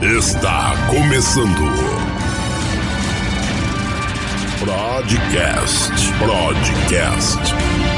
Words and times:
Está 0.00 0.74
começando. 0.88 1.66
Podcast. 4.60 6.12
Podcast. 6.20 7.95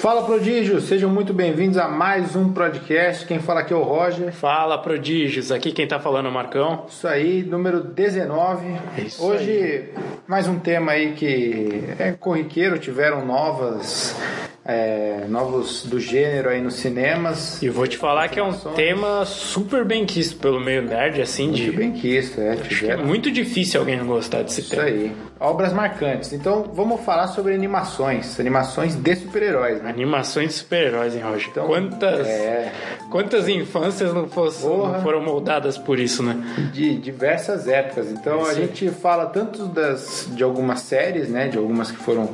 Fala 0.00 0.22
prodígios, 0.22 0.84
sejam 0.84 1.10
muito 1.10 1.34
bem-vindos 1.34 1.76
a 1.76 1.86
mais 1.86 2.34
um 2.34 2.54
podcast. 2.54 3.26
Quem 3.26 3.38
fala 3.38 3.60
aqui 3.60 3.74
é 3.74 3.76
o 3.76 3.82
Roger. 3.82 4.32
Fala 4.32 4.78
prodígios, 4.78 5.52
aqui 5.52 5.72
quem 5.72 5.86
tá 5.86 6.00
falando 6.00 6.24
é 6.24 6.28
o 6.30 6.32
Marcão. 6.32 6.86
Isso 6.88 7.06
aí, 7.06 7.42
número 7.42 7.80
19. 7.84 8.66
É 8.96 9.02
isso 9.02 9.22
Hoje, 9.22 9.50
aí. 9.50 9.84
mais 10.26 10.48
um 10.48 10.58
tema 10.58 10.92
aí 10.92 11.12
que 11.12 11.84
é 11.98 12.12
corriqueiro, 12.12 12.78
tiveram 12.78 13.26
novas, 13.26 14.16
é, 14.64 15.26
novos 15.28 15.84
do 15.84 16.00
gênero 16.00 16.48
aí 16.48 16.62
nos 16.62 16.76
cinemas. 16.76 17.62
E 17.62 17.68
vou 17.68 17.86
te 17.86 17.98
falar 17.98 18.28
que 18.28 18.40
é 18.40 18.42
um 18.42 18.54
tema 18.54 19.26
super 19.26 19.84
bem 19.84 20.06
quisto 20.06 20.38
pelo 20.38 20.58
meio 20.58 20.80
nerd, 20.80 21.20
assim, 21.20 21.52
de. 21.52 21.64
Muito 21.64 21.76
bem 21.76 21.92
quisto, 21.92 22.40
é. 22.40 22.52
Acho 22.52 22.86
que 22.86 22.90
é 22.90 22.96
muito 22.96 23.30
difícil 23.30 23.78
alguém 23.78 23.98
não 23.98 24.06
gostar 24.06 24.44
desse 24.44 24.62
isso 24.62 24.70
tema. 24.70 24.84
aí. 24.84 25.12
Obras 25.40 25.72
marcantes. 25.72 26.34
Então, 26.34 26.70
vamos 26.74 27.00
falar 27.00 27.26
sobre 27.28 27.54
animações. 27.54 28.38
Animações 28.38 28.94
de 28.94 29.16
super-heróis, 29.16 29.82
né? 29.82 29.88
Animações 29.88 30.48
de 30.48 30.54
super-heróis, 30.54 31.14
hein, 31.14 31.22
Roger? 31.22 31.48
Então, 31.50 31.66
quantas, 31.66 32.26
é. 32.26 32.70
quantas 33.10 33.48
infâncias 33.48 34.12
não, 34.12 34.28
fosse- 34.28 34.66
não 34.66 35.00
foram 35.02 35.22
moldadas 35.22 35.78
por 35.78 35.98
isso, 35.98 36.22
né? 36.22 36.36
de 36.72 36.96
diversas 36.98 37.66
épocas. 37.66 38.10
Então 38.10 38.44
a 38.44 38.52
gente 38.54 38.88
fala 38.90 39.26
tanto 39.26 39.66
das 39.66 40.28
de 40.30 40.42
algumas 40.44 40.80
séries, 40.80 41.28
né, 41.28 41.48
de 41.48 41.56
algumas 41.56 41.90
que 41.90 41.96
foram 41.96 42.28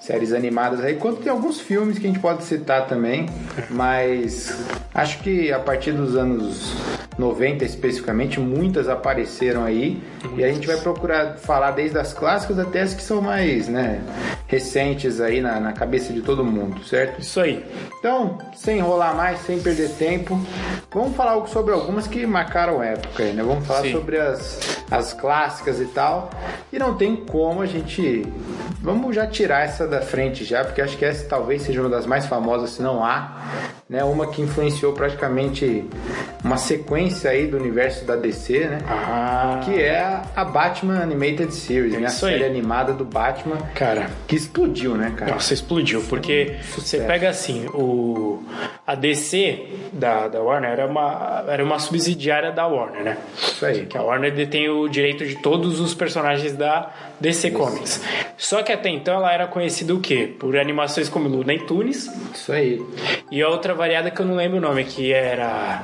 séries 0.00 0.32
animadas 0.32 0.84
aí, 0.84 0.96
quanto 0.96 1.22
de 1.22 1.28
alguns 1.28 1.60
filmes 1.60 1.98
que 1.98 2.04
a 2.06 2.08
gente 2.08 2.20
pode 2.20 2.44
citar 2.44 2.86
também, 2.86 3.26
mas 3.70 4.54
acho 4.94 5.18
que 5.20 5.52
a 5.52 5.58
partir 5.58 5.92
dos 5.92 6.16
anos 6.16 6.74
90 7.18 7.64
especificamente, 7.64 8.40
muitas 8.40 8.88
apareceram 8.88 9.64
aí 9.64 10.02
e 10.36 10.44
a 10.44 10.48
gente 10.52 10.66
vai 10.66 10.76
procurar 10.78 11.36
falar 11.36 11.72
desde 11.72 11.98
as 11.98 12.12
clássicas 12.14 12.49
até 12.58 12.82
as 12.82 12.94
que 12.94 13.02
são 13.02 13.20
mais, 13.20 13.68
né, 13.68 14.00
recentes 14.46 15.20
aí 15.20 15.40
na, 15.40 15.60
na 15.60 15.72
cabeça 15.72 16.12
de 16.12 16.20
todo 16.20 16.44
mundo, 16.44 16.82
certo? 16.84 17.20
Isso 17.20 17.40
aí. 17.40 17.64
Então, 17.98 18.38
sem 18.54 18.78
enrolar 18.78 19.14
mais, 19.14 19.40
sem 19.40 19.60
perder 19.60 19.90
tempo, 19.90 20.40
vamos 20.92 21.16
falar 21.16 21.46
sobre 21.46 21.72
algumas 21.72 22.06
que 22.06 22.26
marcaram 22.26 22.82
época 22.82 23.22
aí, 23.22 23.32
né? 23.32 23.42
Vamos 23.42 23.66
falar 23.66 23.82
Sim. 23.82 23.92
sobre 23.92 24.18
as, 24.18 24.82
as 24.90 25.12
clássicas 25.12 25.80
e 25.80 25.86
tal. 25.86 26.30
E 26.72 26.78
não 26.78 26.94
tem 26.94 27.16
como 27.16 27.62
a 27.62 27.66
gente. 27.66 28.26
Vamos 28.82 29.14
já 29.14 29.26
tirar 29.26 29.64
essa 29.64 29.86
da 29.86 30.00
frente 30.00 30.44
já, 30.44 30.64
porque 30.64 30.80
acho 30.80 30.96
que 30.96 31.04
essa 31.04 31.28
talvez 31.28 31.62
seja 31.62 31.80
uma 31.80 31.90
das 31.90 32.06
mais 32.06 32.26
famosas, 32.26 32.70
se 32.70 32.82
não 32.82 33.04
há, 33.04 33.36
né? 33.90 34.04
Uma 34.04 34.28
que 34.28 34.40
influenciou 34.40 34.92
praticamente 34.92 35.84
uma 36.44 36.56
sequência 36.56 37.28
aí 37.32 37.48
do 37.48 37.56
universo 37.56 38.04
da 38.04 38.14
DC, 38.14 38.60
né? 38.66 38.78
Ah, 38.88 39.60
Que 39.64 39.82
é 39.82 40.20
a 40.36 40.44
Batman 40.44 41.00
Animated 41.02 41.52
Series, 41.52 41.94
né? 41.94 42.06
A 42.06 42.08
isso 42.08 42.24
aí. 42.24 42.34
série 42.34 42.44
animada 42.44 42.92
do 42.92 43.04
Batman, 43.04 43.56
cara. 43.74 44.08
que 44.28 44.36
explodiu, 44.36 44.94
né, 44.94 45.12
cara? 45.16 45.32
Nossa, 45.32 45.52
explodiu, 45.52 46.02
porque 46.08 46.54
Sucesso. 46.62 46.80
você 46.82 46.98
pega 47.00 47.28
assim, 47.28 47.66
o 47.74 48.40
a 48.86 48.94
DC 48.94 49.68
da, 49.92 50.28
da 50.28 50.40
Warner 50.40 50.70
era 50.70 50.86
uma, 50.86 51.44
era 51.48 51.64
uma 51.64 51.78
subsidiária 51.80 52.52
da 52.52 52.66
Warner, 52.66 53.02
né? 53.02 53.18
Isso 53.36 53.66
aí. 53.66 53.86
Que 53.86 53.98
a 53.98 54.02
Warner 54.02 54.32
detém 54.32 54.68
o 54.68 54.88
direito 54.88 55.26
de 55.26 55.36
todos 55.42 55.80
os 55.80 55.94
personagens 55.94 56.52
da 56.56 56.90
DC 57.20 57.50
Comics. 57.50 58.02
Só 58.36 58.62
que 58.62 58.72
até 58.72 58.88
então 58.88 59.14
ela 59.14 59.32
era 59.32 59.46
conhecida 59.46 59.94
o 59.94 60.00
quê? 60.00 60.32
Por 60.38 60.56
animações 60.56 61.08
como 61.08 61.28
Looney 61.28 61.58
Tunes 61.66 62.08
Isso 62.34 62.52
aí. 62.52 62.80
e 63.30 63.42
a 63.42 63.48
outra 63.48 63.74
variada 63.80 64.10
que 64.10 64.20
eu 64.20 64.26
não 64.26 64.34
lembro 64.36 64.58
o 64.58 64.60
nome, 64.60 64.84
que 64.84 65.10
era 65.10 65.80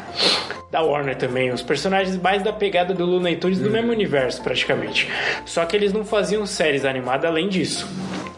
da 0.71 0.83
Warner 0.83 1.17
também. 1.17 1.51
Os 1.51 1.63
personagens 1.63 2.15
mais 2.21 2.43
da 2.43 2.53
pegada 2.53 2.93
do 2.93 3.07
Looney 3.07 3.37
Tunes 3.37 3.59
do 3.59 3.71
mesmo 3.71 3.91
universo, 3.91 4.43
praticamente. 4.43 5.09
Só 5.47 5.65
que 5.65 5.75
eles 5.75 5.95
não 5.95 6.05
faziam 6.05 6.45
séries 6.45 6.85
animadas 6.85 7.25
além 7.31 7.49
disso. 7.49 7.89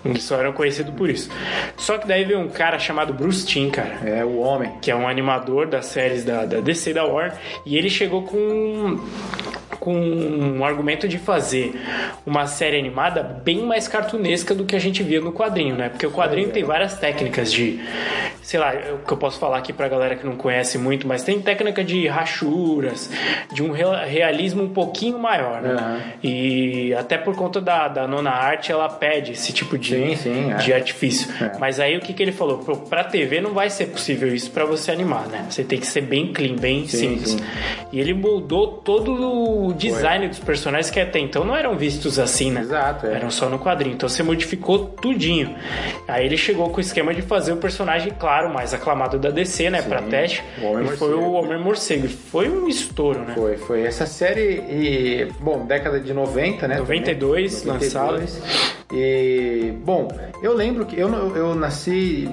Eles 0.05 0.23
só 0.23 0.39
eram 0.39 0.53
conhecidos 0.53 0.95
por 0.95 1.11
isso. 1.11 1.29
Só 1.77 1.99
que 1.99 2.07
daí 2.07 2.25
veio 2.25 2.39
um 2.39 2.49
cara 2.49 2.79
chamado 2.79 3.13
Bruce 3.13 3.45
Timm, 3.45 3.69
cara 3.69 3.99
É 4.09 4.25
o 4.25 4.39
homem. 4.39 4.71
que 4.81 4.93
é 4.93 4.95
um 4.95 5.09
animador 5.09 5.67
das 5.67 5.87
séries 5.87 6.25
da, 6.25 6.45
da 6.45 6.61
DC 6.61 6.95
da 6.95 7.05
Warner, 7.05 7.35
e 7.67 7.77
ele 7.77 7.91
chegou 7.91 8.23
com 8.23 9.01
com 9.89 10.59
um 10.59 10.65
argumento 10.65 11.09
de 11.09 11.17
fazer 11.17 11.73
uma 12.27 12.47
série 12.47 12.79
animada 12.79 13.23
bem 13.23 13.63
mais 13.65 13.89
cartunesca 13.89 14.55
do 14.55 14.65
que 14.65 14.77
a 14.77 14.79
gente 14.79 15.03
via 15.03 15.19
no 15.21 15.33
quadrinho, 15.33 15.75
né? 15.75 15.89
Porque 15.89 16.07
o 16.07 16.11
quadrinho 16.11 16.51
tem 16.51 16.63
várias 16.63 16.99
técnicas 16.99 17.51
de, 17.51 17.81
sei 18.43 18.61
lá, 18.61 18.75
o 18.95 19.07
que 19.07 19.11
eu 19.13 19.17
posso 19.17 19.39
falar 19.39 19.57
aqui 19.59 19.73
pra 19.73 19.89
galera 19.89 20.15
que 20.15 20.27
não 20.27 20.37
conhece 20.37 20.77
muito, 20.77 21.09
mas 21.09 21.23
tem 21.23 21.41
técnica 21.41 21.83
de 21.83 22.07
rachuras, 22.07 23.11
de 23.51 23.63
um 23.63 23.71
real- 23.73 23.95
realismo 24.05 24.63
um 24.63 24.69
pouquinho 24.69 25.19
maior, 25.19 25.63
né? 25.63 25.71
Aham. 25.73 26.01
E 26.23 26.93
até 26.95 27.17
por 27.17 27.35
conta 27.35 27.61
da, 27.61 27.89
da 27.89 28.07
nona 28.07 28.31
arte, 28.31 28.71
ela 28.71 28.89
pede 28.91 29.33
esse 29.33 29.53
tipo 29.55 29.79
de, 29.79 29.95
Sim, 29.97 30.17
sim, 30.17 30.51
é. 30.53 30.57
de 30.57 30.73
artifício. 30.73 31.33
É. 31.43 31.59
Mas 31.59 31.81
aí 31.81 31.97
o 31.97 32.01
que, 32.01 32.13
que 32.13 32.23
ele 32.23 32.33
falou? 32.33 32.59
Pro- 32.59 32.77
Pra 32.77 33.05
TV 33.05 33.41
não 33.41 33.53
vai 33.53 33.71
ser 33.71 33.87
possível 33.87 34.35
isso 34.35 34.51
pra 34.51 34.65
você 34.67 34.91
animar, 34.91 35.27
né? 35.29 35.47
Você 35.49 35.65
tem 35.65 35.79
que 35.81 35.87
ser 35.87 36.03
bem 36.03 36.33
clean, 36.33 36.57
bem 36.57 36.87
Sim, 36.87 36.97
simples. 37.17 37.31
sim. 37.33 37.39
E 37.93 37.99
ele 38.01 38.13
moldou 38.13 38.69
todo 38.85 39.13
o 39.69 39.73
design 39.79 40.29
dos 40.29 40.39
personagens 40.39 40.91
que 40.91 41.01
até 41.01 41.19
então 41.19 41.45
não 41.45 41.57
eram 41.57 41.77
vistos 41.77 42.19
assim, 42.19 42.51
né? 42.51 42.61
Exato, 42.61 43.07
é. 43.07 43.15
Eram 43.15 43.31
só 43.31 43.49
no 43.49 43.59
quadrinho. 43.59 43.95
Então 43.95 44.09
você 44.09 44.23
modificou 44.23 44.87
tudinho. 44.87 45.55
Aí 46.07 46.27
ele 46.27 46.37
chegou 46.37 46.69
com 46.71 46.79
o 46.79 46.81
esquema 46.81 47.15
de 47.15 47.23
fazer 47.23 47.53
o 47.53 47.57
personagem, 47.57 48.13
claro, 48.19 48.53
mais 48.53 48.75
aclamado 48.75 49.19
da 49.19 49.31
DC, 49.31 49.71
né? 49.71 49.83
Pra 49.83 50.03
teste. 50.03 50.43
o 50.61 50.67
Homem 50.67 50.87
e 50.93 50.97
foi 50.97 51.15
o 51.15 51.33
Homem 51.33 51.59
Morcego. 51.59 52.09
Foi 52.09 52.49
um 52.49 52.69
estouro, 52.69 53.21
né? 53.21 53.35
Foi, 53.35 53.57
foi. 53.57 53.83
Essa 53.83 54.07
série, 54.07 54.63
e, 54.69 55.29
bom, 55.41 55.65
década 55.65 56.01
de 56.01 56.13
90, 56.13 56.69
né? 56.69 56.79
92, 56.79 57.63
também. 57.63 57.81
lançado. 57.81 58.23
E, 58.93 59.73
bom, 59.85 60.09
eu 60.43 60.55
lembro 60.55 60.87
que 60.87 60.99
eu, 60.99 61.09
eu 61.37 61.55
nasci 61.55 62.27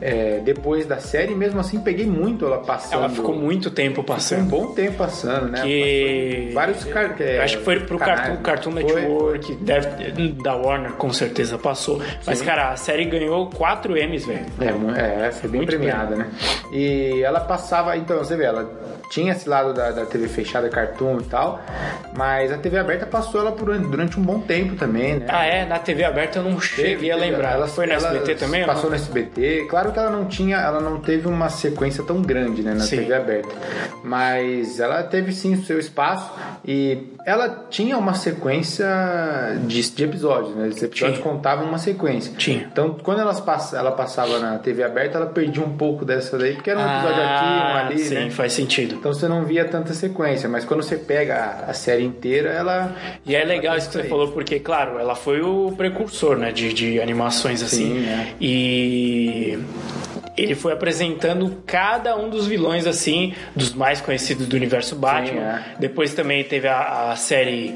é, 0.00 0.38
depois 0.44 0.86
da 0.86 0.98
série 0.98 1.32
e 1.32 1.34
mesmo 1.34 1.58
assim 1.58 1.80
peguei 1.80 2.06
muito 2.06 2.44
ela 2.44 2.58
passando. 2.58 3.00
Ela 3.00 3.08
ficou 3.08 3.34
muito 3.34 3.70
tempo 3.70 3.96
Foi 3.96 4.02
um 4.02 4.06
passando. 4.06 4.48
bom 4.48 4.66
tempo 4.68 4.96
passando, 4.96 5.48
né? 5.48 5.62
Que 5.62 6.50
Vários 6.68 7.20
é, 7.20 7.42
Acho 7.42 7.58
que 7.58 7.64
foi 7.64 7.80
pro 7.80 7.98
canais, 7.98 8.40
Cartoon, 8.42 8.72
né? 8.72 8.82
Cartoon. 8.82 9.00
Network, 9.00 9.54
deve, 9.56 10.32
da 10.32 10.54
Warner 10.54 10.92
com 10.92 11.12
certeza 11.12 11.58
passou. 11.58 12.00
Mas, 12.26 12.42
cara, 12.42 12.70
a 12.70 12.76
série 12.76 13.04
ganhou 13.04 13.48
4 13.50 13.96
M's, 13.96 14.26
velho. 14.26 14.46
É, 14.96 15.26
é, 15.26 15.32
foi 15.32 15.50
bem 15.50 15.60
Muito 15.60 15.70
premiada, 15.70 16.16
né? 16.16 16.30
E 16.72 17.22
ela 17.22 17.40
passava, 17.40 17.96
então, 17.96 18.18
você 18.18 18.36
vê, 18.36 18.44
ela 18.44 18.97
tinha 19.10 19.32
esse 19.32 19.48
lado 19.48 19.72
da, 19.72 19.90
da 19.90 20.04
TV 20.06 20.28
fechada, 20.28 20.68
Cartoon 20.68 21.18
e 21.20 21.24
tal, 21.24 21.60
mas 22.16 22.52
a 22.52 22.58
TV 22.58 22.78
aberta 22.78 23.06
passou 23.06 23.40
ela 23.40 23.52
por, 23.52 23.76
durante 23.78 24.18
um 24.18 24.22
bom 24.22 24.40
tempo 24.40 24.76
também, 24.76 25.18
né? 25.18 25.26
Ah, 25.28 25.44
é? 25.44 25.64
Na 25.64 25.78
TV 25.78 26.04
aberta 26.04 26.38
eu 26.38 26.42
não 26.44 26.60
cheguei 26.60 27.10
a 27.10 27.16
lembrar. 27.16 27.52
Ela 27.54 27.66
foi 27.68 27.86
no 27.86 27.92
SBT 27.94 28.34
também? 28.34 28.60
não? 28.60 28.68
Passou 28.68 28.90
no 28.90 28.96
SBT. 28.96 29.66
Claro 29.68 29.92
que 29.92 29.98
ela 29.98 30.10
não 30.10 30.24
tinha, 30.26 30.56
ela 30.56 30.80
não 30.80 31.00
teve 31.00 31.26
uma 31.26 31.48
sequência 31.48 32.02
tão 32.04 32.20
grande, 32.22 32.62
né, 32.62 32.74
na 32.74 32.80
Sim. 32.80 32.98
TV 32.98 33.14
aberta. 33.14 33.48
Mas 34.02 34.80
ela 34.80 35.02
teve 35.02 35.32
sim 35.32 35.54
o 35.54 35.64
seu 35.64 35.78
espaço 35.78 36.30
e 36.64 37.12
ela 37.26 37.66
tinha 37.68 37.96
uma 37.98 38.14
sequência 38.14 38.86
de, 39.66 39.90
de 39.90 40.04
episódios, 40.04 40.54
né? 40.54 40.68
Os 40.68 40.82
episódios 40.82 41.18
Tinha. 41.18 41.30
contavam 41.32 41.66
uma 41.66 41.78
sequência. 41.78 42.32
Tinha. 42.36 42.66
Então, 42.70 42.96
quando 43.02 43.20
elas 43.20 43.40
pass 43.40 43.72
ela 43.72 43.92
passava 43.92 44.38
na 44.38 44.58
TV 44.58 44.82
aberta, 44.82 45.18
ela 45.18 45.26
perdia 45.26 45.62
um 45.62 45.76
pouco 45.76 46.04
dessa 46.04 46.38
daí, 46.38 46.54
porque 46.54 46.70
era 46.70 46.78
um 46.80 46.82
episódio 46.86 47.22
aqui, 47.22 47.44
um 47.44 47.76
ali, 47.76 47.94
Ah, 47.94 47.98
sim, 48.04 48.14
né? 48.14 48.30
faz 48.30 48.52
sentido. 48.52 48.97
Então 48.98 49.12
você 49.12 49.28
não 49.28 49.44
via 49.44 49.64
tanta 49.64 49.94
sequência, 49.94 50.48
mas 50.48 50.64
quando 50.64 50.82
você 50.82 50.96
pega 50.96 51.36
a, 51.36 51.70
a 51.70 51.72
série 51.72 52.04
inteira, 52.04 52.50
ela. 52.50 52.94
E 53.24 53.34
é 53.34 53.44
legal 53.44 53.76
isso 53.76 53.88
que 53.88 53.94
você 53.94 54.02
aí. 54.02 54.08
falou, 54.08 54.32
porque, 54.32 54.58
claro, 54.58 54.98
ela 54.98 55.14
foi 55.14 55.40
o 55.40 55.72
precursor, 55.76 56.36
né, 56.36 56.50
de, 56.50 56.72
de 56.72 57.00
animações 57.00 57.62
assim. 57.62 57.94
Sim, 57.94 58.00
né? 58.00 58.34
E 58.40 59.58
ele 60.38 60.54
foi 60.54 60.72
apresentando 60.72 61.62
cada 61.66 62.16
um 62.16 62.28
dos 62.28 62.46
vilões, 62.46 62.86
assim, 62.86 63.34
dos 63.54 63.74
mais 63.74 64.00
conhecidos 64.00 64.46
do 64.46 64.56
universo 64.56 64.96
Batman. 64.96 65.40
é. 65.40 65.64
Depois 65.78 66.14
também 66.14 66.44
teve 66.44 66.68
a, 66.68 67.10
a 67.10 67.16
série 67.16 67.74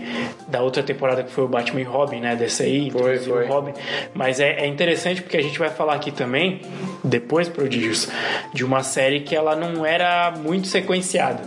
da 0.48 0.62
outra 0.62 0.82
temporada 0.82 1.22
que 1.22 1.30
foi 1.30 1.44
o 1.44 1.48
Batman 1.48 1.80
e 1.80 1.84
Robin, 1.84 2.20
né, 2.20 2.36
dessa 2.36 2.62
aí, 2.62 2.90
Foi, 2.90 3.18
foi. 3.18 3.46
Robin. 3.46 3.72
Mas 4.14 4.40
é, 4.40 4.60
é 4.60 4.66
interessante 4.66 5.22
porque 5.22 5.36
a 5.36 5.42
gente 5.42 5.58
vai 5.58 5.70
falar 5.70 5.94
aqui 5.94 6.10
também, 6.10 6.60
depois, 7.02 7.48
Prodígios, 7.48 8.08
de 8.52 8.64
uma 8.64 8.82
série 8.82 9.20
que 9.20 9.34
ela 9.34 9.56
não 9.56 9.84
era 9.84 10.30
muito 10.30 10.66
sequenciada. 10.66 11.40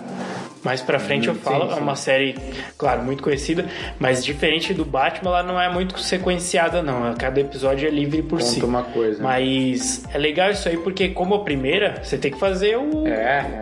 Mais 0.65 0.81
pra 0.81 0.97
frente 0.99 1.27
eu 1.27 1.35
falo, 1.35 1.65
Sim, 1.67 1.73
sim. 1.73 1.77
é 1.77 1.81
uma 1.81 1.95
série, 1.95 2.35
claro, 2.77 3.03
muito 3.03 3.21
conhecida, 3.21 3.65
mas 3.99 4.25
diferente 4.25 4.73
do 4.73 4.83
Batman, 4.83 5.29
ela 5.29 5.43
não 5.43 5.61
é 5.61 5.71
muito 5.71 5.97
sequenciada, 5.99 6.81
não. 6.81 7.13
Cada 7.13 7.39
episódio 7.39 7.87
é 7.87 7.91
livre 7.91 8.23
por 8.23 8.39
Conta 8.39 8.51
si. 8.51 8.63
uma 8.65 8.81
coisa. 8.83 9.21
Mas 9.21 10.03
é 10.11 10.17
legal 10.17 10.49
isso 10.49 10.67
aí, 10.67 10.75
porque 10.77 11.09
como 11.09 11.35
a 11.35 11.43
primeira, 11.43 12.01
você 12.03 12.17
tem 12.17 12.31
que 12.31 12.39
fazer 12.39 12.77
o, 12.77 13.05
É, 13.07 13.11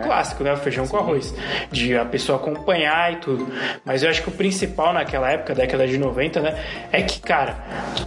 clássico, 0.02 0.42
né? 0.42 0.52
O 0.54 0.56
feijão 0.56 0.86
com 0.86 0.96
arroz. 0.96 1.34
De 1.70 1.94
a 1.96 2.06
pessoa 2.06 2.38
acompanhar 2.38 3.12
e 3.12 3.16
tudo. 3.16 3.46
Mas 3.84 4.02
eu 4.02 4.08
acho 4.08 4.22
que 4.22 4.30
o 4.30 4.32
principal 4.32 4.92
naquela 4.94 5.30
época, 5.30 5.54
década 5.54 5.86
de 5.86 5.98
90, 5.98 6.40
né? 6.40 6.58
É 6.90 7.02
que, 7.02 7.20
cara, 7.20 7.56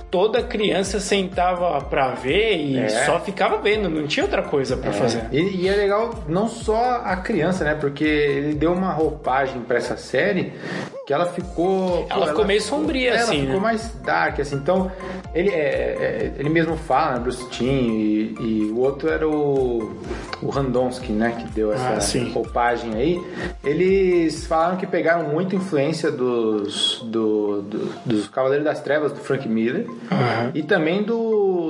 toda 0.10 0.42
criança 0.42 1.00
sentava 1.00 1.80
pra 1.82 2.10
ver 2.16 2.58
e 2.58 2.80
É. 2.80 2.90
só 3.06 3.20
ficava 3.20 3.58
vendo, 3.60 3.90
não 3.90 4.08
tinha 4.08 4.24
outra 4.26 4.42
coisa 4.42 4.76
pra 4.76 4.92
fazer. 4.92 5.24
E, 5.32 5.62
e 5.64 5.68
é 5.70 5.76
legal 5.76 6.24
não 6.28 6.48
só 6.48 7.02
a 7.06 7.16
criança, 7.18 7.64
né? 7.64 7.76
Porque 7.80 8.04
ele 8.04 8.56
deu 8.56 8.74
uma 8.74 8.87
roupagem 8.94 9.62
pra 9.62 9.78
essa 9.78 9.98
série 9.98 10.54
que 11.06 11.14
ela 11.14 11.26
ficou. 11.28 12.06
Ela 12.10 12.28
ficou 12.28 12.46
meio 12.46 12.62
sombria, 12.62 13.12
ela 13.12 13.20
assim, 13.22 13.42
ficou 13.42 13.56
né? 13.56 13.60
mais 13.62 13.90
dark, 14.04 14.40
assim. 14.42 14.56
Então, 14.56 14.92
ele, 15.34 15.50
é, 15.50 15.54
é- 15.56 16.34
ele 16.38 16.50
mesmo 16.50 16.76
fala, 16.76 17.14
né? 17.14 17.20
Bruce 17.20 17.48
Timm, 17.50 17.68
e, 17.70 18.36
e 18.40 18.72
o 18.74 18.80
outro 18.80 19.10
era 19.10 19.26
o, 19.28 19.96
o 20.42 20.50
Randonsky, 20.50 21.14
né? 21.14 21.34
Que 21.40 21.46
deu 21.54 21.72
essa 21.72 22.18
Ah, 22.20 22.34
roupagem 22.34 22.94
aí. 22.96 23.22
Eles 23.64 24.46
falaram 24.48 24.76
que 24.78 24.86
pegaram 24.86 25.30
muita 25.30 25.56
influência 25.56 26.12
dos, 26.12 27.02
do, 27.06 27.62
do- 27.62 27.94
dos 28.06 28.28
Cavaleiros 28.28 28.66
das 28.66 28.82
Trevas, 28.82 29.12
do 29.14 29.20
Frank 29.20 29.48
Miller, 29.48 29.88
Aham. 30.12 30.52
e 30.54 30.62
também 30.64 31.04
do, 31.04 31.16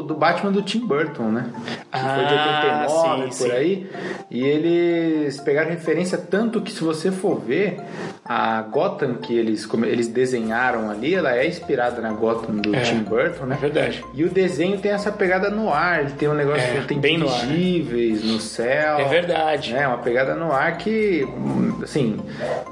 do 0.04 0.14
Batman 0.16 0.52
do 0.52 0.62
Tim 0.62 0.86
Burton, 0.86 1.32
né? 1.32 1.50
Que 1.92 2.00
foi 2.00 2.26
de 2.26 2.34
Ah, 2.34 2.86
89, 2.88 3.32
sim, 3.34 3.44
por 3.44 3.50
sim. 3.50 3.52
aí. 3.52 3.90
E 4.32 4.44
eles 4.44 5.40
pegaram 5.42 5.70
referência 5.70 6.18
tanto 6.18 6.62
que 6.62 6.72
se 6.72 6.84
você 6.84 7.12
for 7.12 7.40
ver, 7.40 7.80
a 8.28 8.62
Gotham 8.62 9.16
que 9.16 9.34
eles, 9.38 9.68
eles 9.86 10.08
desenharam 10.08 10.90
ali, 10.90 11.16
ela 11.16 11.36
é 11.36 11.48
inspirada 11.48 12.02
na 12.02 12.12
Gotham 12.12 12.56
do 12.56 12.76
É, 12.76 12.82
Tim 12.82 13.00
Burton, 13.00 13.46
né? 13.46 13.56
É 13.56 13.62
verdade. 13.62 14.04
E 14.14 14.24
o 14.24 14.30
desenho 14.30 14.78
tem 14.80 14.92
essa 14.92 15.12
pegada 15.12 15.50
no 15.50 15.72
ar, 15.72 16.02
ele 16.02 16.12
tem 16.12 16.28
um 16.28 16.34
negócio 16.34 16.62
É, 16.64 16.82
que 16.82 16.88
tem 16.88 17.00
bem 17.00 17.18
no 17.18 17.30
ar, 17.30 17.46
né? 17.46 17.54
dirigíveis 17.54 18.24
no 18.24 18.40
céu. 18.40 19.00
É 19.00 19.06
verdade. 19.06 19.74
Né? 19.74 19.88
Uma 19.88 20.00
pegada 20.00 20.36
no 20.36 20.52
ar 20.52 20.78
que, 20.78 21.26
assim, 21.84 22.18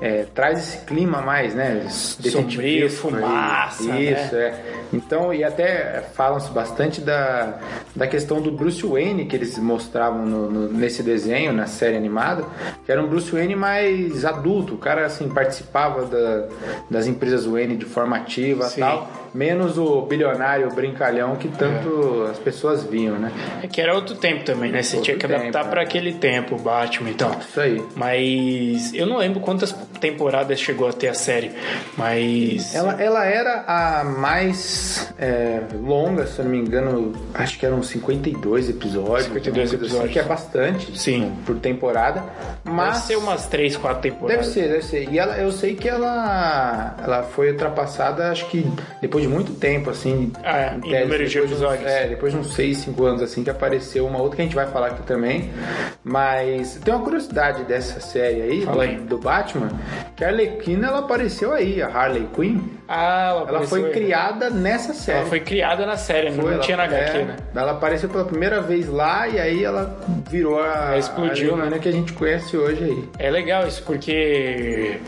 é, 0.01 0.25
traz 0.33 0.59
esse 0.59 0.85
clima 0.85 1.21
mais, 1.21 1.55
né? 1.55 1.85
Sombrio, 1.89 2.21
detetivesco 2.21 3.07
aí. 3.07 3.13
fumaça, 3.13 3.83
né? 3.83 4.01
Isso, 4.01 4.35
é. 4.35 4.53
Então, 4.93 5.33
e 5.33 5.43
até 5.43 6.03
falam-se 6.13 6.49
bastante 6.51 7.01
da, 7.01 7.59
da 7.95 8.07
questão 8.07 8.41
do 8.41 8.51
Bruce 8.51 8.85
Wayne 8.85 9.25
que 9.25 9.35
eles 9.35 9.57
mostravam 9.57 10.25
no- 10.25 10.49
no- 10.49 10.71
nesse 10.71 11.01
desenho, 11.03 11.51
na 11.51 11.65
série 11.65 11.97
animada, 11.97 12.45
que 12.85 12.91
era 12.91 13.01
um 13.01 13.07
Bruce 13.07 13.31
Wayne 13.31 13.55
mais 13.55 14.23
adulto. 14.25 14.75
O 14.75 14.77
cara, 14.77 15.05
assim, 15.05 15.27
participava 15.45 16.05
da- 16.05 16.47
das 16.89 17.07
empresas 17.07 17.45
Wayne 17.47 17.75
de 17.77 17.85
forma 17.85 18.17
ativa 18.17 18.65
e 18.67 18.69
Sim. 18.69 18.79
tal, 18.81 19.09
menos 19.35 19.77
o 19.77 20.01
bilionário 20.03 20.69
brincalhão 20.73 21.35
que 21.35 21.47
tanto 21.49 22.27
as 22.31 22.39
pessoas 22.39 22.83
viam, 22.83 23.17
né? 23.17 23.31
É 23.61 23.67
que 23.67 23.81
era 23.81 23.93
outro 23.93 24.15
tempo 24.15 24.43
também, 24.45 24.71
né? 24.71 24.81
Você 24.81 24.95
Outro 24.97 25.05
tinha 25.13 25.17
que 25.17 25.25
adaptar 25.25 25.59
tempo, 25.59 25.69
pra 25.71 25.81
é. 25.81 25.83
aquele 25.83 26.13
tempo, 26.13 26.55
o 26.55 26.59
Batman 26.59 27.09
e 27.09 27.13
tal. 27.13 27.31
Isso 27.39 27.59
aí. 27.59 27.83
Mas 27.95 28.93
eu 28.93 29.05
não 29.05 29.17
lembro 29.17 29.39
quantas 29.39 29.73
temporadas 29.99 30.59
chegou 30.59 30.87
a 30.87 30.93
ter 30.93 31.07
a 31.09 31.13
série, 31.13 31.51
mas 31.97 32.73
Ela, 32.75 33.01
ela 33.01 33.25
era 33.25 33.63
a 33.67 34.03
mais 34.03 35.13
é, 35.17 35.61
longa, 35.81 36.25
se 36.27 36.39
eu 36.39 36.45
não 36.45 36.51
me 36.51 36.59
engano, 36.59 37.13
acho 37.33 37.57
que 37.59 37.65
eram 37.65 37.81
52 37.83 38.69
episódios. 38.69 39.25
52 39.27 39.71
uma 39.71 39.77
coisa 39.79 39.85
episódios. 39.85 40.13
que 40.13 40.19
é 40.19 40.23
bastante 40.23 40.97
Sim. 40.99 41.33
por 41.45 41.55
temporada. 41.57 42.23
Mas 42.63 42.93
deve 42.93 43.05
ser 43.05 43.15
umas 43.17 43.47
3, 43.47 43.77
4 43.77 44.01
Deve 44.01 44.13
temporadas. 44.15 44.47
ser, 44.47 44.67
deve 44.69 44.81
ser. 44.83 45.09
E 45.11 45.19
ela, 45.19 45.37
eu 45.37 45.51
sei 45.51 45.75
que 45.75 45.87
ela, 45.89 46.95
ela 47.03 47.23
foi 47.23 47.51
ultrapassada, 47.51 48.29
acho 48.31 48.47
que 48.47 48.65
depois 49.01 49.24
de 49.25 49.27
muito 49.27 49.53
tempo, 49.53 49.89
assim. 49.89 50.31
Ah, 50.43 50.57
é, 50.57 50.79
em 50.83 51.01
número 51.01 51.27
de 51.27 51.37
episódios. 51.37 51.85
é, 51.85 52.07
depois 52.07 52.31
de 52.31 52.39
uns 52.39 52.53
6, 52.53 52.77
5 52.77 53.03
anos, 53.03 53.21
assim, 53.21 53.43
que 53.43 53.49
apareceu 53.49 54.05
uma 54.05 54.19
outra 54.19 54.35
que 54.35 54.41
a 54.43 54.45
gente 54.45 54.55
vai 54.55 54.67
falar 54.67 54.87
aqui 54.87 55.03
também. 55.03 55.51
Mas 56.03 56.79
tem 56.83 56.93
uma 56.93 57.03
curiosidade 57.03 57.63
dessa 57.63 57.99
série 57.99 58.41
aí, 58.41 58.61
Fala 58.61 58.83
aí. 58.83 58.95
do, 58.97 59.05
do 59.05 59.17
Batman, 59.17 59.69
que 60.15 60.23
a 60.23 60.27
Arlequina, 60.27 60.87
ela 60.87 60.99
apareceu 60.99 61.51
aí, 61.51 61.81
a 61.81 61.87
Harley 61.87 62.27
Quinn. 62.33 62.59
Ah, 62.87 63.29
ela, 63.31 63.49
Ela 63.49 63.61
foi 63.67 63.85
aí. 63.85 63.91
criada 63.91 64.49
nessa 64.49 64.93
série. 64.93 65.19
Ela 65.19 65.27
foi 65.27 65.39
criada 65.39 65.85
na 65.85 65.97
série, 65.97 66.29
não, 66.29 66.43
Foi, 66.43 66.53
ela- 66.53 66.61
tinha 66.61 66.77
na 66.77 66.83
HQ, 66.83 67.17
é, 67.17 67.23
né? 67.23 67.35
Ela 67.55 67.71
apareceu 67.71 68.07
pela 68.09 68.25
primeira 68.25 68.61
vez 68.61 68.87
lá 68.87 69.27
e 69.27 69.39
aí 69.39 69.63
ela 69.63 69.97
virou 70.29 70.59
a, 70.61 70.67
Ela 70.89 70.97
explodiu, 70.97 71.55
a 71.55 71.65
né? 71.65 71.79
que 71.79 71.89
a 71.89 71.91
gente 71.91 72.13
conhece 72.13 72.55
hoje 72.55 72.83
aí. 72.83 73.09
É 73.17 73.29
legal 73.31 73.67
isso, 73.67 73.81
porque 73.83 74.99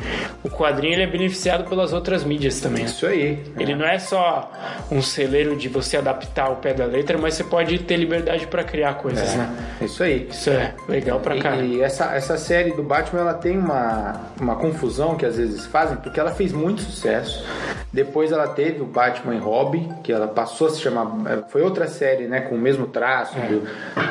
o 0.44 0.50
quadrinho 0.50 0.94
ele 0.96 1.04
é 1.04 1.08
beneficiado 1.08 1.66
pelas 1.70 1.94
outras 1.94 2.24
mídias 2.24 2.60
também. 2.60 2.86
Isso 2.86 3.06
aí. 3.06 3.44
Ele 3.60 3.76
não 3.76 3.86
é 3.86 4.00
só 4.00 4.52
um 4.92 5.02
celeiro 5.02 5.56
de 5.56 5.68
você 5.70 5.98
adaptar 5.98 6.50
o 6.50 6.56
pé 6.56 6.74
da 6.74 6.86
letra, 6.86 7.18
mas 7.18 7.36
você 7.36 7.44
pode 7.44 7.78
ter 7.80 7.98
liberdade 7.98 8.48
pra 8.48 8.64
criar 8.64 8.96
coisas, 8.96 9.36
né? 9.36 9.50
É 9.82 9.86
isso 9.86 10.02
aí. 10.02 10.28
Isso 10.32 10.50
é 10.50 10.74
legal 10.88 11.20
pra 11.20 11.36
E- 11.36 11.42
caramba. 11.42 11.64
E, 11.64 11.82
essa, 11.82 12.16
essa 12.16 12.38
série 12.38 12.72
do 12.72 12.82
Batman 12.84 13.22
ela 13.22 13.34
tem 13.36 13.58
uma, 13.58 14.20
uma 14.40 14.56
confusão 14.56 15.16
que 15.16 15.26
às 15.26 15.38
vezes 15.38 15.66
fazem, 15.68 15.98
porque 15.98 16.20
ela 16.20 16.32
fez 16.32 16.52
muito 16.52 16.82
sucesso. 16.82 17.46
Depois 17.92 18.32
ela 18.32 18.48
teve 18.48 18.82
o 18.82 18.86
Batman 18.86 19.36
e 19.36 19.40
Robin, 19.40 19.90
que 20.04 20.12
ela 20.12 20.28
passou 20.28 20.68
a 20.68 20.70
se 20.72 20.80
chamar. 20.82 21.08
eh, 21.30 21.44
Foi 21.50 21.62
outra 21.62 21.88
série, 21.88 22.28
né? 22.28 22.42
Com 22.42 22.56
o 22.56 22.60
mesmo 22.60 22.88
traço 22.88 23.38
É. 23.38 23.48
do, 23.48 23.62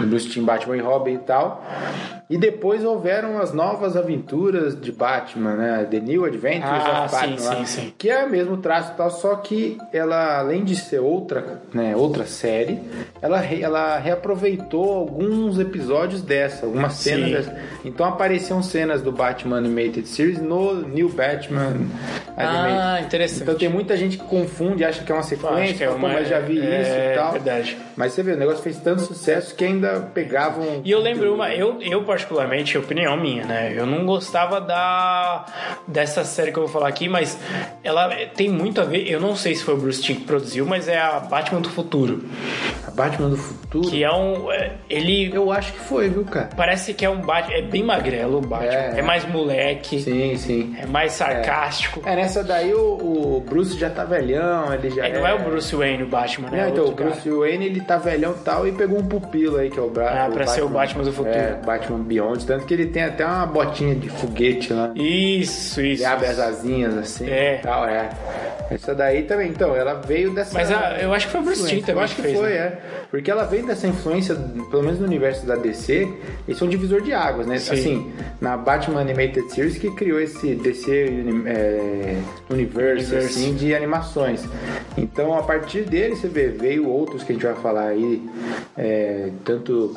do 0.01 0.07
Bruce 0.09 0.29
Timm, 0.29 0.45
Batman 0.45 0.77
e 0.77 0.81
Robin 0.81 1.15
e 1.15 1.19
tal. 1.19 1.65
E 2.29 2.37
depois 2.37 2.85
houveram 2.85 3.39
as 3.39 3.53
novas 3.53 3.97
aventuras 3.97 4.79
de 4.81 4.91
Batman, 4.91 5.55
né? 5.55 5.87
The 5.89 6.01
New 6.01 6.25
Adventures 6.25 6.83
Ah, 6.85 7.05
of 7.05 7.15
sim, 7.15 7.17
Batman. 7.21 7.39
sim, 7.39 7.45
lá, 7.61 7.65
sim. 7.67 7.95
Que 7.97 8.11
é 8.11 8.25
o 8.25 8.31
mesmo 8.31 8.57
traço 8.57 8.93
e 8.93 8.97
tal, 8.97 9.11
só 9.11 9.37
que 9.37 9.79
ela, 9.93 10.39
além 10.41 10.65
de 10.65 10.75
ser 10.75 10.99
outra, 10.99 11.61
né, 11.73 11.95
outra 11.95 12.25
série, 12.27 12.81
ela, 13.23 13.45
ela 13.45 13.99
reaproveitou 13.99 14.93
alguns 14.93 15.59
episódios 15.61 16.21
dessa, 16.21 16.67
algumas 16.67 16.95
cenas 16.95 17.27
Sim. 17.29 17.33
dessa. 17.35 17.57
Então 17.85 18.05
apareciam 18.07 18.61
cenas 18.61 19.03
do 19.03 19.13
Batman 19.13 19.59
Animated 19.59 20.09
Series 20.09 20.41
no 20.41 20.75
New 20.83 21.09
Batman 21.11 21.77
Animated. 22.37 22.79
Ah, 22.81 23.01
interessante. 23.03 23.45
Então 23.47 23.55
tem 23.55 23.69
muita 23.69 23.97
gente 23.97 24.19
que 24.19 24.25
confunde, 24.25 24.85
acha 24.85 25.05
que 25.05 25.13
é 25.13 25.15
uma 25.15 25.23
sequência, 25.23 25.85
é 25.85 25.87
fala, 25.87 26.01
"Pô, 26.01 26.07
uma- 26.07 26.15
mas 26.15 26.29
já 26.29 26.41
vi 26.41 26.59
é, 26.61 26.83
isso 26.83 26.91
e 26.91 27.15
tal. 27.17 27.33
verdade. 27.33 27.79
Mas 27.95 28.13
você 28.13 28.23
vê, 28.25 28.33
o 28.33 28.37
negócio 28.37 28.61
fez 28.61 28.77
tanto 28.79 29.03
sucesso 29.03 29.55
que 29.55 29.65
ainda 29.65 30.01
pegavam. 30.13 30.81
E 30.85 30.91
eu 30.91 30.99
lembro 30.99 31.33
uma, 31.33 31.55
eu, 31.55 31.81
eu 31.81 32.03
particularmente, 32.03 32.77
opinião 32.77 33.17
minha, 33.17 33.45
né? 33.45 33.73
Eu 33.77 33.87
não 33.87 34.05
gostava 34.05 34.61
da 34.61 35.45
dessa 35.87 36.25
série 36.25 36.51
que 36.51 36.59
eu 36.59 36.65
vou 36.65 36.73
falar 36.73 36.89
aqui, 36.89 37.09
mas 37.09 37.39
ela 37.85 38.09
tem 38.35 38.49
muito 38.49 38.81
a 38.81 38.85
ver. 38.85 39.09
Eu 39.09 39.21
não 39.21 39.37
sei 39.37 39.55
se 39.55 39.63
foi 39.63 39.75
o 39.75 39.77
Bruce 39.77 40.03
Timm 40.03 40.17
que 40.17 40.25
produziu, 40.25 40.67
mas 40.67 40.89
é 40.89 40.99
a 40.99 41.21
Batman 41.21 41.61
do 41.61 41.69
Futuro, 41.71 42.25
A 42.87 42.91
Batman 42.91 43.29
do 43.29 43.37
futuro. 43.37 43.89
que 43.89 44.03
é 44.03 44.13
um, 44.13 44.51
é, 44.51 44.73
ele 44.91 45.31
Eu 45.33 45.53
acho 45.53 45.73
que 45.73 45.79
foi, 45.81 46.09
viu, 46.09 46.25
cara? 46.25 46.49
parece 46.57 46.95
que 46.95 47.05
é 47.05 47.11
um 47.11 47.21
Batman, 47.21 47.55
é 47.57 47.63
bem 47.63 47.83
magrelo 47.85 48.39
o 48.39 48.41
Batman, 48.41 48.73
É. 48.73 48.99
é, 48.99 49.03
mais 49.03 49.25
moleque, 49.27 50.01
Sim, 50.01 50.37
sim. 50.37 50.75
é 50.81 50.87
mais 50.87 51.13
sarcástico. 51.13 52.03
É, 52.05 52.17
nessa 52.17 52.43
daí 52.43 52.73
o, 52.75 52.81
o 53.36 53.36
Bruce 53.41 53.79
já 53.79 53.89
tá 53.91 54.05
velhão, 54.05 54.73
ele 54.73 54.91
já 54.91 55.07
É, 55.07 55.13
não 55.19 55.27
é 55.27 55.35
o 55.35 55.39
Bruce 55.41 55.75
Wayne 55.75 56.03
o 56.03 56.07
Batman, 56.07 56.51
né? 56.51 56.59
Não, 56.59 56.65
É 56.67 56.69
então, 56.71 56.85
o 56.85 56.87
outro 56.89 57.05
cara. 57.05 57.11
Bruce 57.11 57.31
Wayne 57.31 57.67
ele 57.67 57.81
tá 57.81 57.97
velhão 57.99 58.33
e 58.33 58.43
tal 58.45 58.67
e 58.69 58.73
pegou 58.73 58.99
um 58.99 59.07
pupilo 59.07 59.57
aí 59.59 59.71
que 59.71 59.79
é 59.79 59.83
o 59.83 59.91
Bra 59.91 60.27
Ah, 60.27 60.31
pra 60.31 60.47
ser 60.47 60.63
o 60.63 60.69
Batman 60.69 61.05
do 61.05 61.13
futuro. 61.13 61.35
É, 61.37 61.59
Batman 61.65 61.99
Beyond, 62.01 62.47
tanto 62.47 62.65
que 62.67 62.75
ele 62.75 62.87
tem 62.87 63.05
até 63.05 63.25
uma 63.27 63.47
botinha 63.47 63.95
de 63.95 64.09
foguete 64.09 64.73
lá. 64.73 64.91
Isso, 64.95 65.81
isso. 65.81 66.03
Ele 66.03 66.05
abre 66.05 66.27
as 66.27 66.39
asinhas 66.39 66.97
assim 66.97 67.29
É. 67.29 67.57
e 67.57 67.59
tal, 67.63 67.87
é. 67.87 68.09
Essa 68.71 68.95
daí 68.95 69.23
também, 69.23 69.51
então, 69.51 69.75
ela 69.77 69.95
veio 69.95 70.33
dessa. 70.35 70.53
Mas 70.55 70.71
a- 70.73 70.99
eu 71.01 71.13
acho 71.15 71.27
que 71.27 71.33
foi 71.33 71.41
o 71.41 71.45
Bruce 71.45 71.67
Timm 71.69 71.81
também 71.81 71.95
Eu 71.97 72.01
acho 72.01 72.17
que 72.17 72.23
que 72.23 72.29
fez, 72.29 72.39
foi, 72.41 72.49
né? 72.51 72.57
é. 72.57 72.79
Porque 73.11 73.31
ela 73.31 73.45
veio 73.45 73.65
dessa 73.65 73.87
influência, 73.87 74.35
pelo 74.71 74.83
menos 74.83 74.99
no 74.99 75.07
universo 75.07 75.47
da 75.47 75.55
DC, 75.55 76.09
esse 76.49 76.63
é 76.63 76.67
um 76.67 76.69
divisor 76.69 77.01
de 77.01 77.13
águas, 77.13 77.47
né? 77.47 77.59
Sim. 77.59 77.73
Assim, 77.73 78.13
na 78.41 78.57
Batman 78.57 79.01
Animated 79.01 79.49
Series 79.53 79.79
que 79.79 79.91
criou 79.93 80.21
esse 80.21 80.55
DC 80.57 81.09
é, 81.47 82.17
universe, 82.51 83.05
Universe. 83.15 83.15
assim, 83.39 83.55
de 83.55 83.75
animações. 83.75 84.45
Então, 84.99 85.37
a 85.39 85.43
partir 85.43 85.83
dele, 85.83 86.17
você 86.17 86.27
vê, 86.29 86.49
veio 86.49 86.89
outros 86.89 87.23
que 87.23 87.33
a 87.33 87.35
gente 87.35 87.45
vai 87.47 87.55
falar 87.55 87.89
aí, 87.89 88.21
é, 88.77 89.29
tanto 89.45 89.95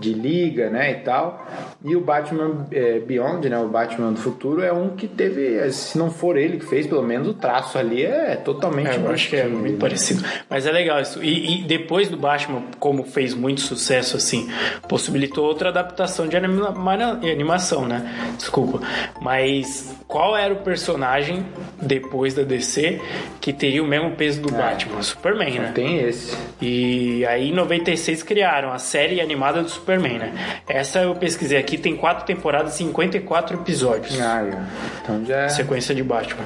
de 0.00 0.12
liga, 0.12 0.68
né, 0.70 0.90
e 0.90 0.94
tal. 1.04 1.46
E 1.84 1.94
o 1.94 2.00
Batman 2.00 2.66
é, 2.72 2.98
Beyond, 2.98 3.48
né, 3.48 3.56
o 3.56 3.68
Batman 3.68 4.10
do 4.12 4.18
futuro, 4.18 4.62
é 4.62 4.72
um 4.72 4.96
que 4.96 5.06
teve, 5.06 5.70
se 5.70 5.96
não 5.96 6.10
for 6.10 6.36
ele 6.36 6.58
que 6.58 6.66
fez, 6.66 6.88
pelo 6.88 7.02
menos 7.04 7.28
o 7.28 7.34
traço 7.34 7.78
ali 7.78 8.04
é 8.04 8.34
totalmente 8.34 8.90
É, 8.90 8.96
eu 8.96 9.08
acho 9.10 9.28
que 9.28 9.36
é 9.36 9.46
muito 9.46 9.74
né? 9.74 9.78
parecido. 9.78 10.24
Mas 10.50 10.66
é 10.66 10.72
legal 10.72 11.00
isso. 11.00 11.22
E, 11.22 11.60
e 11.60 11.62
depois 11.62 12.08
do 12.08 12.16
Batman, 12.16 12.62
como 12.80 13.04
fez 13.04 13.32
muito 13.32 13.60
sucesso, 13.60 14.16
assim, 14.16 14.50
possibilitou 14.88 15.44
outra 15.46 15.68
adaptação 15.68 16.26
de 16.26 16.36
anima- 16.36 16.74
animação, 17.22 17.86
né? 17.86 18.32
Desculpa. 18.36 18.80
Mas 19.20 19.94
qual 20.08 20.36
era 20.36 20.52
o 20.52 20.56
personagem 20.56 21.46
depois 21.80 22.34
da 22.34 22.42
DC 22.42 23.00
que 23.40 23.52
teria 23.52 23.84
o 23.84 23.86
mesmo 23.86 24.12
peso 24.16 24.40
do 24.42 24.50
Batman? 24.50 25.00
Superman, 25.02 25.60
né? 25.60 25.72
Tem 25.74 25.98
esse. 26.00 26.36
E 26.60 27.24
aí 27.26 27.50
em 27.50 27.54
96 27.54 28.24
criaram 28.24 28.72
a 28.72 28.78
série 28.78 29.20
animada 29.20 29.62
do 29.62 29.68
Superman, 29.68 30.18
né? 30.18 30.60
Essa 30.68 31.02
eu 31.02 31.14
pesquisei 31.14 31.56
aqui 31.58 31.67
aqui 31.68 31.76
tem 31.76 31.94
quatro 31.96 32.24
temporadas, 32.24 32.72
54 32.72 33.58
episódios. 33.58 34.18
Ah, 34.20 34.42
é. 34.42 34.58
então 35.02 35.24
já. 35.24 35.48
Sequência 35.50 35.94
de 35.94 36.02
Batman. 36.02 36.44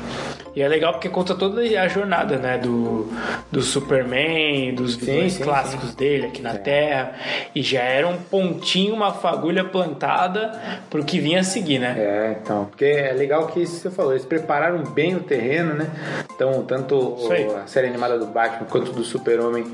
E 0.54 0.60
é 0.60 0.68
legal 0.68 0.92
porque 0.92 1.08
conta 1.08 1.34
toda 1.34 1.62
a 1.62 1.88
jornada, 1.88 2.36
né? 2.36 2.58
Do, 2.58 3.10
do 3.50 3.62
Superman, 3.62 4.74
dos 4.74 4.96
vilões 4.96 5.34
sim, 5.34 5.42
clássicos 5.42 5.90
sim. 5.90 5.96
dele 5.96 6.26
aqui 6.26 6.42
na 6.42 6.54
Terra. 6.54 7.14
E 7.54 7.62
já 7.62 7.80
era 7.80 8.06
um 8.06 8.18
pontinho, 8.18 8.94
uma 8.94 9.12
fagulha 9.14 9.64
plantada 9.64 10.52
pro 10.90 11.04
que 11.04 11.18
vinha 11.18 11.40
a 11.40 11.44
seguir, 11.44 11.78
né? 11.78 11.94
É, 11.96 12.36
então, 12.42 12.66
porque 12.66 12.84
é 12.84 13.12
legal 13.12 13.46
que 13.46 13.62
isso 13.62 13.76
que 13.76 13.82
você 13.82 13.90
falou, 13.90 14.12
eles 14.12 14.26
prepararam 14.26 14.82
bem 14.84 15.16
o 15.16 15.20
terreno, 15.20 15.74
né? 15.74 15.86
Então, 16.34 16.62
tanto 16.64 17.16
aí. 17.30 17.46
a 17.46 17.66
série 17.66 17.86
animada 17.86 18.18
do 18.18 18.26
Batman 18.26 18.66
quanto 18.68 18.92
do 18.92 19.04
Super-Homem 19.04 19.64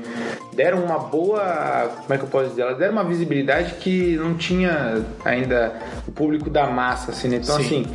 deram 0.53 0.83
uma 0.83 0.99
boa, 0.99 1.89
como 2.01 2.13
é 2.13 2.17
que 2.17 2.23
eu 2.23 2.29
posso 2.29 2.49
dizer? 2.49 2.61
Elas 2.61 2.77
deram 2.77 2.93
uma 2.93 3.03
visibilidade 3.03 3.75
que 3.75 4.15
não 4.15 4.35
tinha 4.35 5.03
ainda 5.25 5.38
o 6.07 6.11
público 6.11 6.49
da 6.49 6.67
massa, 6.67 7.11
assim, 7.11 7.27
né? 7.27 7.37
Então, 7.37 7.55
Sim. 7.57 7.63
assim, 7.63 7.85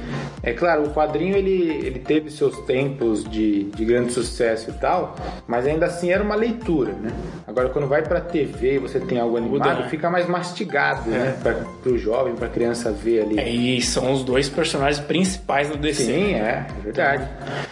é 0.42 0.52
claro, 0.52 0.84
o 0.84 0.90
quadrinho 0.90 1.36
ele, 1.36 1.86
ele 1.86 1.98
teve 1.98 2.30
seus 2.30 2.56
tempos 2.62 3.24
de, 3.24 3.64
de 3.64 3.84
grande 3.84 4.12
sucesso 4.12 4.70
e 4.70 4.74
tal, 4.74 5.16
mas 5.46 5.66
ainda 5.66 5.86
assim 5.86 6.10
era 6.12 6.22
uma 6.22 6.34
leitura, 6.34 6.92
né? 6.92 7.10
Agora, 7.46 7.68
quando 7.68 7.86
vai 7.86 8.02
pra 8.02 8.20
TV 8.20 8.74
e 8.74 8.78
você 8.78 9.00
tem 9.00 9.18
algo 9.18 9.36
animado, 9.36 9.82
né? 9.82 9.88
fica 9.88 10.10
mais 10.10 10.26
mastigado, 10.26 11.08
né? 11.10 11.36
Pra, 11.42 11.54
pro 11.82 11.96
jovem, 11.96 12.34
pra 12.34 12.48
criança 12.48 12.90
ver 12.90 13.22
ali. 13.22 13.38
É, 13.38 13.48
e 13.48 13.80
são 13.80 14.12
os 14.12 14.24
dois 14.24 14.48
personagens 14.48 15.04
principais 15.04 15.68
do 15.68 15.76
DC. 15.76 16.04
Sim, 16.04 16.34
é, 16.34 16.66
é 16.68 16.82
verdade. 16.82 17.28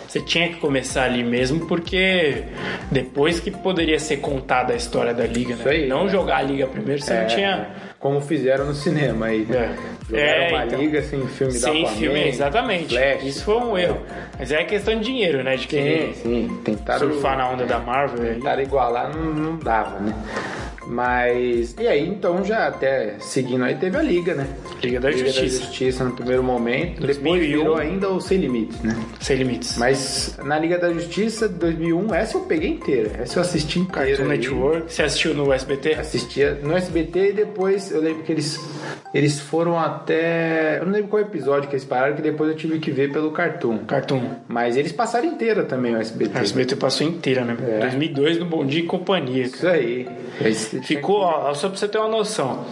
Você 0.07 0.21
tinha 0.21 0.49
que 0.49 0.57
começar 0.57 1.05
ali 1.05 1.25
mesmo, 1.25 1.67
porque 1.67 2.45
depois 2.91 3.41
que 3.41 3.51
poderia 3.51 3.99
ser 3.99 4.19
contada 4.19 4.73
a 4.73 4.77
história 4.77 5.13
da 5.15 5.27
Liga, 5.27 5.57
né? 5.57 5.65
Aí. 5.67 5.89
Não 5.89 6.09
jogar 6.09 6.39
a 6.39 6.43
Liga 6.43 6.67
primeiro, 6.67 7.03
você 7.03 7.15
não 7.15 7.21
É, 7.21 7.27
tinha. 7.27 7.71
Como 8.03 8.21
fizeram 8.21 8.65
no 8.67 8.75
cinema 8.75 9.27
aí, 9.27 9.47
né? 9.49 9.77
É. 9.79 10.07
Jogaram 10.11 10.43
É, 10.43 10.49
uma 10.49 10.67
então. 10.67 10.79
liga 10.81 11.03
sem 11.03 11.25
filme 11.29 11.53
da 11.53 11.59
Sem 11.61 11.87
filme, 11.87 12.27
exatamente. 12.29 12.89
Flash. 12.89 13.23
Isso 13.25 13.45
foi 13.45 13.55
um 13.55 13.79
erro. 13.79 14.01
Mas 14.37 14.51
é 14.51 14.65
questão 14.65 14.97
de 14.99 15.05
dinheiro, 15.05 15.45
né? 15.45 15.55
De 15.55 15.63
Sim, 15.63 15.69
querer 15.69 16.15
sim. 16.17 16.61
Tentaram, 16.65 16.99
surfar 16.99 17.39
na 17.39 17.49
onda 17.49 17.65
da 17.65 17.79
Marvel. 17.79 18.21
aí. 18.29 18.35
tentaram 18.35 18.61
igualar, 18.61 19.17
não, 19.17 19.33
não 19.33 19.57
dava, 19.57 20.01
né? 20.01 20.13
Mas. 20.87 21.75
E 21.81 21.87
aí, 21.87 22.07
então, 22.07 22.45
já 22.45 22.67
até 22.69 23.15
seguindo 23.21 23.65
aí, 23.65 23.75
teve 23.75 23.97
a 23.97 24.03
Liga, 24.03 24.35
né? 24.35 24.47
Liga 24.83 25.01
da 25.01 25.11
Liga 25.11 25.27
Justiça. 25.27 25.59
da 25.61 25.65
Justiça 25.67 26.05
no 26.05 26.13
primeiro 26.13 26.43
momento. 26.43 27.01
2001. 27.01 27.23
Depois 27.35 27.49
virou 27.49 27.77
ainda 27.77 28.09
o 28.11 28.21
Sem 28.21 28.39
Limites, 28.39 28.81
né? 28.83 28.97
Sem 29.21 29.37
limites. 29.37 29.77
Mas 29.79 30.39
na 30.45 30.59
Liga 30.59 30.79
da 30.79 30.93
Justiça 30.93 31.49
de 31.49 31.55
2001, 31.55 32.15
essa 32.15 32.37
eu 32.37 32.43
peguei 32.43 32.71
inteira. 32.71 33.11
Essa 33.23 33.39
eu 33.39 33.43
assisti 33.43 33.79
inteira. 33.79 34.09
Cartoon. 34.17 34.29
Network. 34.29 34.93
Você 34.93 35.03
assistiu 35.03 35.35
no 35.35 35.53
SBT? 35.53 35.95
assistia 35.95 36.59
no 36.63 36.77
SBT 36.77 37.31
e 37.31 37.33
depois 37.33 37.91
eu 37.91 38.01
lembro 38.01 38.23
que 38.23 38.33
eles 38.33 38.59
eles 39.15 39.39
foram 39.39 39.79
até 39.79 40.79
eu 40.81 40.87
não 40.87 40.93
lembro 40.93 41.09
qual 41.09 41.23
episódio 41.23 41.69
que 41.69 41.75
eles 41.75 41.85
pararam 41.85 42.15
que 42.17 42.23
depois 42.23 42.51
eu 42.51 42.57
tive 42.57 42.79
que 42.79 42.91
ver 42.91 43.13
pelo 43.13 43.31
Cartoon 43.31 43.79
Cartoon. 43.87 44.23
mas 44.49 44.77
eles 44.77 44.91
passaram 44.93 45.27
inteira 45.27 45.65
também 45.65 45.95
o 45.95 45.99
SBT 45.99 46.39
A 46.39 46.41
SBT 46.43 46.77
passou 46.77 47.07
inteira, 47.07 47.45
né? 47.45 47.57
É. 47.67 47.81
2002 47.81 48.39
no 48.39 48.47
Bom 48.47 48.65
Dia 48.65 48.81
e 48.81 48.87
Companhia. 48.87 49.49
cara. 49.51 49.55
isso 49.55 49.67
aí 49.69 50.09
Ficou, 50.81 51.21
ó, 51.21 51.53
só 51.55 51.69
pra 51.69 51.79
você 51.79 51.89
ter 51.89 51.99
uma 51.99 52.09
noção. 52.09 52.65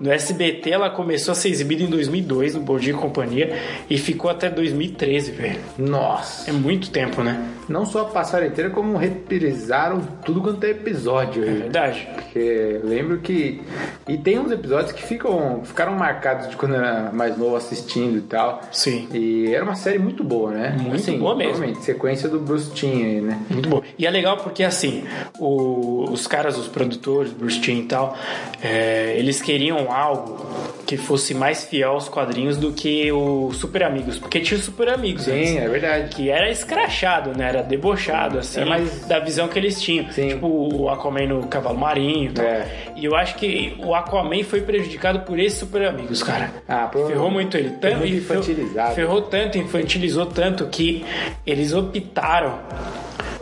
No 0.00 0.10
SBT 0.10 0.70
ela 0.70 0.90
começou 0.90 1.32
a 1.32 1.34
ser 1.34 1.48
exibida 1.48 1.82
em 1.82 1.86
2002 1.86 2.54
no 2.54 2.60
Bom 2.60 2.78
Dia 2.78 2.92
e 2.92 2.96
Companhia 2.96 3.56
e 3.88 3.96
ficou 3.96 4.30
até 4.30 4.50
2013, 4.50 5.30
velho. 5.32 5.58
nossa 5.78 6.50
É 6.50 6.52
muito 6.52 6.90
tempo, 6.90 7.22
né? 7.22 7.50
não 7.66 7.86
só 7.86 8.04
passaram 8.04 8.46
inteira 8.46 8.68
como 8.68 8.98
reprisaram 8.98 10.00
tudo 10.24 10.42
quanto 10.42 10.62
é 10.64 10.70
episódio 10.70 11.42
É 11.42 11.50
verdade. 11.50 12.06
Porque 12.14 12.80
lembro 12.84 13.18
que. 13.20 13.62
E 14.06 14.18
tem 14.18 14.38
uns 14.38 14.50
episódios 14.52 14.92
que 14.92 15.02
ficam, 15.02 15.62
ficaram 15.64 15.92
marcados 15.94 16.50
de 16.50 16.56
quando 16.56 16.74
eu 16.74 16.80
era 16.84 17.10
mais 17.10 17.38
novo 17.38 17.56
assistindo 17.56 18.18
e 18.18 18.22
tal. 18.22 18.60
Sim. 18.70 19.08
E 19.14 19.54
era 19.54 19.64
uma 19.64 19.76
série 19.76 19.98
muito 19.98 20.22
boa, 20.22 20.50
né? 20.50 20.76
Muito 20.78 21.10
boa 21.16 21.34
mesmo. 21.34 21.74
sequência 21.76 22.28
do 22.28 22.38
Bruce 22.38 22.70
Timm 22.72 23.02
aí, 23.02 23.20
né? 23.22 23.40
Muito 23.48 23.68
bom. 23.68 23.82
E 23.98 24.06
é 24.06 24.10
legal 24.10 24.36
porque, 24.38 24.62
assim, 24.62 25.04
o- 25.38 26.04
os 26.10 26.26
caras, 26.26 26.58
os 26.58 26.68
produtores, 26.68 27.32
Bruce 27.32 27.60
Timm 27.60 27.78
e 27.80 27.84
tal, 27.84 28.14
é, 28.62 29.14
eles 29.16 29.40
queriam 29.40 29.83
algo 29.90 30.44
que 30.86 30.96
fosse 30.96 31.32
mais 31.34 31.64
fiel 31.64 31.92
aos 31.92 32.08
quadrinhos 32.08 32.56
do 32.56 32.72
que 32.72 33.10
o 33.10 33.50
Super 33.54 33.84
Amigos. 33.84 34.18
Porque 34.18 34.40
tinha 34.40 34.58
o 34.58 34.62
Super 34.62 34.90
Amigos 34.90 35.26
antes, 35.28 35.50
Sim, 35.50 35.58
é 35.58 35.68
verdade. 35.68 36.14
Que 36.14 36.28
era 36.30 36.50
escrachado, 36.50 37.36
né? 37.36 37.48
Era 37.48 37.62
debochado, 37.62 38.38
assim, 38.38 38.60
É 38.60 38.64
mais- 38.64 39.06
da 39.06 39.18
visão 39.18 39.48
que 39.48 39.58
eles 39.58 39.80
tinham. 39.80 40.10
Sim. 40.12 40.28
Tipo, 40.28 40.46
o 40.46 40.88
Aquaman 40.90 41.26
no 41.26 41.46
Cavalo 41.46 41.78
Marinho 41.78 42.30
e 42.30 42.34
tal. 42.34 42.44
É. 42.44 42.66
E 42.96 43.04
eu 43.04 43.16
acho 43.16 43.36
que 43.36 43.76
o 43.82 43.94
Aquaman 43.94 44.42
foi 44.44 44.60
prejudicado 44.60 45.20
por 45.20 45.38
esses 45.38 45.58
Super 45.58 45.86
Amigos, 45.88 46.22
cara. 46.22 46.50
Ah. 46.68 46.90
Ferrou 46.92 47.30
muito 47.30 47.56
ele. 47.56 47.70
Tanto, 47.70 47.98
muito 47.98 48.14
infantilizado. 48.16 48.94
Ferrou 48.94 49.22
tanto, 49.22 49.56
infantilizou 49.58 50.26
tanto 50.26 50.66
que 50.66 51.04
eles 51.46 51.72
optaram 51.72 52.58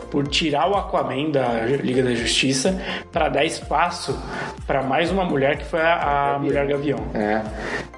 por 0.09 0.27
tirar 0.27 0.69
o 0.69 0.75
Aquaman 0.75 1.31
da 1.31 1.61
Liga 1.65 2.03
da 2.03 2.13
Justiça 2.13 2.79
para 3.11 3.29
dar 3.29 3.43
espaço 3.45 4.15
para 4.65 4.81
mais 4.81 5.11
uma 5.11 5.25
mulher 5.25 5.57
que 5.57 5.65
foi 5.65 5.81
a, 5.81 6.35
a 6.35 6.39
Mulher 6.39 6.65
Gavião. 6.67 6.99
É. 7.13 7.41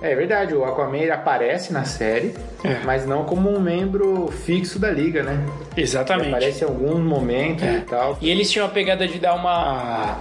é 0.01 0.15
verdade, 0.15 0.53
o 0.55 0.63
Aquaman 0.65 0.97
ele 0.97 1.11
aparece 1.11 1.71
na 1.71 1.83
série, 1.85 2.33
É. 2.63 2.79
mas 2.83 3.05
não 3.05 3.23
como 3.23 3.49
um 3.55 3.59
membro 3.59 4.27
fixo 4.45 4.79
da 4.79 4.89
liga, 4.89 5.21
né? 5.21 5.39
Ele 5.75 5.83
Exatamente. 5.83 6.29
aparece 6.29 6.63
em 6.63 6.67
alguns 6.67 6.99
momentos 6.99 7.63
É. 7.63 7.73
e 7.75 7.81
tal. 7.81 8.17
E 8.19 8.29
eles 8.29 8.49
tinham 8.51 8.65
a 8.65 8.69
pegada 8.69 9.07
de 9.07 9.19
dar 9.19 9.35
uma, 9.35 10.17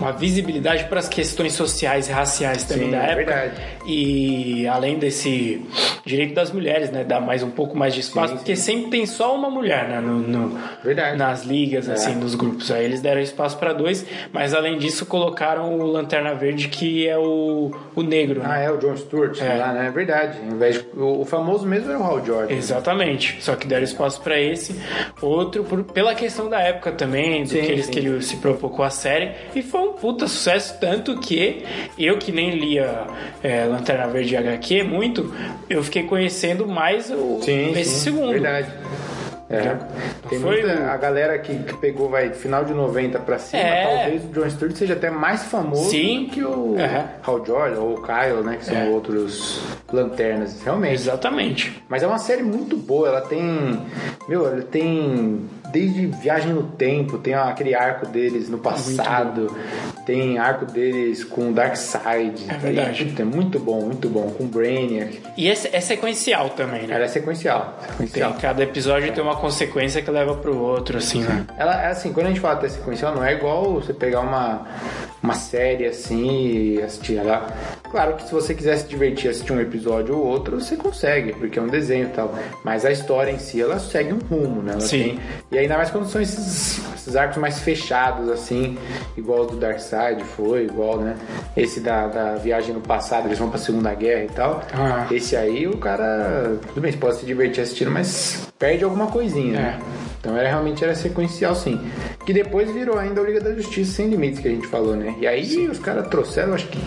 uma 0.00 0.12
visibilidade 0.12 0.84
para 0.84 0.98
as 0.98 1.08
questões 1.08 1.52
sociais 1.52 2.08
e 2.08 2.12
raciais 2.12 2.64
também 2.64 2.86
Sim, 2.86 2.90
da 2.90 2.98
é 2.98 3.12
época. 3.12 3.16
verdade. 3.16 3.62
E 3.86 4.66
além 4.66 4.98
desse 4.98 5.64
direito 6.04 6.34
das 6.34 6.50
mulheres, 6.52 6.90
né? 6.90 7.04
Dar 7.04 7.20
mais 7.20 7.42
um 7.42 7.50
pouco 7.50 7.76
mais 7.76 7.94
de 7.94 8.00
espaço, 8.00 8.30
Sim, 8.32 8.36
porque 8.38 8.56
sempre 8.56 8.90
tem 8.90 9.06
só 9.06 9.34
uma 9.34 9.48
mulher 9.50 9.88
né, 9.88 10.00
no, 10.00 10.18
no- 10.18 10.58
Verdade. 10.84 11.16
nas 11.16 11.44
ligas, 11.44 11.88
assim, 11.88 12.14
nos 12.14 12.34
grupos. 12.34 12.70
Aí 12.70 12.84
eles 12.84 13.00
deram 13.00 13.20
espaço 13.20 13.56
para 13.58 13.72
dois, 13.72 14.04
mas 14.32 14.54
além 14.54 14.78
disso 14.78 15.06
colocaram 15.06 15.78
o 15.78 15.84
Lanterna 15.86 16.34
Verde, 16.34 16.68
que 16.68 17.06
é 17.08 17.16
o, 17.18 17.70
o 17.94 18.02
negro. 18.02 18.40
né? 18.40 18.46
Ah, 18.48 18.58
é 18.58 18.70
o 18.70 18.76
John 18.78 18.96
Stewart 18.96 19.40
É. 19.40 19.54
lá, 19.54 19.72
né? 19.72 19.86
É 19.86 19.90
verdade. 19.90 20.38
Ao 20.48 20.54
invés 20.56 20.76
de- 20.78 20.86
o, 20.98 21.20
o 21.20 21.24
famoso 21.24 21.66
mesmo 21.66 21.90
era 21.90 21.98
o 21.98 22.04
Hal 22.04 22.24
Jordan. 22.24 22.54
Exatamente. 22.54 23.36
Só 23.40 23.54
que 23.56 23.66
deram 23.66 23.84
espaço 23.84 24.20
pra 24.20 24.40
esse, 24.40 24.74
outro 25.22 25.64
por- 25.64 25.84
pela 25.84 26.14
questão 26.14 26.48
da 26.48 26.60
época 26.60 26.92
também, 26.92 27.42
do 27.44 27.48
Sim, 27.50 27.60
que 27.60 27.66
eles 27.72 27.86
sim. 27.86 27.92
queriam 27.92 28.20
se 28.20 28.36
propor 28.38 28.70
com 28.70 28.82
a 28.82 28.90
série. 28.90 29.30
E 29.54 29.62
foi 29.62 29.80
um 29.80 29.92
puta 29.92 30.26
sucesso, 30.26 30.78
tanto 30.80 31.18
que 31.18 31.64
eu 31.98 32.18
que 32.18 32.30
nem 32.32 32.50
lia 32.50 33.06
é, 33.42 33.66
Lanterna 33.76 34.06
Verde 34.08 34.36
HQ 34.36 34.82
muito, 34.82 35.32
eu 35.70 35.82
fiquei 35.82 36.02
conhecendo 36.04 36.66
mais 36.66 37.10
o, 37.10 37.40
Sim, 37.42 37.70
esse 37.72 37.90
sim, 37.90 38.00
segundo. 38.10 38.30
Verdade. 38.32 38.68
É. 39.48 39.62
Já- 39.62 39.78
Tem 40.28 40.40
foi 40.40 40.60
muita, 40.60 40.90
a 40.90 40.96
galera 40.96 41.38
que, 41.38 41.54
que 41.56 41.76
pegou 41.76 42.08
vai 42.10 42.30
final 42.30 42.64
de 42.64 42.74
90 42.74 43.20
pra 43.20 43.38
cima, 43.38 43.62
É. 43.62 43.84
talvez 44.02 44.24
o 44.24 44.28
John 44.28 44.50
Stewart 44.50 44.74
seja 44.74 44.94
até 44.94 45.08
mais 45.08 45.44
famoso 45.44 45.88
Sim. 45.88 46.24
do 46.24 46.30
que 46.32 46.42
o 46.42 46.74
Aham. 46.76 47.04
Hal 47.24 47.46
Jordan 47.46 47.80
ou 47.80 47.94
o 47.94 48.02
Kyle, 48.02 48.42
né, 48.44 48.56
que 48.58 48.64
são 48.64 48.76
É. 48.76 48.88
outros 48.88 49.60
lanternas, 49.92 50.60
realmente. 50.64 50.94
Exatamente. 50.94 51.80
Mas 51.88 52.02
é 52.02 52.08
uma 52.08 52.18
série 52.18 52.42
muito 52.42 52.76
boa, 52.76 53.06
ela 53.06 53.20
tem, 53.20 53.80
meu, 54.28 54.48
ela 54.48 54.62
tem 54.62 55.42
desde 55.70 56.06
Viagem 56.06 56.52
no 56.52 56.62
Tempo, 56.64 57.18
tem 57.18 57.34
aquele 57.34 57.74
arco 57.74 58.06
deles 58.06 58.48
no 58.48 58.58
passado, 58.58 59.54
tem 60.04 60.38
arco 60.38 60.66
deles 60.66 61.24
com 61.24 61.52
Darkseid. 61.52 62.44
É 62.48 62.54
verdade. 62.54 62.98
Tem, 63.04 63.08
puta, 63.08 63.22
é 63.22 63.24
muito 63.24 63.58
bom, 63.58 63.80
muito 63.82 64.08
bom, 64.08 64.30
com 64.30 64.46
Brainiac. 64.46 65.20
E 65.36 65.48
esse 65.48 65.68
é 65.74 65.80
sequencial 65.80 66.50
também, 66.50 66.86
né? 66.86 66.94
Ela 66.94 67.04
é 67.04 67.08
sequencial, 67.08 67.78
Tem, 67.98 68.06
sequencial. 68.06 68.34
cada 68.40 68.62
episódio 68.62 69.12
tem 69.12 69.22
uma 69.22 69.36
consequência 69.36 70.02
que 70.02 70.10
leva 70.10 70.34
pro 70.34 70.56
outro, 70.58 70.98
assim, 70.98 71.20
né? 71.22 71.46
Ela 71.56 71.82
é 71.82 71.88
assim, 71.88 72.12
quando 72.12 72.26
a 72.26 72.28
gente 72.30 72.40
fala 72.40 72.54
até 72.54 72.68
sequencial, 72.68 73.14
não 73.14 73.24
é 73.24 73.34
igual 73.34 73.74
você 73.74 73.92
pegar 73.92 74.20
uma, 74.20 74.66
uma 75.26 75.34
série 75.34 75.86
assim 75.86 76.74
e 76.76 76.82
assistir 76.82 77.16
ela. 77.18 77.46
Claro 77.90 78.14
que 78.14 78.24
se 78.26 78.32
você 78.32 78.54
quiser 78.54 78.76
se 78.78 78.86
divertir 78.88 79.30
assistir 79.30 79.52
um 79.52 79.60
episódio 79.60 80.16
ou 80.16 80.24
outro, 80.24 80.60
você 80.60 80.76
consegue, 80.76 81.32
porque 81.32 81.58
é 81.58 81.62
um 81.62 81.66
desenho 81.68 82.06
e 82.06 82.10
tal. 82.10 82.32
Mas 82.64 82.84
a 82.84 82.92
história 82.92 83.30
em 83.32 83.38
si, 83.38 83.60
ela 83.60 83.78
segue 83.78 84.12
um 84.12 84.18
rumo, 84.18 84.62
né? 84.62 84.72
Ela 84.72 84.80
Sim. 84.80 85.02
tem- 85.02 85.20
e 85.50 85.58
ainda 85.58 85.76
mais 85.76 85.90
quando 85.90 86.06
são 86.08 86.20
esses, 86.20 86.80
esses 86.94 87.16
arcos 87.16 87.36
mais 87.38 87.58
fechados, 87.60 88.28
assim, 88.28 88.78
igual 89.16 89.42
o 89.42 89.46
do 89.46 89.56
Darkseid 89.56 90.22
foi, 90.24 90.64
igual, 90.64 91.00
né? 91.00 91.16
Esse 91.56 91.80
da, 91.80 92.06
da 92.06 92.34
viagem 92.36 92.72
no 92.74 92.80
passado, 92.80 93.26
eles 93.26 93.38
vão 93.38 93.48
pra 93.50 93.58
Segunda 93.58 93.92
Guerra 93.94 94.24
e 94.24 94.28
tal. 94.28 94.62
Ah. 94.72 95.06
Esse 95.10 95.34
aí, 95.36 95.66
o 95.66 95.76
cara. 95.78 96.56
Tudo 96.68 96.80
bem, 96.80 96.92
você 96.92 96.98
pode 96.98 97.16
se 97.16 97.26
divertir 97.26 97.62
assistindo, 97.62 97.90
mas 97.90 98.46
perde 98.58 98.84
alguma 98.84 99.06
coisinha, 99.08 99.52
né? 99.60 99.78
Então 100.20 100.36
era 100.36 100.48
realmente 100.48 100.82
era 100.82 100.94
sequencial 100.94 101.54
sim. 101.54 101.80
Que 102.26 102.32
depois 102.32 102.70
virou 102.72 102.98
ainda 102.98 103.22
o 103.22 103.24
Liga 103.24 103.40
da 103.40 103.54
Justiça 103.54 103.92
Sem 103.92 104.08
Limites 104.08 104.40
que 104.40 104.48
a 104.48 104.50
gente 104.50 104.66
falou, 104.66 104.96
né? 104.96 105.14
E 105.20 105.26
aí 105.26 105.44
sim. 105.44 105.68
os 105.68 105.78
caras 105.78 106.08
trouxeram, 106.08 106.54
acho 106.54 106.66
que 106.66 106.78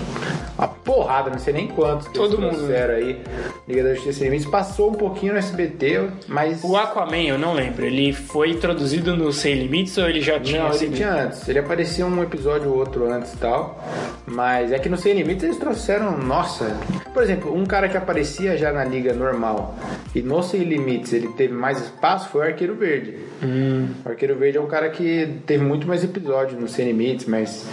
uma 0.58 0.68
porrada, 0.68 1.30
não 1.30 1.40
sei 1.40 1.54
nem 1.54 1.68
quantos 1.68 2.10
que 2.10 2.14
Todo 2.14 2.42
mundo 2.42 2.58
trouxeram 2.58 2.96
aí. 2.96 3.22
Liga 3.66 3.84
da 3.84 3.94
Justiça 3.94 4.20
Sem 4.20 4.28
Limites 4.28 4.50
passou 4.50 4.90
um 4.90 4.96
pouquinho 4.96 5.32
no 5.32 5.40
SBT, 5.40 6.10
mas 6.28 6.62
o 6.62 6.76
Aquaman, 6.76 7.24
eu 7.24 7.40
não 7.40 7.54
lembro, 7.54 7.86
ele 7.86 8.12
foi 8.12 8.50
introduzido 8.50 9.16
no 9.16 9.32
Sem 9.32 9.56
Limites 9.56 9.98
ou 9.98 10.10
ele 10.10 10.20
já 10.20 10.38
tinha 10.38 10.64
Não, 10.64 10.74
ele 10.74 10.90
tinha 10.90 11.14
antes. 11.14 11.48
Ele 11.48 11.60
aparecia 11.60 12.06
um 12.06 12.22
episódio 12.22 12.70
ou 12.70 12.78
outro 12.78 13.10
antes 13.10 13.34
e 13.34 13.38
tal. 13.38 13.82
Mas 14.26 14.74
é 14.74 14.80
que 14.80 14.90
no 14.90 14.98
Sem 14.98 15.14
Limites 15.14 15.44
eles 15.44 15.58
trouxeram, 15.58 16.18
nossa. 16.18 16.78
Por 17.14 17.24
exemplo, 17.24 17.56
um 17.56 17.66
cara 17.66 17.88
que 17.88 17.96
aparecia 17.96 18.58
já 18.58 18.74
na 18.74 18.84
liga 18.84 19.14
normal 19.14 19.76
e 20.14 20.22
no 20.22 20.44
Sem 20.44 20.64
Limites 20.64 21.14
ele 21.14 21.30
teve 21.30 21.54
mais 21.54 21.80
espaço 21.82 22.30
foi 22.30 22.42
o 22.42 22.44
Arqueiro 22.44 22.76
Verde. 22.76 23.16
Hum. 23.42 23.88
O 24.06 24.10
Arqueiro 24.10 24.36
Verde 24.36 24.58
é 24.58 24.62
um 24.62 24.68
cara 24.68 24.90
que 24.90 25.29
teve 25.46 25.64
muito 25.64 25.88
mais 25.88 26.04
episódios 26.04 26.60
no 26.60 26.68
Sem 26.68 26.86
Limites, 26.88 27.26
mas. 27.26 27.66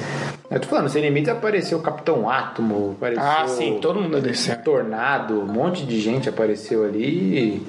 Eu 0.49 0.61
tô 0.61 0.69
falando, 0.69 0.85
no 0.85 0.91
Sem 0.91 1.03
Limites 1.03 1.29
apareceu 1.29 1.79
o 1.79 1.83
Capitão 1.83 2.31
Átomo, 2.31 2.93
apareceu. 2.97 3.25
Ah, 3.25 3.49
sim, 3.49 3.79
todo 3.81 4.01
mundo 4.01 4.21
desceu. 4.21 4.57
Tornado, 4.63 5.41
um 5.41 5.47
monte 5.47 5.85
de 5.85 6.01
gente 6.01 6.29
apareceu 6.29 6.85
ali 6.85 7.61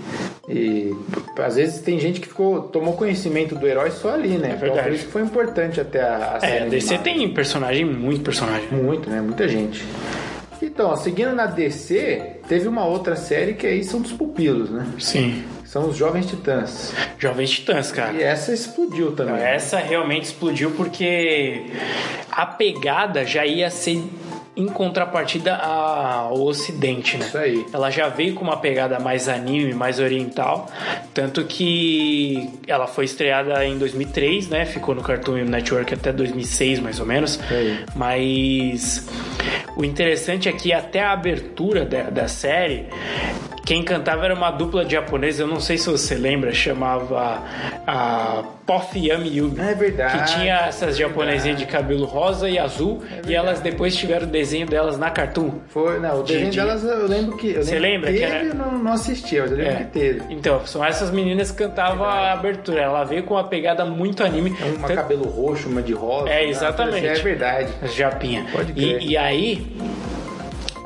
e, 0.48 0.54
e, 0.54 0.96
às 1.44 1.56
vezes 1.56 1.82
tem 1.82 2.00
gente 2.00 2.20
que 2.22 2.28
ficou 2.28 2.62
tomou 2.64 2.94
conhecimento 2.94 3.56
do 3.56 3.68
herói 3.68 3.90
só 3.92 4.14
ali, 4.14 4.38
né? 4.38 4.52
É 4.52 4.56
verdade. 4.56 4.70
Então, 4.72 4.84
por 4.84 4.94
isso 4.94 5.06
que 5.08 5.12
foi 5.12 5.22
importante 5.24 5.82
até 5.82 6.02
a, 6.02 6.34
a 6.34 6.38
É, 6.38 6.40
série 6.40 6.70
DC 6.70 6.94
animada. 6.96 7.04
tem 7.18 7.34
personagem, 7.34 7.86
muito 7.86 8.22
personagem. 8.22 8.68
muito, 8.72 9.10
né? 9.10 9.22
Muita 9.22 9.48
gente. 9.48 9.84
Então, 10.62 10.90
ó, 10.90 10.96
seguindo 10.96 11.34
na 11.34 11.48
DC, 11.48 12.38
teve 12.48 12.68
uma 12.68 12.86
outra 12.86 13.16
série 13.16 13.54
que 13.56 13.66
aí 13.66 13.84
são 13.84 14.00
dos 14.02 14.12
pupilos, 14.12 14.70
né? 14.70 14.86
Sim. 15.00 15.44
São 15.68 15.90
os 15.90 15.98
Jovens 15.98 16.28
Titãs. 16.28 16.94
Jovens 17.20 17.52
Titãs, 17.52 17.92
cara. 17.92 18.14
E 18.14 18.24
essa 18.24 18.54
explodiu 18.54 19.12
também. 19.12 19.36
Essa 19.36 19.78
realmente 19.80 20.24
explodiu 20.24 20.72
porque 20.72 21.66
a 22.32 22.46
pegada 22.46 23.26
já 23.26 23.46
ia 23.46 23.70
ser 23.70 24.02
em 24.56 24.66
contrapartida 24.68 25.56
ao 25.56 26.42
Ocidente, 26.42 27.18
né? 27.18 27.26
Isso 27.28 27.38
aí. 27.38 27.66
Ela 27.74 27.92
já 27.92 28.08
veio 28.08 28.34
com 28.34 28.46
uma 28.46 28.58
pegada 28.58 28.98
mais 28.98 29.28
anime, 29.28 29.74
mais 29.74 30.00
oriental, 30.00 30.72
tanto 31.14 31.44
que 31.44 32.50
ela 32.66 32.88
foi 32.88 33.04
estreada 33.04 33.64
em 33.66 33.78
2003, 33.78 34.48
né? 34.48 34.66
Ficou 34.66 34.96
no 34.96 35.04
Cartoon 35.04 35.44
Network 35.44 35.94
até 35.94 36.14
2006, 36.14 36.80
mais 36.80 37.00
ou 37.00 37.06
menos. 37.06 37.40
aí. 37.52 37.86
Mas 37.94 39.06
o 39.76 39.84
interessante 39.84 40.48
é 40.48 40.54
que 40.54 40.72
até 40.72 41.02
a 41.02 41.12
abertura 41.12 41.86
da, 41.86 42.04
da 42.04 42.28
série 42.30 42.88
quem 43.68 43.84
cantava 43.84 44.24
era 44.24 44.34
uma 44.34 44.50
dupla 44.50 44.86
de 44.86 44.94
japonesa, 44.94 45.44
eu 45.44 45.48
não 45.48 45.60
sei 45.60 45.78
se 45.78 45.90
você 45.90 46.16
lembra, 46.16 46.54
chamava 46.54 47.44
a 47.86 48.42
Pof 48.66 48.98
Yami 48.98 49.28
Yugi. 49.38 49.60
É 49.60 49.74
verdade. 49.74 50.20
Que 50.20 50.40
tinha 50.40 50.56
essas 50.68 50.96
é 50.96 51.00
japonesinhas 51.00 51.58
de 51.60 51.66
cabelo 51.66 52.06
rosa 52.06 52.50
e 52.50 52.58
azul, 52.58 53.04
e 53.28 53.36
elas 53.36 53.60
depois 53.60 53.94
tiveram 53.94 54.26
o 54.26 54.30
desenho 54.30 54.66
delas 54.66 54.98
na 54.98 55.10
Cartoon. 55.10 55.52
Foi, 55.68 56.00
não, 56.00 56.22
o 56.22 56.24
De- 56.24 56.32
desenho 56.34 56.52
de- 56.52 56.58
delas 56.58 56.84
eu 56.86 57.08
lembro 57.08 57.36
que. 57.36 57.52
Eu 57.52 57.64
Você 57.64 57.78
lembra 57.78 58.10
que 58.10 58.20
teve, 58.20 58.32
era- 58.32 58.44
Eu 58.46 58.56
não, 58.56 58.72
não 58.78 58.94
assistia, 58.94 59.42
mas 59.42 59.52
eu 59.52 59.58
lembro 59.58 59.74
É. 59.74 59.76
que 59.76 59.84
teve. 59.86 60.22
Então, 60.30 60.66
são 60.66 60.86
essas 60.86 61.12
meninas 61.12 61.52
que 61.52 61.58
cantavam 61.58 62.06
a 62.06 62.32
abertura. 62.32 62.80
Ela 62.82 63.04
veio 63.04 63.24
com 63.24 63.34
uma 63.34 63.44
pegada 63.44 63.84
muito 63.84 64.24
anime. 64.24 64.52
Uma 64.78 64.88
Tanto- 64.88 64.96
cabelo 64.96 65.28
roxo, 65.28 65.68
uma 65.68 65.82
de 65.82 65.92
rosa. 65.92 66.30
É, 66.30 66.44
né? 66.44 66.46
exatamente. 66.50 67.06
É 67.06 67.16
verdade. 67.16 67.70
Japinha. 67.94 68.46
Pode 68.50 68.72
crer. 68.72 69.02
E, 69.02 69.10
e 69.10 69.18
aí, 69.18 69.76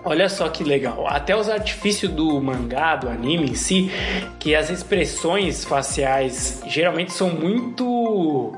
olha 0.04 0.30
só 0.30 0.50
que 0.50 0.64
legal. 0.64 1.08
Até 1.08 1.36
os 1.36 1.50
artifícios 1.50 2.12
do 2.12 2.42
mangá, 2.42 2.96
do 2.96 3.10
anime 3.10 3.52
em 3.52 3.56
si, 3.56 3.92
que 4.40 4.56
as 4.56 4.70
expressões 4.70 5.64
faciais 5.64 6.62
geralmente 6.68 7.14
são 7.14 7.30
muito. 7.30 8.54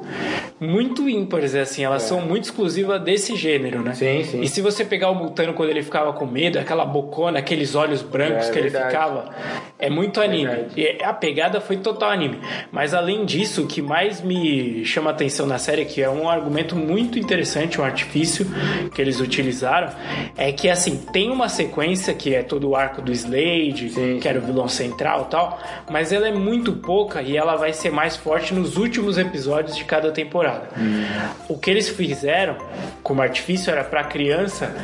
Muito 0.64 1.08
ímpares, 1.10 1.54
assim. 1.56 1.84
Elas 1.84 2.04
são 2.04 2.22
muito 2.22 2.46
exclusivas 2.46 3.02
desse 3.02 3.36
gênero, 3.36 3.82
né? 3.82 3.92
É. 3.92 3.94
Sim, 3.96 4.24
sim. 4.24 4.42
E 4.42 4.48
se 4.48 4.62
você 4.62 4.84
pegar 4.86 5.10
o 5.10 5.16
Mutano 5.16 5.54
quando 5.54 5.70
ele 5.70 5.84
ficava 5.84 6.14
com 6.14 6.26
medo, 6.26 6.58
aquela 6.58 6.86
bocona, 6.86 7.40
aqueles 7.40 7.76
olhos 7.76 8.02
brancos 8.02 8.48
É 8.48 8.52
que 8.52 8.60
ele 8.60 8.70
verdade. 8.70 8.92
ficava, 8.94 9.30
é 9.78 9.90
muito 9.90 10.22
anime. 10.22 10.46
Verdade. 10.46 10.74
E 10.82 11.04
a 11.04 11.14
pegada 11.14 11.60
foi 11.62 11.78
total 11.78 12.10
anime. 12.10 12.40
Mas 12.72 12.94
além 12.94 13.26
disso, 13.26 13.64
o 13.64 13.68
que 13.68 13.82
mais 13.82 14.22
me 14.22 14.86
chama 14.86 15.10
a 15.10 15.14
atenção 15.14 15.46
na 15.46 15.58
série, 15.58 15.86
que 15.86 16.02
é 16.02 16.10
um 16.10 16.30
argumento 16.30 16.76
muito 16.76 17.20
interessante, 17.20 17.80
um 17.80 17.84
artifício 17.84 18.46
que 18.94 19.02
eles 19.02 19.20
utilizaram, 19.20 19.90
é 20.38 20.52
que 20.52 20.70
assim, 20.70 20.98
tem 21.12 21.30
uma 21.30 21.50
sequência 21.50 22.14
que 22.14 22.34
é 22.34 22.42
todo 22.44 22.70
o 22.70 22.76
arco 22.76 23.02
do 23.02 23.12
Slade, 23.12 23.90
Sim, 23.90 24.20
que 24.22 24.28
era 24.28 24.40
o 24.40 24.42
vilão 24.42 24.68
central 24.68 25.26
e 25.28 25.32
tal, 25.32 25.60
mas 25.90 26.12
ela 26.12 26.28
é 26.28 26.32
muito 26.32 26.74
pouca 26.74 27.22
e 27.22 27.36
ela 27.36 27.56
vai 27.56 27.74
ser 27.74 27.92
mais 27.92 28.16
forte 28.16 28.54
nos 28.54 28.78
últimos 28.78 29.18
episódios 29.18 29.76
de 29.76 29.84
cada 29.84 30.12
temporada. 30.12 30.53
O 31.48 31.58
que 31.58 31.70
eles 31.70 31.90
fizeram 31.90 32.58
como 33.02 33.22
artifício 33.22 33.72
era 33.72 33.84
para 33.84 34.02
a 34.02 34.04
criança 34.04 34.76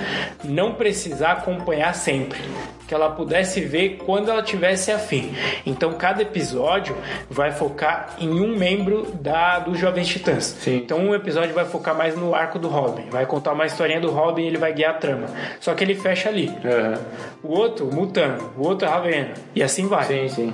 não 0.43 0.73
precisar 0.73 1.33
acompanhar 1.33 1.93
sempre. 1.93 2.39
Que 2.87 2.93
ela 2.95 3.11
pudesse 3.11 3.61
ver 3.61 3.99
quando 4.03 4.31
ela 4.31 4.41
tivesse 4.41 4.91
afim. 4.91 5.31
Então 5.63 5.93
cada 5.93 6.23
episódio 6.23 6.97
vai 7.29 7.51
focar 7.51 8.15
em 8.19 8.41
um 8.41 8.57
membro 8.57 9.11
da 9.21 9.59
dos 9.59 9.77
Jovens 9.77 10.07
Titãs. 10.07 10.57
Sim. 10.59 10.77
Então 10.77 10.97
um 10.97 11.13
episódio 11.13 11.53
vai 11.53 11.65
focar 11.65 11.95
mais 11.95 12.15
no 12.15 12.33
arco 12.33 12.57
do 12.57 12.67
Robin, 12.67 13.07
vai 13.11 13.27
contar 13.27 13.53
uma 13.53 13.67
historinha 13.67 14.01
do 14.01 14.09
Robin 14.09 14.41
e 14.41 14.47
ele 14.47 14.57
vai 14.57 14.73
guiar 14.73 14.95
a 14.95 14.97
trama. 14.97 15.27
Só 15.59 15.75
que 15.75 15.83
ele 15.83 15.93
fecha 15.93 16.29
ali. 16.29 16.51
Aham. 16.65 16.99
O 17.43 17.49
outro, 17.49 17.85
Mutano, 17.93 18.51
o 18.57 18.67
outro, 18.67 18.87
Ravena. 18.89 19.33
E 19.55 19.61
assim 19.61 19.87
vai. 19.87 20.05
Sim, 20.05 20.27
sim. 20.27 20.53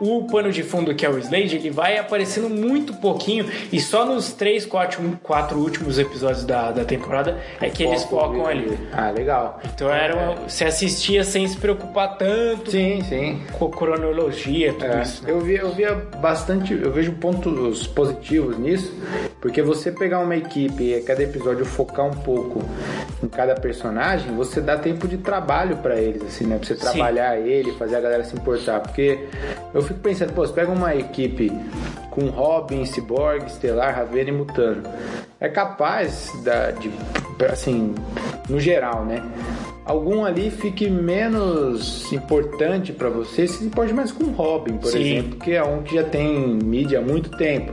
O 0.00 0.24
pano 0.24 0.50
de 0.50 0.62
fundo, 0.62 0.94
que 0.94 1.04
é 1.06 1.10
o 1.10 1.18
Slade, 1.18 1.56
ele 1.56 1.70
vai 1.70 1.98
aparecendo 1.98 2.48
muito 2.48 2.94
pouquinho 2.94 3.46
e 3.72 3.80
só 3.80 4.04
nos 4.04 4.32
três, 4.32 4.66
quatro, 4.66 5.02
quatro 5.22 5.58
últimos 5.58 5.98
episódios 5.98 6.44
da, 6.44 6.70
da 6.72 6.84
temporada 6.84 7.40
é 7.60 7.68
que 7.70 7.82
eles 7.84 8.02
focam 8.04 8.46
ali. 8.46 8.78
Ah, 8.92 9.10
legal. 9.10 9.60
Então 9.74 9.90
era 9.90 10.14
uma, 10.16 10.34
você 10.48 10.64
assistia 10.64 11.24
sem 11.24 11.46
se 11.46 11.56
preocupar 11.56 12.16
tanto 12.16 12.70
Sim, 12.70 13.02
sim. 13.08 13.40
com 13.52 13.70
cronologia, 13.70 14.72
tudo 14.72 14.84
É, 14.86 15.02
isso. 15.02 15.24
né? 15.24 15.30
eu, 15.30 15.40
vi, 15.40 15.54
eu 15.54 15.70
via 15.72 15.94
bastante, 16.20 16.72
eu 16.74 16.92
vejo 16.92 17.12
pontos 17.12 17.86
positivos 17.86 18.58
nisso, 18.58 18.92
porque 19.40 19.62
você 19.62 19.90
pegar 19.92 20.20
uma 20.20 20.36
equipe 20.36 20.82
e 20.82 20.94
a 20.94 21.02
cada 21.04 21.22
episódio 21.22 21.64
focar 21.64 22.06
um 22.06 22.10
pouco 22.12 22.62
em 23.22 23.28
cada 23.28 23.54
personagem, 23.54 24.34
você 24.34 24.60
dá 24.60 24.76
tempo 24.76 25.06
de 25.06 25.16
trabalho 25.18 25.76
pra 25.76 25.96
eles, 25.96 26.22
assim, 26.22 26.44
né? 26.44 26.58
Pra 26.58 26.66
você 26.66 26.74
trabalhar 26.74 27.38
ele, 27.38 27.72
fazer 27.72 27.96
a 27.96 28.00
galera 28.00 28.24
se 28.24 28.34
importar. 28.34 28.80
Porque 28.80 29.28
eu 29.72 29.82
fico 29.82 30.00
pensando, 30.00 30.32
pô, 30.32 30.46
você 30.46 30.52
pega 30.52 30.70
uma 30.70 30.94
equipe 30.94 31.50
com 32.10 32.26
Robin, 32.26 32.84
Cyborg, 32.84 33.46
Estelar, 33.46 33.94
Ravena 33.94 34.30
e 34.30 34.32
Mutano. 34.32 34.82
É 35.40 35.48
capaz 35.48 36.32
da, 36.44 36.70
de, 36.72 36.90
assim, 37.50 37.94
no 38.48 38.60
geral, 38.60 39.04
né? 39.04 39.22
Algum 39.92 40.24
ali 40.24 40.50
fique 40.50 40.88
menos 40.88 42.10
importante 42.12 42.94
pra 42.94 43.10
você, 43.10 43.46
se 43.46 43.62
importe 43.62 43.92
mais 43.92 44.10
com 44.10 44.24
o 44.24 44.30
Robin, 44.32 44.78
por 44.78 44.90
Sim. 44.90 45.00
exemplo, 45.18 45.38
que 45.38 45.52
é 45.52 45.62
um 45.62 45.82
que 45.82 45.94
já 45.96 46.02
tem 46.02 46.24
mídia 46.64 46.98
há 46.98 47.02
muito 47.02 47.28
tempo. 47.36 47.72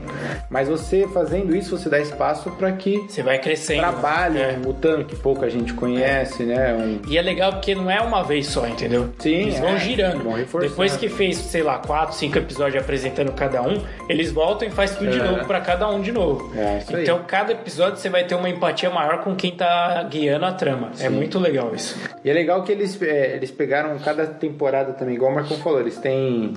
Mas 0.50 0.68
você 0.68 1.08
fazendo 1.14 1.56
isso, 1.56 1.78
você 1.78 1.88
dá 1.90 1.98
espaço 1.98 2.52
pra 2.52 2.74
que 2.74 2.98
Você 3.08 3.24
vai 3.24 3.40
crescendo. 3.40 3.80
trabalhe 3.80 4.38
É. 4.38 4.58
um 4.58 4.68
Mutano 4.68 5.06
que 5.06 5.16
pouca 5.16 5.50
gente 5.50 5.74
conhece, 5.74 6.44
né? 6.44 6.74
Um- 6.74 7.00
E 7.10 7.18
é 7.18 7.22
legal 7.22 7.54
porque 7.54 7.74
não 7.74 7.90
é 7.90 8.02
uma 8.02 8.22
vez 8.22 8.48
só, 8.48 8.68
entendeu? 8.68 9.10
Sim, 9.20 9.30
Eles 9.44 9.60
vão 9.60 9.70
é. 9.70 9.80
girando. 9.80 10.24
Vão. 10.24 10.60
Depois 10.60 10.98
que 10.98 11.08
fez, 11.08 11.38
sei 11.38 11.64
lá, 11.64 11.78
quatro, 11.80 12.16
cinco 12.16 12.38
episódios 12.38 12.82
apresentando 12.84 13.32
cada 13.32 13.62
um, 13.62 13.82
eles 14.10 14.30
voltam 14.32 14.68
e 14.68 14.72
faz 14.72 14.94
tudo 14.96 15.10
de 15.10 15.20
É. 15.20 15.24
novo 15.24 15.46
pra 15.46 15.62
cada 15.62 15.90
um 15.90 16.02
de 16.02 16.12
novo. 16.12 16.52
É, 16.56 16.80
isso 16.80 16.94
aí. 16.96 17.04
então, 17.04 17.22
cada 17.26 17.54
episódio 17.54 17.98
você 17.98 18.10
vai 18.10 18.26
ter 18.26 18.36
uma 18.36 18.50
empatia 18.50 18.90
maior 18.90 19.24
com 19.24 19.34
quem 19.36 19.52
tá 19.52 20.06
guiando 20.12 20.46
a 20.46 20.52
trama. 20.52 20.92
É 21.00 21.08
muito 21.08 21.40
legal 21.40 21.72
isso. 21.74 21.98
E 22.24 22.30
é 22.30 22.34
legal 22.34 22.64
que 22.64 22.72
eles, 22.72 23.02
é, 23.02 23.36
eles 23.36 23.52
pegaram 23.52 23.98
cada 24.00 24.26
temporada 24.28 24.94
também, 24.94 25.16
igual 25.16 25.32
o 25.32 25.36
Marcão 25.36 25.58
falou, 25.58 25.80
eles 25.80 25.98
têm 25.98 26.54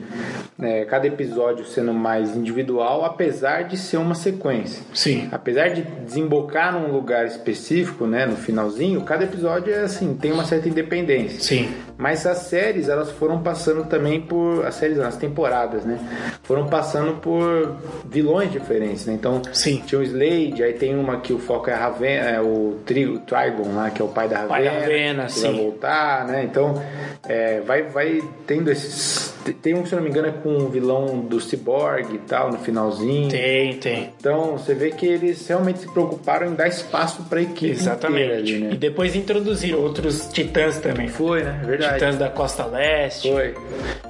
né, 0.58 0.84
cada 0.84 1.06
episódio 1.06 1.64
sendo 1.64 1.92
mais 1.92 2.36
individual, 2.36 3.04
apesar 3.04 3.62
de 3.62 3.76
ser 3.76 3.96
uma 3.96 4.14
sequência. 4.14 4.82
Sim. 4.92 5.28
Apesar 5.30 5.68
de 5.68 5.82
desembocar 5.82 6.72
num 6.72 6.92
lugar 6.92 7.26
específico, 7.26 8.06
né, 8.06 8.26
no 8.26 8.36
finalzinho, 8.36 9.00
cada 9.02 9.24
episódio 9.24 9.72
é 9.72 9.80
assim, 9.80 10.14
tem 10.14 10.32
uma 10.32 10.44
certa 10.44 10.68
independência. 10.68 11.40
Sim. 11.40 11.68
Mas 11.98 12.26
as 12.26 12.38
séries, 12.38 12.88
elas 12.88 13.10
foram 13.10 13.42
passando 13.42 13.84
também 13.84 14.20
por. 14.20 14.64
As 14.66 14.74
séries, 14.74 14.98
as 14.98 15.16
temporadas, 15.16 15.84
né? 15.84 15.98
Foram 16.42 16.66
passando 16.66 17.20
por 17.20 17.76
vilões 18.08 18.50
diferentes, 18.50 19.06
né? 19.06 19.14
Então, 19.14 19.40
Sim. 19.52 19.82
tinha 19.86 20.00
o 20.00 20.02
Slade, 20.02 20.62
aí 20.62 20.72
tem 20.72 20.96
uma 20.96 21.18
que 21.20 21.32
o 21.32 21.38
foco 21.38 21.70
é 21.70 21.74
a 21.74 21.78
Ravena, 21.78 22.28
é 22.28 22.40
o, 22.40 22.78
Tri, 22.84 23.06
o 23.06 23.18
Trigon 23.20 23.74
lá, 23.74 23.90
que 23.90 24.00
é 24.02 24.04
o 24.04 24.08
pai 24.08 24.28
da 24.28 24.38
Ravena. 24.38 24.54
Pai 24.54 24.64
da 24.64 24.70
Ravena, 24.72 25.26
que 25.26 25.32
sim. 25.32 25.42
vai 25.42 25.52
voltar, 25.62 26.26
né? 26.26 26.44
Então, 26.44 26.82
é, 27.28 27.60
vai, 27.60 27.82
vai 27.82 28.22
tendo 28.46 28.70
esses. 28.70 29.32
Tem 29.60 29.74
um 29.74 29.82
que, 29.82 29.88
se 29.88 29.96
não 29.96 30.02
me 30.02 30.08
engano, 30.08 30.28
é 30.28 30.30
com 30.30 30.56
o 30.56 30.68
vilão 30.68 31.18
do 31.18 31.40
Cyborg 31.40 32.14
e 32.14 32.18
tal, 32.18 32.52
no 32.52 32.58
finalzinho. 32.58 33.28
Tem, 33.28 33.76
tem. 33.76 34.10
Então, 34.16 34.52
você 34.56 34.72
vê 34.72 34.90
que 34.92 35.04
eles 35.04 35.46
realmente 35.48 35.80
se 35.80 35.88
preocuparam 35.90 36.46
em 36.46 36.54
dar 36.54 36.68
espaço 36.68 37.24
pra 37.24 37.42
equipe 37.42 37.72
Exatamente. 37.72 38.32
ali, 38.32 38.54
E 38.54 38.60
né? 38.60 38.74
depois 38.76 39.16
introduziram 39.16 39.80
outros 39.80 40.28
titãs 40.32 40.78
também. 40.78 41.08
Foi, 41.08 41.42
né? 41.42 41.60
É 41.60 41.66
verdade. 41.66 41.91
Titãs 41.94 42.16
da 42.16 42.28
Costa 42.28 42.64
Leste. 42.66 43.30
Foi. 43.30 43.54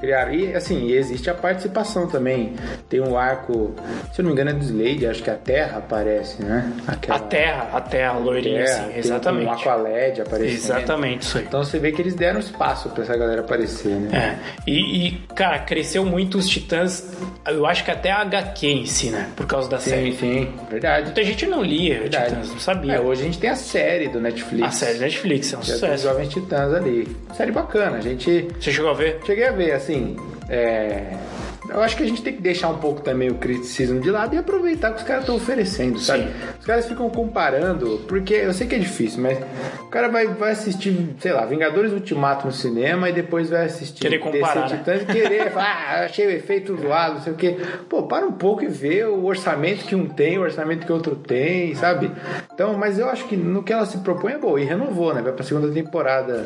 Criaram. 0.00 0.32
E 0.32 0.54
assim, 0.54 0.90
existe 0.92 1.30
a 1.30 1.34
participação 1.34 2.06
também. 2.06 2.54
Tem 2.88 3.00
um 3.00 3.16
arco, 3.16 3.74
se 4.12 4.20
eu 4.20 4.24
não 4.24 4.30
me 4.30 4.32
engano, 4.32 4.50
é 4.50 4.52
do 4.54 4.64
Slade, 4.64 5.06
acho 5.06 5.22
que 5.22 5.30
a 5.30 5.34
Terra 5.36 5.78
aparece, 5.78 6.42
né? 6.42 6.72
Aquela... 6.86 7.18
A 7.18 7.20
Terra, 7.22 7.68
a 7.72 7.80
Terra 7.80 8.18
loirinha, 8.18 8.60
É, 8.60 8.64
assim, 8.64 8.98
exatamente. 8.98 9.46
Um 9.46 9.52
Aqualed 9.52 10.20
aparecendo. 10.22 10.54
Exatamente, 10.54 11.22
isso 11.22 11.38
aí. 11.38 11.44
Então 11.44 11.62
você 11.64 11.78
vê 11.78 11.92
que 11.92 12.02
eles 12.02 12.14
deram 12.14 12.40
espaço 12.40 12.88
pra 12.90 13.02
essa 13.04 13.16
galera 13.16 13.40
aparecer, 13.40 13.90
né? 13.94 14.38
É. 14.38 14.52
E, 14.70 15.06
e, 15.06 15.10
cara, 15.34 15.58
cresceu 15.60 16.04
muito 16.04 16.38
os 16.38 16.48
Titãs. 16.48 17.12
Eu 17.46 17.66
acho 17.66 17.84
que 17.84 17.90
até 17.90 18.10
a 18.10 18.20
HQ 18.22 18.66
em 18.66 18.86
si, 18.86 19.10
né? 19.10 19.28
Por 19.36 19.46
causa 19.46 19.68
da 19.68 19.78
Sim, 19.78 19.90
série. 19.90 20.12
sim, 20.12 20.52
verdade. 20.70 21.04
Muita 21.06 21.24
gente 21.24 21.46
não 21.46 21.62
lia 21.62 22.00
verdade. 22.00 22.30
Titãs, 22.30 22.50
não 22.50 22.58
sabia. 22.58 22.94
É, 22.94 23.00
hoje 23.00 23.22
a 23.22 23.24
gente 23.24 23.38
tem 23.38 23.50
a 23.50 23.56
série 23.56 24.08
do 24.08 24.20
Netflix. 24.20 24.66
a 24.66 24.70
série 24.70 24.94
da 24.98 25.04
Netflix 25.06 25.52
é 25.52 25.56
um 25.56 25.60
tem 25.60 25.74
os 25.74 25.80
sucesso. 25.80 26.02
Jovens 26.04 26.28
Titãs 26.28 26.72
ali. 26.74 27.16
Série 27.36 27.50
bacana, 27.52 27.61
a 27.96 28.00
gente 28.00 28.48
Você 28.60 28.72
chegou 28.72 28.90
a 28.90 28.94
ver? 28.94 29.20
Cheguei 29.24 29.46
a 29.46 29.52
ver, 29.52 29.72
assim. 29.72 30.16
é, 30.48 31.16
Eu 31.68 31.80
acho 31.80 31.96
que 31.96 32.02
a 32.02 32.06
gente 32.06 32.22
tem 32.22 32.34
que 32.34 32.42
deixar 32.42 32.68
um 32.68 32.78
pouco 32.78 33.00
também 33.00 33.30
o 33.30 33.34
criticismo 33.34 34.00
de 34.00 34.10
lado 34.10 34.34
e 34.34 34.38
aproveitar 34.38 34.90
o 34.90 34.94
que 34.94 35.00
os 35.00 35.06
caras 35.06 35.22
estão 35.22 35.36
oferecendo, 35.36 35.98
sabe? 35.98 36.24
Sim. 36.24 36.30
Os 36.60 36.66
caras 36.66 36.86
ficam 36.86 37.08
comparando, 37.08 38.00
porque 38.08 38.34
eu 38.34 38.52
sei 38.52 38.66
que 38.66 38.74
é 38.74 38.78
difícil, 38.78 39.22
mas 39.22 39.38
o 39.80 39.88
cara 39.88 40.08
vai, 40.08 40.26
vai 40.26 40.52
assistir, 40.52 41.14
sei 41.20 41.32
lá, 41.32 41.44
Vingadores 41.44 41.92
Ultimato 41.92 42.46
no 42.46 42.52
cinema 42.52 43.08
e 43.08 43.12
depois 43.12 43.50
vai 43.50 43.66
assistir 43.66 44.00
Querer 44.00 44.18
comparar, 44.18 44.62
DC 44.62 44.74
né? 44.74 44.78
Titãs 44.78 45.02
e 45.02 45.06
querer 45.06 45.50
falar, 45.52 45.66
ah, 45.66 46.04
achei 46.04 46.26
o 46.26 46.30
efeito 46.30 46.76
zoado, 46.76 47.14
não 47.14 47.22
sei 47.22 47.32
o 47.32 47.36
quê. 47.36 47.56
Pô, 47.88 48.02
para 48.04 48.26
um 48.26 48.32
pouco 48.32 48.64
e 48.64 48.68
vê 48.68 49.04
o 49.04 49.24
orçamento 49.24 49.84
que 49.84 49.94
um 49.94 50.06
tem, 50.06 50.38
o 50.38 50.42
orçamento 50.42 50.84
que 50.86 50.92
outro 50.92 51.14
tem, 51.16 51.74
sabe? 51.74 52.10
Então, 52.52 52.74
mas 52.74 52.98
eu 52.98 53.08
acho 53.08 53.24
que 53.26 53.36
no 53.36 53.62
que 53.62 53.72
ela 53.72 53.86
se 53.86 53.98
propõe 53.98 54.32
é 54.32 54.38
boa. 54.38 54.60
E 54.60 54.64
renovou, 54.64 55.14
né? 55.14 55.22
Vai 55.22 55.32
pra 55.32 55.44
segunda 55.44 55.68
temporada. 55.72 56.44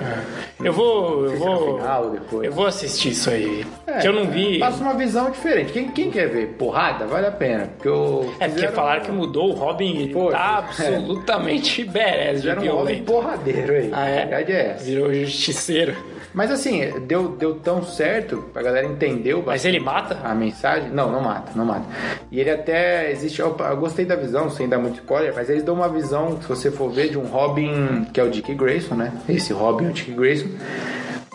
Eu 0.62 0.72
vou. 0.72 1.26
Eu 1.26 1.33
é 1.33 1.37
vou. 1.37 1.76
final 1.76 2.11
depois. 2.11 2.44
Eu 2.46 2.52
vou 2.52 2.66
assistir 2.66 3.11
isso 3.11 3.31
aí. 3.31 3.66
É, 3.87 3.98
que 3.98 4.09
eu 4.09 4.12
não 4.12 4.26
vi. 4.26 4.59
Passa 4.59 4.83
uma 4.83 4.94
visão 5.07 5.31
diferente. 5.31 5.73
Quem, 5.73 5.88
quem 5.88 6.11
quer 6.11 6.29
ver 6.29 6.49
porrada, 6.59 7.07
vale 7.07 7.27
a 7.27 7.31
pena. 7.33 7.69
Porque 7.77 7.88
eu 7.88 8.33
É 8.40 8.49
porque 8.49 8.69
falaram 8.69 9.03
que 9.03 9.12
mudou 9.12 9.51
o 9.51 9.53
Robin, 9.53 9.97
ele 9.97 10.14
tá 10.31 10.59
absolutamente 10.59 11.85
badass 11.87 12.33
de 12.33 12.37
Fizeram 12.37 12.61
um 12.61 12.64
violento. 12.64 13.05
porradeiro 13.05 13.73
aí. 13.73 13.90
Ah, 13.92 14.09
é? 14.09 14.23
A 14.23 14.27
verdade 14.27 14.53
é 14.53 14.66
essa. 14.73 14.85
Virou 14.85 15.14
justiceiro. 15.14 15.95
Mas 16.35 16.51
assim, 16.51 16.83
deu, 17.07 17.29
deu 17.31 17.55
tão 17.55 17.83
certo, 17.83 18.45
a 18.55 18.61
galera 18.61 18.87
entendeu 18.87 19.42
Mas 19.47 19.64
ele 19.64 19.81
mata? 19.81 20.19
a 20.23 20.35
mensagem. 20.35 20.90
Não, 20.90 21.11
não 21.11 21.23
mata, 21.23 21.53
não 21.55 21.64
mata. 21.64 21.87
E 22.31 22.38
ele 22.38 22.51
até 22.51 23.11
existe. 23.11 23.40
Eu, 23.40 23.57
eu 23.59 23.77
gostei 23.79 24.05
da 24.05 24.16
visão, 24.16 24.51
sem 24.51 24.69
dar 24.69 24.79
muito 24.79 24.97
spoiler, 24.97 25.33
mas 25.35 25.49
eles 25.49 25.62
dão 25.62 25.75
uma 25.75 25.88
visão, 25.88 26.38
se 26.42 26.47
você 26.49 26.71
for 26.71 26.90
ver, 26.90 27.09
de 27.09 27.16
um 27.19 27.25
Robin 27.25 28.05
que 28.12 28.21
é 28.21 28.25
o 28.25 28.29
Dick 28.31 28.55
Grayson, 28.55 28.97
né? 28.97 29.12
Esse 29.29 29.53
Robin 29.55 29.87
é 29.87 29.88
o 29.88 29.92
Dick 29.92 30.12
Grayson. 30.12 30.49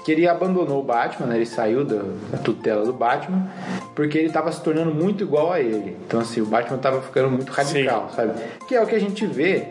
Que 0.03 0.11
ele 0.11 0.27
abandonou 0.27 0.79
o 0.79 0.83
Batman, 0.83 1.27
né? 1.27 1.35
Ele 1.35 1.45
saiu 1.45 1.85
da, 1.85 2.01
da 2.31 2.37
tutela 2.37 2.83
do 2.83 2.93
Batman, 2.93 3.47
porque 3.95 4.17
ele 4.17 4.29
tava 4.29 4.51
se 4.51 4.61
tornando 4.61 4.93
muito 4.93 5.23
igual 5.23 5.51
a 5.51 5.59
ele. 5.59 5.95
Então, 6.07 6.19
assim, 6.19 6.41
o 6.41 6.45
Batman 6.45 6.77
tava 6.77 7.01
ficando 7.01 7.29
muito 7.29 7.51
radical, 7.51 8.09
sabe? 8.15 8.33
Que 8.67 8.75
é 8.75 8.81
o 8.81 8.87
que 8.87 8.95
a 8.95 8.99
gente 8.99 9.25
vê 9.25 9.67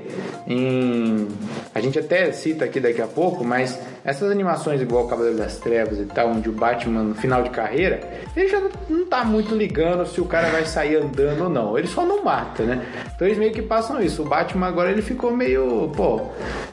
em. 0.46 1.28
A 1.74 1.80
gente 1.80 1.98
até 1.98 2.30
cita 2.32 2.64
aqui 2.64 2.78
daqui 2.78 3.02
a 3.02 3.06
pouco, 3.06 3.44
mas 3.44 3.78
essas 4.04 4.30
animações 4.30 4.80
igual 4.80 5.04
o 5.04 5.08
Cavaleiro 5.08 5.36
das 5.38 5.56
Trevas 5.58 5.98
e 5.98 6.04
tal, 6.04 6.28
onde 6.30 6.48
o 6.48 6.52
Batman, 6.52 7.02
no 7.02 7.14
final 7.14 7.42
de 7.42 7.50
carreira, 7.50 8.00
ele 8.36 8.48
já 8.48 8.60
não- 8.60 9.04
tá 9.06 9.24
muito 9.24 9.54
ligando 9.54 10.06
se 10.06 10.20
o 10.20 10.24
cara 10.24 10.48
vai 10.50 10.64
sair 10.64 10.96
andando 10.96 11.44
ou 11.44 11.48
não. 11.50 11.76
Ele 11.78 11.86
só 11.88 12.04
não 12.04 12.22
mata, 12.24 12.62
né? 12.62 12.80
Então 13.14 13.26
eles 13.26 13.38
meio 13.38 13.52
que 13.52 13.60
passam 13.62 14.00
isso. 14.00 14.22
O 14.22 14.24
Batman 14.24 14.66
agora 14.68 14.90
ele 14.90 15.02
ficou 15.02 15.30
meio, 15.36 15.90
pô, 15.96 16.22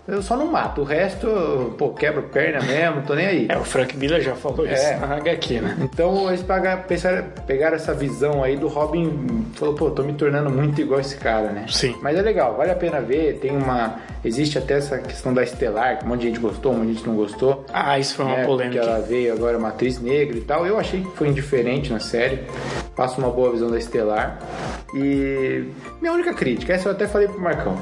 eu 0.08 0.22
só 0.22 0.38
não 0.38 0.48
mato. 0.52 0.82
O 0.82 0.84
resto, 0.84 1.74
pô, 1.78 1.90
quebra 1.90 2.22
perna 2.22 2.62
mesmo, 2.64 3.02
tô 3.04 3.14
nem 3.16 3.26
aí. 3.26 3.48
É, 3.50 3.58
o 3.58 3.64
Frank 3.64 3.98
Miller 3.98 4.22
já 4.22 4.36
falou 4.36 4.66
isso 4.66 4.76
É. 4.86 4.96
na 4.98 5.16
HQ, 5.16 5.62
né? 5.62 5.78
Então 5.82 6.28
eles 6.30 6.44
pegaram, 6.44 6.84
pegaram 7.46 7.76
essa 7.76 7.94
visão 7.94 8.44
aí 8.44 8.56
do 8.56 8.68
Robin, 8.68 9.28
falou, 9.56 9.74
pô, 9.76 9.90
tô 9.92 10.04
me 10.04 10.14
tornando 10.14 10.50
muito 10.50 10.80
igual 10.80 11.00
esse 11.00 11.18
cara, 11.18 11.50
né? 11.50 11.66
Sim. 11.70 11.96
Mas 12.02 12.18
é 12.18 12.22
legal, 12.22 12.56
vale 12.56 12.72
a 12.72 12.76
pena 12.76 13.02
ver. 13.02 13.40
Tem 13.42 13.52
uma. 13.56 13.96
Existe 14.28 14.58
até 14.58 14.74
essa 14.74 14.98
questão 14.98 15.34
da 15.34 15.42
Estelar, 15.42 16.00
que 16.00 16.06
um 16.06 16.10
monte 16.10 16.22
de 16.22 16.28
gente 16.28 16.40
gostou, 16.40 16.74
um 16.74 16.80
monte 16.80 16.88
de 16.88 16.94
gente 16.96 17.08
não 17.08 17.16
gostou. 17.16 17.66
Ah, 17.72 17.98
isso 17.98 18.16
foi 18.16 18.26
uma 18.26 18.36
né? 18.36 18.46
polêmica. 18.46 18.82
Porque 18.82 18.92
ela 18.92 19.02
veio 19.02 19.34
agora 19.34 19.58
uma 19.58 19.70
atriz 19.70 20.02
negra 20.02 20.38
e 20.38 20.42
tal. 20.42 20.68
Eu 20.68 20.78
achei 20.78 21.02
que 21.02 21.12
foi 21.16 21.30
indiferente 21.30 21.92
na 21.94 22.00
série. 22.02 22.44
Passa 22.94 23.20
uma 23.20 23.30
boa 23.30 23.52
visão 23.54 23.72
da 23.72 23.78
Estelar. 23.78 24.38
E 24.94 25.70
minha 26.02 26.12
única 26.12 26.34
crítica, 26.34 26.74
essa 26.74 26.90
eu 26.90 26.92
até 26.92 27.08
falei 27.08 27.30
pro 27.30 27.40
Marcão. 27.40 27.78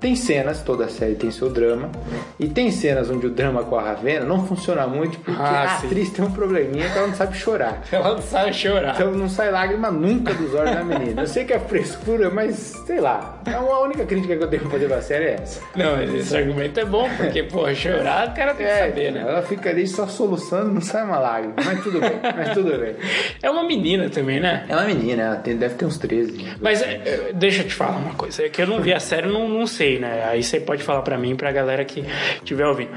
Tem 0.00 0.16
cenas, 0.16 0.62
toda 0.62 0.86
a 0.86 0.88
série 0.88 1.14
tem 1.14 1.30
seu 1.30 1.50
drama, 1.50 1.90
e 2.38 2.48
tem 2.48 2.70
cenas 2.70 3.10
onde 3.10 3.26
o 3.26 3.30
drama 3.30 3.62
com 3.64 3.76
a 3.76 3.82
Ravena 3.82 4.24
não 4.24 4.46
funciona 4.46 4.86
muito 4.86 5.18
porque 5.18 5.38
Ah, 5.42 5.64
a 5.64 5.68
sim. 5.80 5.86
atriz 5.88 6.08
tem 6.10 6.24
um 6.24 6.30
probleminha 6.30 6.88
que 6.88 6.96
ela 6.96 7.06
não 7.08 7.14
sabe 7.14 7.36
chorar. 7.36 7.82
Ela 7.92 8.14
não 8.14 8.22
sabe 8.22 8.54
chorar. 8.54 8.94
Então 8.94 9.10
não 9.12 9.28
sai 9.28 9.50
lágrima 9.50 9.90
nunca 9.90 10.32
dos 10.32 10.54
olhos 10.54 10.74
da 10.74 10.82
menina. 10.82 11.20
Eu 11.20 11.26
sei 11.26 11.44
que 11.44 11.52
é 11.52 11.58
frescura, 11.58 12.30
mas 12.30 12.54
sei 12.86 12.98
lá. 12.98 13.40
É 13.44 13.52
a 13.52 13.60
única 13.80 14.06
crítica 14.06 14.36
que 14.36 14.42
eu 14.42 14.48
tenho 14.48 14.62
pra 14.62 14.70
fazer 14.70 14.86
pra 14.88 15.02
série 15.02 15.24
é 15.24 15.32
essa. 15.34 15.60
Não, 15.76 15.96
mas 15.96 16.14
esse 16.14 16.34
argumento 16.36 16.80
é 16.80 16.84
bom, 16.86 17.06
porque, 17.18 17.42
pô, 17.42 17.72
chorar 17.74 18.28
o 18.28 18.34
cara 18.34 18.54
tem 18.54 18.66
que 18.66 18.78
saber, 18.78 19.12
né? 19.12 19.20
Ela 19.20 19.42
fica 19.42 19.68
ali 19.68 19.86
só 19.86 20.06
soluçando, 20.06 20.72
não 20.72 20.80
sai 20.80 21.04
uma 21.04 21.18
lágrima. 21.18 21.54
Mas 21.62 21.82
tudo 21.82 22.00
bem, 22.00 22.12
mas 22.22 22.54
tudo 22.54 22.78
bem. 22.78 22.96
É 23.42 23.50
uma 23.50 23.64
menina 23.64 24.08
também, 24.08 24.40
né? 24.40 24.64
É 24.66 24.74
uma 24.74 24.84
menina, 24.86 25.22
ela 25.24 25.36
tem- 25.36 25.56
deve 25.58 25.74
ter 25.74 25.84
uns 25.84 25.98
13. 25.98 26.46
Mas 26.58 26.80
é, 26.80 26.92
é, 27.04 27.32
deixa 27.34 27.62
eu 27.62 27.66
te 27.68 27.74
falar 27.74 27.98
uma 27.98 28.14
coisa, 28.14 28.44
é 28.44 28.48
que 28.48 28.62
eu 28.62 28.66
não 28.66 28.80
vi 28.80 28.94
a 28.94 29.00
série, 29.00 29.28
não, 29.28 29.46
não 29.48 29.66
sei, 29.66 29.89
né? 29.98 30.24
Aí 30.24 30.42
você 30.42 30.60
pode 30.60 30.82
falar 30.82 31.02
pra 31.02 31.18
mim, 31.18 31.36
pra 31.36 31.50
galera 31.52 31.84
que 31.84 32.04
estiver 32.36 32.66
ouvindo. 32.66 32.90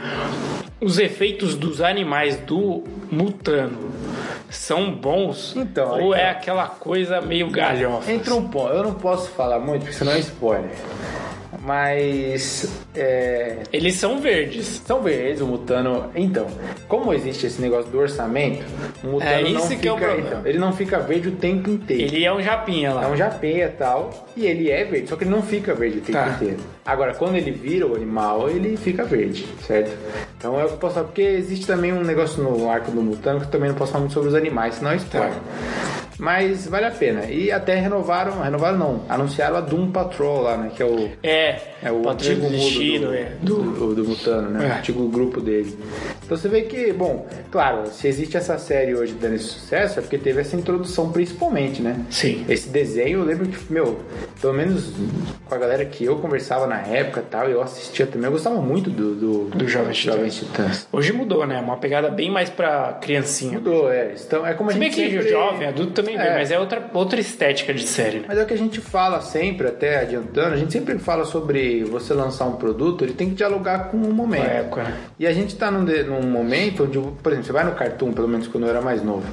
Os 0.82 1.00
efeitos 1.00 1.56
dos 1.56 1.82
animais 1.82 2.38
do 2.38 2.84
Mutano 3.12 3.92
são 4.50 4.92
bons? 4.92 5.56
Então, 5.56 6.00
ou 6.00 6.14
é 6.14 6.28
ó. 6.28 6.32
aquela 6.32 6.68
coisa 6.68 7.22
meio 7.22 7.50
galhofa? 7.50 8.12
Entra 8.12 8.36
um 8.36 8.48
ponto, 8.48 8.74
eu 8.74 8.84
não 8.84 8.94
posso 8.94 9.30
falar 9.32 9.60
muito 9.60 9.82
porque 9.84 9.96
senão 9.96 10.12
é 10.12 10.20
spoiler. 10.20 10.72
Mas 11.62 12.68
é, 12.96 13.58
Eles 13.72 13.96
são 13.96 14.20
verdes. 14.20 14.82
são 14.86 15.02
verdes, 15.02 15.42
o 15.42 15.48
Mutano. 15.48 16.10
Então, 16.16 16.48
como 16.88 17.14
existe 17.14 17.46
esse 17.48 17.62
negócio 17.62 17.90
do 17.92 17.98
orçamento, 18.00 18.64
o 19.04 19.08
Mutano 19.08 19.32
É 19.32 19.42
não 19.42 19.60
isso 19.60 19.68
fica, 19.68 19.82
que 19.82 19.88
é 19.88 19.92
o 19.94 19.98
problema. 19.98 20.28
então, 20.28 20.42
ele 20.46 20.58
não 20.60 20.74
fica 20.74 21.00
verde 21.00 21.30
o 21.30 21.32
tempo 21.34 21.70
inteiro. 21.70 22.04
Ele 22.04 22.24
é 22.26 22.34
um 22.34 22.42
japinha 22.42 22.94
lá. 22.94 23.04
É 23.06 23.08
um 23.08 23.16
japeia 23.16 23.66
e 23.66 23.70
tal, 23.70 24.28
e 24.36 24.46
ele 24.46 24.70
é 24.70 24.84
verde, 24.84 25.10
só 25.10 25.16
que 25.16 25.24
ele 25.24 25.32
não 25.32 25.42
fica 25.42 25.74
verde 25.74 25.98
o 26.00 26.02
tempo 26.02 26.18
Tá. 26.18 26.30
inteiro. 26.30 26.58
Agora, 26.86 27.14
quando 27.14 27.36
ele 27.36 27.52
vira 27.52 27.88
o 27.88 27.96
animal, 27.96 28.50
ele 28.50 28.76
fica 28.78 29.04
verde, 29.04 29.46
certo? 29.66 29.92
Então 30.38 30.60
é 30.60 30.64
o 30.66 30.68
que 30.68 30.74
eu 30.74 30.78
posso 30.78 30.96
falar, 30.96 31.06
porque 31.08 31.22
existe 31.22 31.66
também 31.66 31.94
um 31.94 32.04
negócio 32.04 32.44
no 32.44 32.70
arco 32.70 32.92
do 32.92 33.02
Mutano 33.02 33.40
que 33.40 33.46
eu 33.46 33.52
também 33.52 33.70
não 33.70 33.76
posso 33.78 33.92
falar 33.92 34.02
muito 34.02 34.14
sobre 34.14 34.30
os 34.30 34.36
animais, 34.36 34.76
senão 34.76 34.92
é 34.92 34.98
spoiler. 34.98 35.32
Mas 36.18 36.68
vale 36.68 36.86
a 36.86 36.92
pena. 36.92 37.26
E 37.26 37.52
até 37.52 37.76
renovaram, 37.76 38.42
renovaram 38.42 38.78
não, 38.78 39.02
anunciaram 39.10 39.58
a 39.58 39.62
Doom 39.62 39.92
Patrol 39.92 40.42
lá, 40.42 40.58
né? 40.58 40.72
Que 40.76 40.84
é 40.84 40.86
o, 40.86 41.10
É, 41.24 41.60
é 41.82 41.92
o 41.92 42.08
antigo 42.10 42.44
mundo 42.44 42.52
Destino, 42.52 43.08
do, 43.08 43.14
é. 43.14 43.32
do, 43.42 43.56
do, 43.62 43.96
do 43.96 44.10
Mutano, 44.10 44.50
né? 44.50 44.66
É. 44.66 44.70
O 44.70 44.78
antigo 44.78 45.10
grupo 45.10 45.42
dele. 45.42 45.78
Então 46.26 46.38
você 46.38 46.48
vê 46.48 46.62
que, 46.64 46.92
bom, 46.94 47.28
claro, 47.52 47.88
se 47.92 48.08
existe 48.08 48.38
essa 48.38 48.58
série 48.58 48.96
hoje 48.96 49.14
dando 49.14 49.36
esse 49.36 49.46
sucesso, 49.46 50.00
é 50.00 50.02
porque 50.02 50.18
teve 50.18 50.42
essa 50.42 50.56
introdução 50.56 51.12
principalmente, 51.12 51.82
né? 51.82 51.98
Sim. 52.10 52.46
Esse 52.48 52.70
desenho, 52.70 53.20
eu 53.20 53.26
lembro 53.26 53.46
que, 53.48 53.72
meu, 53.72 54.00
pelo 54.42 54.54
menos 54.54 54.92
com 55.46 55.54
a 55.56 55.58
galera 55.58 55.86
que 55.86 56.04
eu 56.06 56.16
conversava 56.18 56.66
na 56.68 56.80
época 56.82 57.20
e 57.22 57.30
tal, 57.30 57.50
eu 57.50 57.62
assistia 57.62 58.06
também, 58.08 58.26
eu 58.28 58.32
gostava 58.32 58.60
muito 58.62 58.90
do, 58.90 59.16
do, 59.16 59.44
Do 59.56 59.68
Jovens 59.68 59.98
Jovens 59.98 60.36
Titãs. 60.36 60.88
Hoje 60.92 61.12
mudou, 61.14 61.46
né? 61.46 61.60
Uma 61.60 61.78
pegada 61.78 62.10
bem 62.10 62.32
mais 62.32 62.50
pra 62.50 62.98
criancinha. 63.02 63.54
Mudou, 63.54 63.92
é. 63.92 64.14
Então, 64.26 64.46
é 64.46 64.54
como 64.54 64.70
a 64.70 64.74
Se 64.74 64.80
bem 64.80 64.92
gente 64.92 65.06
que 65.10 65.12
sempre... 65.18 65.30
jovem, 65.30 65.68
adulto 65.68 65.92
também 65.92 66.16
É. 66.18 66.34
mas 66.36 66.52
é 66.52 66.60
outra, 66.60 66.90
outra 66.94 67.20
estética 67.20 67.74
de 67.74 67.86
série, 67.86 68.20
né? 68.20 68.26
Mas 68.28 68.38
é 68.38 68.44
o 68.44 68.46
que 68.46 68.54
a 68.54 68.58
gente 68.58 68.80
fala 68.82 69.22
sempre, 69.22 69.68
até 69.68 70.00
adiantando, 70.00 70.54
a 70.54 70.58
gente 70.58 70.72
sempre 70.72 70.98
fala 71.00 71.26
sobre 71.26 71.84
você 71.84 72.14
lançar 72.14 72.46
um 72.46 72.54
produto, 72.56 73.04
ele 73.04 73.14
tem 73.14 73.30
que 73.30 73.36
dialogar 73.36 73.90
com 73.90 73.98
o 73.98 74.14
momento. 74.14 74.44
Na 74.44 74.50
época, 74.50 74.84
né? 74.84 74.98
E 75.20 75.28
a 75.28 75.34
gente 75.34 75.56
tá 75.56 75.70
num, 75.70 75.84
de- 75.86 76.04
num 76.22 76.30
momento 76.30 76.84
onde, 76.84 76.98
por 77.00 77.32
exemplo, 77.32 77.46
você 77.48 77.52
vai 77.54 77.64
no 77.64 77.72
Cartoon, 77.74 78.12
pelo 78.14 78.28
menos 78.28 78.48
quando 78.48 78.66
eu 78.66 78.70
era 78.70 78.82
mais 78.82 79.04
novo, 79.04 79.24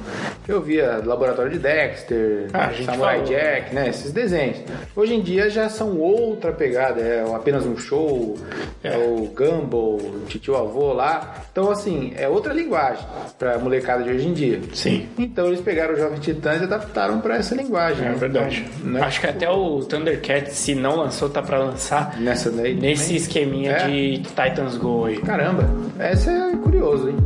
eu 0.47 0.61
via 0.61 1.01
Laboratório 1.05 1.51
de 1.51 1.59
Dexter, 1.59 2.47
Ah, 2.53 2.69
Samurai 2.85 3.19
falou. 3.19 3.29
Jack, 3.31 3.73
né? 3.75 3.89
Esses 3.89 4.11
desenhos. 4.11 4.57
Hoje 4.95 5.13
em 5.13 5.21
dia 5.21 5.49
já 5.49 5.69
são 5.69 5.97
outra 5.97 6.51
pegada, 6.51 6.99
é 7.01 7.23
apenas 7.35 7.65
um 7.65 7.77
show, 7.77 8.37
é, 8.83 8.89
É. 8.93 8.97
o 8.97 9.27
Gumball, 9.35 9.95
o 9.97 10.23
Titio 10.27 10.55
Avô 10.55 10.93
lá. 10.93 11.35
Então, 11.51 11.69
assim, 11.71 12.13
é 12.17 12.27
outra 12.27 12.53
linguagem 12.53 13.05
pra 13.37 13.57
molecada 13.57 14.03
de 14.03 14.09
hoje 14.09 14.27
em 14.27 14.33
dia. 14.33 14.59
Sim. 14.73 15.07
Então 15.17 15.47
eles 15.47 15.61
pegaram 15.61 15.93
o 15.93 15.97
Jovem 15.97 16.19
Titãs 16.19 16.61
e 16.61 16.63
adaptaram 16.63 17.19
pra 17.21 17.37
essa 17.37 17.53
linguagem. 17.55 18.05
É 18.05 18.09
né? 18.09 18.15
verdade. 18.15 18.65
Então, 18.79 18.91
né? 18.91 19.01
Acho 19.01 19.21
que 19.21 19.27
até 19.27 19.49
o 19.49 19.79
Thundercats, 19.83 20.53
se 20.53 20.75
não 20.75 20.95
lançou, 20.95 21.29
tá 21.29 21.41
pra 21.41 21.57
lançar 21.59 22.19
Nessa 22.19 22.49
daí. 22.51 22.73
nesse 22.75 23.03
também. 23.05 23.17
esqueminha 23.17 23.71
É. 23.71 23.87
de 23.87 24.19
Titans 24.19 24.77
Go 24.77 25.05
aí. 25.05 25.17
Caramba, 25.17 25.69
essa 25.99 26.31
é 26.31 26.51
curioso, 26.71 27.09
hein? 27.09 27.17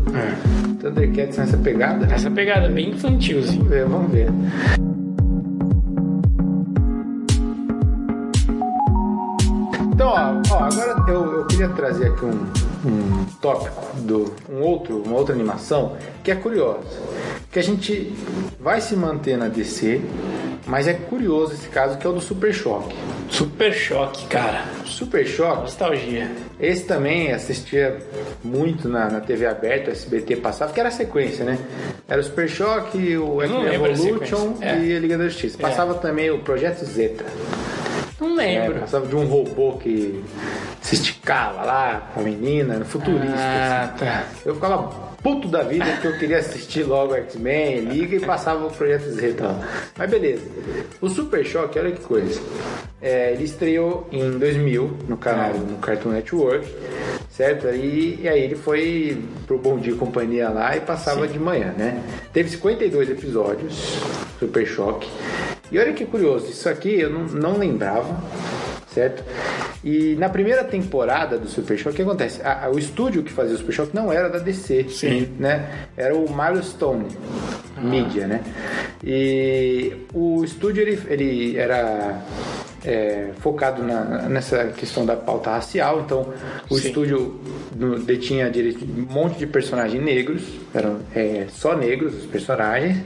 Thundercats 0.82 1.38
nessa 1.38 1.58
pegada. 1.58 2.12
Essa 2.12 2.32
pegada 2.32 2.68
bem 2.68 2.90
infantilzinha. 2.90 3.58
Vamos 3.58 3.70
ver, 3.70 3.86
vamos 3.86 4.12
ver. 4.12 4.30
Então, 10.06 10.41
ó, 10.52 10.56
Ó, 10.56 10.63
agora 10.63 11.04
eu, 11.08 11.39
eu 11.39 11.46
queria 11.46 11.70
trazer 11.70 12.08
aqui 12.08 12.26
um, 12.26 12.52
um 12.86 13.26
tópico 13.41 13.98
do 13.98 14.34
um 14.50 14.62
outro, 14.62 15.02
uma 15.04 15.18
outra 15.18 15.34
animação 15.34 15.98
que 16.24 16.30
é 16.30 16.36
curiosa, 16.36 16.86
que 17.52 17.58
a 17.58 17.63
gente 17.63 18.13
vai 18.60 18.82
se 18.82 18.96
manter 18.96 19.36
na 19.36 19.48
DC, 19.48 20.02
mas 20.68 20.88
é 20.88 20.94
curioso 20.94 21.54
esse 21.54 21.68
caso 21.70 21.98
que 21.98 22.06
é 22.06 22.10
o 22.10 22.13
do 22.13 22.22
Super 22.22 22.54
Choque. 22.54 22.96
Super 23.30 23.74
choque, 23.74 24.28
cara. 24.28 24.65
Super 24.86 25.26
Choque, 25.26 25.62
Nostalgia. 25.62 26.32
esse 26.60 26.84
também 26.86 27.32
assistia 27.32 27.98
muito 28.44 28.88
na, 28.88 29.10
na 29.10 29.20
TV 29.20 29.48
aberta, 29.48 29.89
o 29.89 29.94
SBT 29.94 30.36
passava, 30.38 30.72
que 30.72 30.80
era 30.80 30.89
a 30.89 30.91
sequência, 30.91 31.44
né? 31.44 31.58
Era 32.08 32.22
o 32.22 32.24
Super 32.24 32.48
Choque, 32.48 33.18
o 33.18 33.41
Evolution. 33.41 34.54
É. 34.62 34.78
e 34.78 34.96
a 34.96 35.00
Liga 35.00 35.18
da 35.18 35.26
Justiça. 35.26 35.58
Passava 35.58 35.96
também 35.96 36.30
o 36.30 36.39
Projeto 36.39 36.86
Zeta. 36.86 37.26
Não 38.36 38.41
É, 38.41 38.60
lembro. 38.62 38.80
passava 38.82 39.08
de 39.08 39.15
um 39.15 39.26
robô 39.26 39.74
que 39.78 40.24
se 40.82 40.95
esticava 40.95 41.63
lá 41.63 42.12
com 42.13 42.19
a 42.19 42.24
menina, 42.24 42.76
era 42.76 42.86
futurista. 42.86 43.36
Ah, 43.38 43.84
assim. 43.95 44.06
tá. 44.06 44.24
Eu 44.45 44.56
ficava 44.56 45.06
puto 45.24 45.48
da 45.48 45.63
vida 45.63 45.86
porque 45.86 46.08
eu 46.08 46.19
queria 46.19 46.38
assistir 46.38 46.84
logo 46.84 47.15
X-Men, 47.15 47.80
Liga 47.86 48.15
e 48.15 48.19
passava 48.19 48.67
o 48.67 48.69
Projeto 48.71 49.10
Zeta 49.12 49.45
lá. 49.48 49.67
Mas 49.98 50.10
beleza. 50.12 50.43
O 51.02 51.10
Super 51.10 51.43
Choque, 51.45 51.80
olha 51.80 51.91
que 51.91 52.02
coisa. 52.02 52.39
É, 53.02 53.32
ele 53.34 53.43
estreou 53.43 54.08
em 54.12 54.38
2000 54.38 54.98
no 55.08 55.17
canal, 55.17 55.54
no 55.54 55.78
Cartoon 55.78 56.10
Network, 56.10 56.67
certo? 57.30 57.67
E, 57.69 58.19
e 58.21 58.28
aí 58.30 58.41
ele 58.43 58.56
foi 58.56 59.24
pro 59.48 59.58
Bom 59.58 59.78
Dia 59.78 59.93
e 59.93 59.98
Companhia 59.98 60.50
lá 60.50 60.76
e 60.78 60.82
passava 60.82 61.28
de 61.28 61.39
manhã, 61.39 61.74
né? 61.78 62.00
Teve 62.34 62.50
52 62.50 63.10
episódios, 63.10 63.98
Super 64.39 64.65
Choque. 64.67 65.08
E 65.71 65.80
olha 65.80 65.93
que 65.93 66.06
curioso, 66.06 66.47
isso 66.49 66.69
aqui 66.69 66.99
eu 66.99 67.10
não, 67.10 67.23
não 67.25 67.58
lembrava, 67.58 68.21
certo? 68.93 69.23
E 69.84 70.15
na 70.15 70.30
primeira 70.30 70.63
temporada 70.63 71.38
do 71.38 71.47
Super 71.47 71.78
Choque, 71.78 71.93
o 71.93 71.95
que 71.97 72.01
acontece? 72.01 72.41
A- 72.41 72.65
a- 72.65 72.69
o 72.71 72.78
estúdio 72.80 73.23
que 73.23 73.32
fazia 73.32 73.56
o 73.56 73.58
Super 73.58 73.71
Choque 73.73 73.95
não 73.95 74.12
era 74.12 74.30
da 74.30 74.39
DC, 74.39 74.86
Sim. 74.89 75.28
né? 75.39 75.88
Era 75.97 76.15
o 76.15 76.25
Milestone 76.34 77.08
Media, 77.82 78.25
né? 78.28 78.41
E 79.04 79.93
o 80.13 80.43
estúdio 80.43 80.82
ele, 80.82 80.99
ele 81.08 81.58
era 81.58 82.21
é, 82.86 83.30
focado 83.39 83.84
na- 83.84 84.30
nessa 84.30 84.65
questão 84.67 85.06
da 85.06 85.15
pauta 85.15 85.52
racial, 85.52 86.02
então 86.02 86.34
o 86.69 86.78
Sim. 86.78 86.88
estúdio 86.88 87.39
detinha 88.06 88.50
direito 88.50 88.86
um 88.86 89.12
monte 89.13 89.38
de 89.39 89.48
personagens 89.48 90.02
negros, 90.04 90.43
eram 90.74 91.00
é, 91.15 91.45
só 91.50 91.76
negros 91.76 92.13
os 92.15 92.26
personagens, 92.26 92.98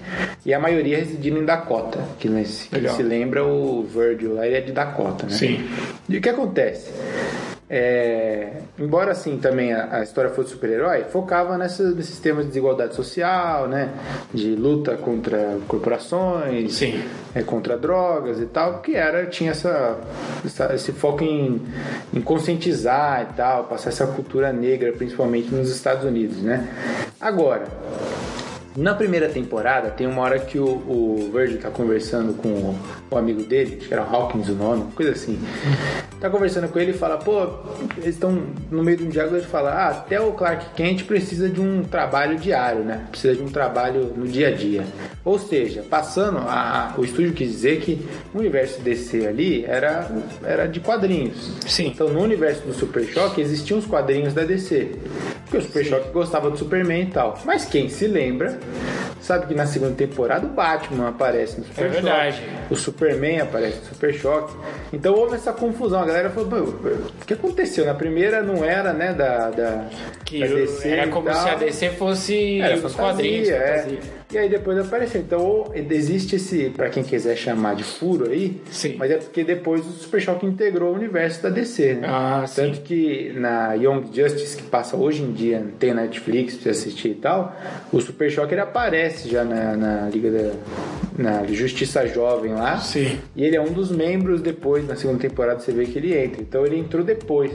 e 0.45 0.53
a 0.53 0.59
maioria 0.59 0.97
residindo 0.97 1.39
em 1.39 1.45
Dakota, 1.45 1.99
que 2.19 2.27
nesse- 2.29 2.69
se 2.95 3.03
lembra 3.03 3.43
o 3.45 3.83
Virgil 3.83 4.35
lá 4.35 4.45
ele 4.45 4.55
é 4.57 4.61
de 4.61 4.71
Dakota, 4.71 5.25
né? 5.25 5.31
Sim. 5.33 5.67
E 6.07 6.17
o 6.17 6.21
que 6.21 6.29
acontece? 6.29 6.91
É, 7.71 8.61
embora 8.79 9.11
assim 9.11 9.37
também 9.37 9.71
a, 9.73 9.97
a 9.97 10.01
história 10.01 10.31
fosse 10.31 10.49
super-herói, 10.49 11.03
focava 11.03 11.55
nessa, 11.55 11.91
nesses 11.91 12.17
temas 12.19 12.45
de 12.45 12.47
desigualdade 12.49 12.95
social, 12.95 13.67
né? 13.67 13.89
De 14.33 14.55
luta 14.55 14.97
contra 14.97 15.57
corporações, 15.67 16.73
Sim. 16.73 17.03
é, 17.35 17.43
contra 17.43 17.77
drogas 17.77 18.39
e 18.39 18.47
tal, 18.47 18.79
que 18.81 18.95
era, 18.95 19.27
tinha 19.27 19.51
essa, 19.51 19.97
essa- 20.43 20.73
esse 20.73 20.91
foco 20.91 21.23
em, 21.23 21.61
em 22.11 22.21
conscientizar 22.21 23.29
e 23.31 23.33
tal, 23.35 23.65
passar 23.65 23.89
essa 23.89 24.07
cultura 24.07 24.51
negra, 24.51 24.91
principalmente 24.91 25.53
nos 25.53 25.69
Estados 25.69 26.03
Unidos, 26.03 26.41
né? 26.41 26.67
Agora, 27.21 27.65
na 28.75 28.93
primeira 28.93 29.27
temporada, 29.29 29.89
tem 29.89 30.07
uma 30.07 30.21
hora 30.21 30.39
que 30.39 30.59
o, 30.59 30.65
o 30.65 31.29
Virgil 31.33 31.59
tá 31.59 31.69
conversando 31.69 32.33
com 32.33 32.49
o, 32.49 32.79
o 33.11 33.17
amigo 33.17 33.43
dele, 33.43 33.77
acho 33.77 33.87
que 33.87 33.93
era 33.93 34.03
Hawkins 34.03 34.49
o 34.49 34.53
nome, 34.53 34.91
coisa 34.93 35.11
assim. 35.11 35.39
Tá 36.19 36.29
conversando 36.29 36.67
com 36.67 36.77
ele 36.79 36.91
e 36.91 36.93
fala, 36.93 37.17
pô, 37.17 37.47
eles 37.97 38.15
estão 38.15 38.43
no 38.69 38.83
meio 38.83 38.97
de 38.97 39.03
um 39.05 39.09
diálogo, 39.09 39.37
ele 39.37 39.45
fala, 39.45 39.71
ah, 39.71 39.89
até 39.89 40.19
o 40.19 40.33
Clark 40.33 40.73
Kent 40.75 41.05
precisa 41.05 41.49
de 41.49 41.61
um 41.61 41.83
trabalho 41.83 42.37
diário, 42.37 42.83
né? 42.83 43.07
Precisa 43.09 43.35
de 43.35 43.41
um 43.41 43.49
trabalho 43.49 44.13
no 44.15 44.27
dia 44.27 44.49
a 44.49 44.51
dia. 44.51 44.83
Ou 45.23 45.39
seja, 45.39 45.83
passando, 45.89 46.39
a, 46.39 46.93
o 46.97 47.03
estúdio 47.03 47.33
quis 47.33 47.49
dizer 47.49 47.79
que 47.79 48.05
o 48.33 48.39
universo 48.39 48.81
DC 48.81 49.25
ali 49.25 49.65
era, 49.65 50.09
era 50.43 50.67
de 50.67 50.79
quadrinhos. 50.79 51.53
Sim. 51.65 51.87
Então, 51.87 52.09
no 52.09 52.21
universo 52.21 52.65
do 52.67 52.73
Super 52.73 53.05
Choque 53.05 53.41
existiam 53.41 53.79
os 53.79 53.85
quadrinhos 53.85 54.33
da 54.33 54.43
DC. 54.43 54.91
Porque 55.49 55.57
o 55.57 55.61
Super 55.63 55.83
Choque 55.85 56.09
gostava 56.11 56.49
do 56.51 56.57
Superman 56.57 57.01
e 57.01 57.05
tal. 57.07 57.39
Mas 57.43 57.65
quem 57.65 57.89
se 57.89 58.05
lembra, 58.05 58.59
sabe 59.19 59.47
que 59.47 59.55
na 59.55 59.65
segunda 59.65 59.95
temporada 59.95 60.45
o 60.45 60.49
Batman 60.49 61.09
aparece 61.09 61.59
no 61.59 61.65
Super 61.65 61.85
É 61.85 61.87
verdade. 61.89 62.37
Choque. 62.37 62.49
O 62.73 62.75
Superman 62.75 63.41
aparece 63.41 63.79
no 63.79 63.85
Super 63.85 64.13
Choque. 64.13 64.53
Então 64.93 65.15
houve 65.15 65.35
essa 65.35 65.51
confusão. 65.51 66.01
A 66.01 66.05
galera 66.05 66.29
falou, 66.29 66.49
"Pô, 66.49 66.55
o 66.57 67.25
que 67.25 67.33
aconteceu? 67.33 67.83
Na 67.83 67.95
primeira 67.95 68.43
não 68.43 68.63
era, 68.63 68.93
né, 68.93 69.11
da, 69.11 69.49
da, 69.49 69.85
Que 70.23 70.39
da 70.41 70.45
DC 70.53 70.87
era 70.87 71.07
como 71.07 71.25
tal. 71.27 71.41
se 71.43 71.49
a 71.49 71.55
DC 71.55 71.89
fosse 71.91 72.61
Era 72.61 72.75
os 72.75 72.81
fantasia, 72.81 73.03
quadrinhos. 73.03 73.49
é. 73.49 73.77
fantasia. 73.79 74.18
E 74.31 74.37
aí 74.37 74.47
depois 74.49 74.77
apareceu. 74.77 75.21
Então 75.21 75.71
existe 75.73 76.35
esse, 76.35 76.69
pra 76.69 76.89
quem 76.89 77.03
quiser 77.03 77.35
chamar 77.35 77.75
de 77.75 77.83
furo 77.83 78.29
aí, 78.29 78.61
Sim. 78.69 78.95
mas 78.97 79.09
é 79.09 79.17
porque 79.17 79.43
depois 79.43 79.81
o 79.85 79.89
Super 79.91 80.21
Choque 80.21 80.45
integrou 80.45 80.91
o 80.91 80.95
universo 80.95 81.41
da 81.41 81.49
DC, 81.49 81.95
né? 81.95 82.07
Ah, 82.09 82.43
sim. 82.47 82.61
Tanto 82.61 82.81
que 82.81 83.33
na 83.35 83.73
Young 83.73 84.03
Justice, 84.13 84.55
que 84.57 84.63
passa 84.63 84.95
hoje 84.95 85.23
em 85.23 85.31
dia, 85.31 85.65
tem 85.79 85.93
Netflix 85.93 86.53
pra 86.55 86.63
você 86.63 86.69
assistir 86.69 87.09
e 87.09 87.15
tal, 87.15 87.55
o 87.91 87.99
Super 87.99 88.29
Choque 88.29 88.53
ele 88.53 88.61
aparece 88.61 89.27
já 89.29 89.43
na, 89.43 89.75
na 89.75 90.09
Liga 90.09 90.29
da. 90.29 90.51
na 91.17 91.43
Justiça 91.47 92.05
Jovem 92.07 92.53
lá. 92.53 92.77
Sim. 92.77 93.17
E 93.35 93.43
ele 93.43 93.55
é 93.55 93.61
um 93.61 93.71
dos 93.73 93.91
membros 93.91 94.41
depois, 94.41 94.87
na 94.87 94.95
segunda 94.95 95.19
temporada, 95.19 95.59
você 95.59 95.71
vê 95.71 95.85
que 95.85 95.97
ele 95.97 96.15
entra. 96.15 96.39
Então 96.41 96.65
ele 96.65 96.77
entrou 96.77 97.03
depois 97.03 97.51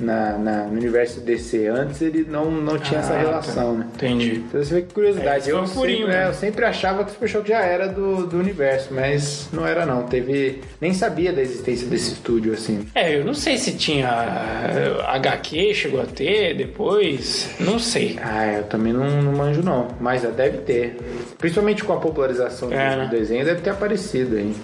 na, 0.00 0.38
na- 0.38 0.64
no 0.64 0.72
universo 0.78 1.20
DC. 1.20 1.66
Antes 1.66 2.00
ele 2.02 2.24
não, 2.28 2.50
não 2.50 2.78
tinha 2.78 3.00
essa 3.00 3.14
Ah, 3.14 3.18
relação, 3.18 3.72
tá. 3.72 3.78
né? 3.80 3.86
Entendi. 3.96 4.44
Então 4.48 4.62
você 4.62 4.74
vê 4.74 4.82
que 4.82 4.94
curiosidade. 4.94 5.48
É, 5.50 5.52
eu, 5.52 5.66
sempre, 5.96 6.04
é, 6.04 6.06
né? 6.06 6.28
eu 6.28 6.34
sempre 6.34 6.64
achava 6.64 7.04
que 7.04 7.10
o 7.10 7.14
Super 7.14 7.28
Choque 7.28 7.48
já 7.48 7.60
era 7.60 7.88
do, 7.88 8.26
do 8.26 8.38
universo, 8.38 8.92
mas 8.92 9.48
não 9.52 9.66
era 9.66 9.84
não. 9.86 10.04
Teve. 10.04 10.60
Nem 10.80 10.92
sabia 10.92 11.32
da 11.32 11.40
existência 11.40 11.86
desse 11.86 12.14
estúdio 12.14 12.52
assim. 12.52 12.86
É, 12.94 13.16
eu 13.16 13.24
não 13.24 13.34
sei 13.34 13.58
se 13.58 13.72
tinha 13.76 14.08
eh, 14.08 15.02
HQ, 15.06 15.74
chegou 15.74 16.00
a 16.00 16.06
ter 16.06 16.54
depois. 16.54 17.50
Não 17.60 17.78
sei. 17.78 18.18
Ah, 18.22 18.46
eu 18.58 18.64
também 18.64 18.92
não, 18.92 19.22
não 19.22 19.32
manjo 19.32 19.62
não. 19.62 19.88
Mas 20.00 20.22
já 20.22 20.30
deve 20.30 20.58
ter. 20.58 20.96
Principalmente 21.38 21.84
com 21.84 21.92
a 21.92 21.98
popularização 21.98 22.68
do, 22.68 22.74
É, 22.74 22.96
né? 22.96 23.04
do 23.04 23.10
desenho, 23.10 23.44
deve 23.44 23.60
ter 23.60 23.70
aparecido 23.70 24.36
aí. 24.36 24.54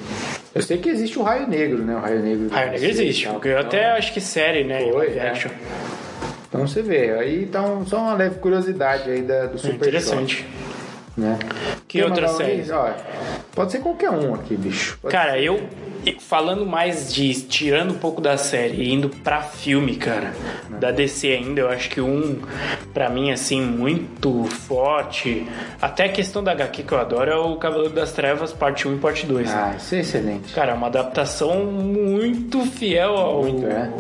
Eu 0.54 0.62
sei 0.62 0.78
que 0.78 0.88
existe 0.88 1.18
o 1.18 1.22
Raio 1.22 1.48
Negro, 1.48 1.78
né? 1.78 1.96
O 1.96 1.98
Raio 1.98 2.20
Negro. 2.20 2.48
Ah, 2.52 2.66
não 2.66 2.74
existe. 2.74 3.28
Porque 3.28 3.48
eu 3.48 3.58
até 3.58 3.86
acho 3.92 4.12
que 4.12 4.20
série, 4.20 4.64
né? 4.64 4.88
Foi, 4.92 5.16
é. 5.16 5.30
action. 5.30 5.50
Então 6.48 6.68
você 6.68 6.82
vê. 6.82 7.10
Aí 7.10 7.42
então 7.42 7.84
só 7.84 7.98
uma 7.98 8.14
leve 8.14 8.38
curiosidade 8.38 9.10
aí 9.10 9.22
da, 9.22 9.46
do 9.46 9.58
Super 9.58 9.74
Interessante. 9.74 10.36
Choque, 10.36 10.73
né? 11.16 11.38
Que 11.86 11.98
Quer 11.98 12.06
outra 12.06 12.28
série? 12.28 12.64
pode 13.54 13.72
ser 13.72 13.78
qualquer 13.78 14.10
um 14.10 14.34
aqui, 14.34 14.56
bicho. 14.56 14.98
Pode 15.00 15.12
Cara, 15.12 15.38
eu 15.38 15.68
falando 16.20 16.66
mais 16.66 17.12
de 17.12 17.32
tirando 17.42 17.92
um 17.92 17.98
pouco 17.98 18.20
da 18.20 18.36
série 18.36 18.82
e 18.82 18.92
indo 18.92 19.08
pra 19.08 19.40
filme, 19.42 19.96
cara, 19.96 20.32
da 20.80 20.90
DC 20.90 21.28
ainda, 21.28 21.62
eu 21.62 21.68
acho 21.70 21.88
que 21.88 22.00
um 22.00 22.40
pra 22.92 23.08
mim 23.08 23.30
assim 23.30 23.60
muito 23.62 24.44
forte, 24.44 25.46
até 25.80 26.04
a 26.04 26.08
questão 26.08 26.42
da 26.42 26.52
HQ 26.52 26.82
que 26.82 26.92
eu 26.92 26.98
adoro 26.98 27.30
é 27.30 27.36
o 27.36 27.56
Cavaleiro 27.56 27.94
das 27.94 28.12
Trevas 28.12 28.52
parte 28.52 28.86
1 28.86 28.94
e 28.96 28.98
parte 28.98 29.26
2. 29.26 29.48
né? 29.48 29.54
Ah, 29.56 29.76
isso 29.76 29.94
é 29.94 30.00
excelente. 30.00 30.52
Cara, 30.52 30.72
é 30.72 30.74
uma 30.74 30.88
adaptação 30.88 31.64
muito 31.64 32.64
fiel 32.66 33.16
ao, 33.16 33.42
Muito, 33.42 33.66
é. 33.66 33.90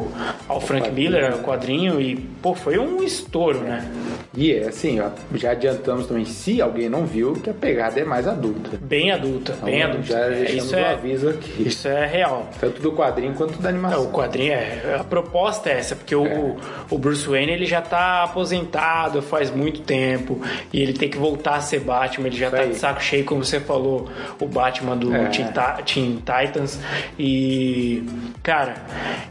Ao 0.48 0.60
Frank 0.60 0.90
Miller, 0.90 1.32
ao 1.32 1.38
quadrinho, 1.38 2.00
e, 2.00 2.16
pô, 2.16 2.54
foi 2.54 2.78
um 2.78 3.02
estouro, 3.02 3.60
né? 3.60 3.90
E 4.36 4.52
é 4.52 4.66
assim, 4.68 5.00
ó, 5.00 5.08
já 5.34 5.52
adiantamos 5.52 6.06
também, 6.06 6.24
se 6.24 6.60
alguém 6.60 6.88
não 6.88 7.06
viu, 7.06 7.34
que 7.34 7.48
a 7.48 7.54
pegada 7.54 8.00
é 8.00 8.04
mais 8.04 8.26
adulta. 8.26 8.76
Bem 8.82 9.12
adulta, 9.12 9.52
bem 9.64 9.76
Então, 9.78 9.90
adulta. 9.90 10.06
Já 10.08 10.18
É, 10.34 10.50
isso, 10.52 10.74
o 10.74 10.78
é, 10.78 10.92
aviso 10.92 11.28
aqui. 11.28 11.62
isso 11.68 11.86
é 11.88 12.04
real. 12.06 12.48
Tanto 12.60 12.82
do 12.82 12.92
quadrinho 12.92 13.32
quanto 13.34 13.58
da 13.62 13.68
É, 13.68 13.72
animação. 13.72 14.04
o 14.04 14.10
quadrinho 14.10 14.52
é. 14.52 14.96
A 15.00 15.04
proposta 15.04 15.70
é 15.70 15.78
essa, 15.78 15.94
porque 15.94 16.16
o, 16.16 16.56
o 16.90 16.98
Bruce 16.98 17.26
Wayne 17.28 17.52
ele 17.52 17.64
já 17.66 17.80
tá 17.80 18.24
aposentado 18.24 19.22
faz 19.22 19.50
muito 19.50 19.80
tempo 19.82 20.40
e 20.72 20.80
ele 20.82 20.92
tem 20.92 21.08
que 21.08 21.16
voltar 21.16 21.54
a 21.54 21.60
ser 21.60 21.80
Batman, 21.80 22.26
ele 22.26 22.36
já 22.36 22.46
Isso 22.48 22.56
tá 22.56 22.62
aí. 22.62 22.68
de 22.70 22.74
saco 22.76 23.02
cheio, 23.02 23.24
como 23.24 23.44
você 23.44 23.60
falou, 23.60 24.08
o 24.40 24.46
Batman 24.46 24.96
do 24.96 25.14
É. 25.14 25.26
Teen, 25.28 25.46
Ti- 25.46 25.94
Teen 25.94 26.16
Titans. 26.16 26.80
E. 27.18 28.02
Cara, 28.42 28.74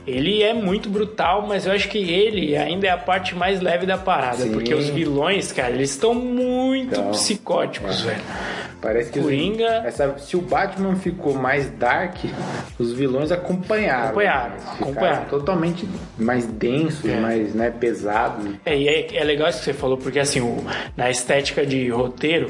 ele 0.07 0.41
é 0.41 0.53
muito 0.53 0.89
brutal, 1.05 1.45
mas 1.47 1.65
eu 1.65 1.71
acho 1.73 1.89
que 1.89 1.97
ele 1.97 2.55
ainda 2.55 2.87
é 2.87 2.89
a 2.89 2.97
parte 2.97 3.35
mais 3.35 3.61
leve 3.61 3.85
da 3.85 3.97
parada, 3.97 4.37
Sim. 4.43 4.51
porque 4.51 4.73
os 4.73 4.89
vilões, 4.89 5.51
cara, 5.51 5.71
eles 5.71 5.91
estão 5.91 6.13
muito 6.13 6.93
Então, 6.93 7.11
psicóticos, 7.11 8.01
velho. 8.01 8.21
Parece 8.83 9.09
que 9.11 9.17
os- 9.19 9.25
Coringa- 9.25 9.81
essa, 9.85 10.15
se 10.19 10.35
o 10.37 10.41
Batman 10.41 10.95
ficou 10.95 11.33
mais 11.33 11.69
dark, 11.71 12.17
os 12.77 12.91
vilões 12.93 13.31
acompanharam. 13.31 14.05
Acompanharam, 14.09 14.53
acompanharam. 14.79 15.25
Totalmente 15.25 15.87
mais 16.17 16.45
densos, 16.45 17.09
É. 17.09 17.15
mais 17.19 17.55
né, 17.55 17.71
pesados. 17.71 18.45
É, 18.65 18.77
e 18.77 18.87
é, 18.87 19.15
é 19.17 19.23
legal 19.23 19.49
isso 19.49 19.59
que 19.59 19.65
você 19.65 19.73
falou, 19.73 19.97
porque 19.97 20.19
assim, 20.19 20.41
o- 20.41 20.63
na 20.97 21.09
estética 21.09 21.65
de 21.65 21.87
roteiro, 21.89 22.49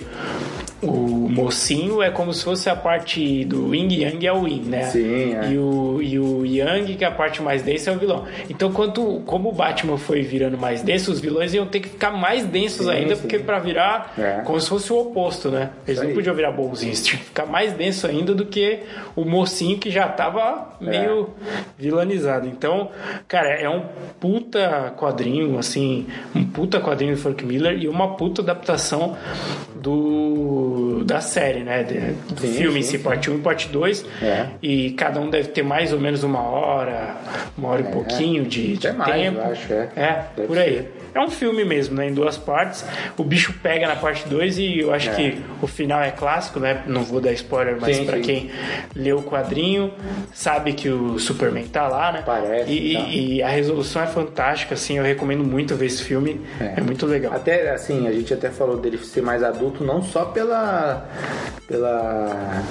o 0.81 1.29
mocinho 1.29 2.01
é 2.01 2.09
como 2.09 2.33
se 2.33 2.43
fosse 2.43 2.69
a 2.69 2.75
parte 2.75 3.45
do 3.45 3.73
Yin 3.73 4.01
Yang 4.01 4.27
é 4.27 4.33
o 4.33 4.45
Yin, 4.45 4.63
né? 4.63 4.83
Sim, 4.83 5.33
é. 5.33 5.51
E 5.51 5.57
o, 5.57 5.99
e 6.01 6.19
o 6.19 6.45
Yang, 6.45 6.95
que 6.95 7.05
é 7.05 7.07
a 7.07 7.11
parte 7.11 7.41
mais 7.41 7.61
densa, 7.61 7.91
é 7.91 7.95
o 7.95 7.97
vilão. 7.97 8.25
Então, 8.49 8.69
quanto, 8.73 9.21
como 9.25 9.47
o 9.49 9.51
Batman 9.53 9.97
foi 9.97 10.21
virando 10.23 10.57
mais 10.57 10.81
denso, 10.81 11.09
os 11.11 11.21
vilões 11.21 11.53
iam 11.53 11.65
ter 11.65 11.79
que 11.79 11.87
ficar 11.87 12.11
mais 12.11 12.45
densos 12.45 12.85
Sim, 12.87 12.91
ainda, 12.91 13.15
sim. 13.15 13.21
porque 13.21 13.39
pra 13.39 13.59
virar 13.59 14.13
É. 14.17 14.41
como 14.43 14.59
se 14.59 14.67
fosse 14.67 14.91
o 14.91 14.99
oposto, 14.99 15.49
né? 15.49 15.69
Eles 15.87 15.99
Isso 15.99 16.01
não 16.03 16.09
aí. 16.09 16.15
Podiam 16.23 16.35
virar 16.35 16.51
bonzinhos, 16.51 17.03
tinha 17.03 17.19
que 17.19 17.25
ficar 17.25 17.45
mais 17.45 17.73
denso 17.73 18.07
ainda 18.07 18.33
do 18.33 18.45
que 18.45 18.79
o 19.15 19.25
mocinho 19.25 19.77
que 19.77 19.91
já 19.91 20.07
tava 20.07 20.69
meio 20.79 21.29
vilanizado. 21.77 22.47
Então, 22.47 22.89
cara, 23.27 23.49
é 23.49 23.69
um 23.69 23.83
puta 24.19 24.93
quadrinho, 24.97 25.57
assim, 25.59 26.07
um 26.33 26.45
puta 26.45 26.79
quadrinho 26.79 27.15
do 27.15 27.21
Frank 27.21 27.45
Miller 27.45 27.77
e 27.77 27.87
uma 27.89 28.15
puta 28.15 28.41
adaptação 28.41 29.17
do 29.75 31.03
da 31.05 31.19
série, 31.19 31.59
né? 31.59 31.83
Do 31.83 32.39
Sim, 32.39 32.53
filme 32.53 32.79
em 32.79 32.83
sim, 32.83 32.91
si, 32.91 32.97
sim. 32.97 33.03
parte 33.03 33.29
1 33.29 33.35
e 33.35 33.39
parte 33.39 33.67
2. 33.67 34.05
É. 34.21 34.47
E 34.61 34.91
cada 34.91 35.19
um 35.19 35.29
deve 35.29 35.49
ter 35.49 35.63
mais 35.63 35.91
ou 35.91 35.99
menos 35.99 36.23
uma 36.23 36.41
hora, 36.41 37.17
uma 37.57 37.69
hora 37.69 37.81
e 37.81 37.91
pouquinho 37.91 38.45
de, 38.45 38.77
de 38.77 38.91
mais, 38.93 39.11
tempo. 39.13 39.37
eu 39.39 39.51
acho, 39.51 39.73
é. 39.73 39.89
É, 39.97 40.13
por 40.47 40.57
aí. 40.57 40.75
ser. 40.75 41.02
É 41.15 41.19
um 41.19 41.29
filme 41.29 41.63
mesmo, 41.63 41.95
né? 41.95 42.07
Em 42.09 42.13
duas 42.13 42.37
partes. 42.37 42.83
O 43.17 43.23
bicho 43.23 43.53
pega 43.61 43.87
na 43.87 43.95
parte 43.95 44.27
2 44.27 44.57
e 44.57 44.79
eu 44.79 44.93
acho 44.93 45.09
É. 45.09 45.13
que 45.15 45.41
o 45.61 45.67
final 45.67 46.01
é 46.01 46.11
clássico, 46.11 46.59
né? 46.59 46.83
Não 46.87 47.03
vou 47.03 47.21
dar 47.21 47.31
spoiler, 47.33 47.77
mas 47.79 47.95
sim. 47.97 48.05
quem 48.23 48.49
leu 48.95 49.19
o 49.19 49.23
quadrinho, 49.23 49.93
sabe 50.33 50.73
que 50.73 50.89
o 50.89 51.19
Superman 51.19 51.65
tá 51.67 51.87
lá, 51.87 52.11
né? 52.11 52.19
Aparece, 52.19 52.71
E, 52.71 52.93
tá. 52.93 52.99
e- 53.01 53.35
e 53.35 53.43
a 53.43 53.47
resolução 53.49 54.01
é 54.01 54.07
fantástica, 54.07 54.73
assim. 54.73 54.97
Eu 54.97 55.03
recomendo 55.03 55.43
muito 55.43 55.75
ver 55.75 55.85
esse 55.85 56.03
filme. 56.03 56.41
É, 56.59 56.81
muito 56.81 57.05
legal. 57.05 57.33
Até 57.33 57.69
assim, 57.71 58.07
a 58.07 58.11
gente 58.11 58.33
até 58.33 58.49
falou 58.49 58.77
dele 58.77 58.97
ser 58.97 59.21
mais 59.21 59.43
adulto, 59.43 59.83
não 59.83 60.01
só 60.01 60.25
pela 60.25 61.07
pela 61.67 62.63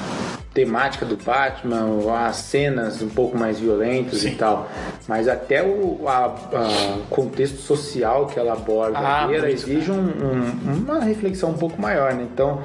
temática 0.54 1.06
do 1.06 1.16
Batman, 1.16 1.86
as 2.26 2.36
cenas 2.36 3.00
um 3.00 3.08
pouco 3.08 3.38
mais 3.38 3.58
violentas 3.58 4.20
Sim. 4.20 4.28
e 4.28 4.34
tal, 4.34 4.68
mas 5.08 5.26
até 5.26 5.62
o 5.62 6.06
a- 6.06 6.26
a- 6.26 6.98
contexto 7.08 7.56
social 7.58 8.26
que 8.26 8.38
ela 8.38 8.52
aborda 8.52 8.98
Ah, 8.98 9.24
ali, 9.24 9.34
ela 9.36 9.46
muito, 9.46 9.54
exige 9.54 9.90
um- 9.90 9.94
um- 9.96 10.74
uma 10.84 11.00
reflexão 11.00 11.50
um 11.50 11.54
pouco 11.58 11.80
maior, 11.80 12.12
né? 12.12 12.26
Então, 12.32 12.60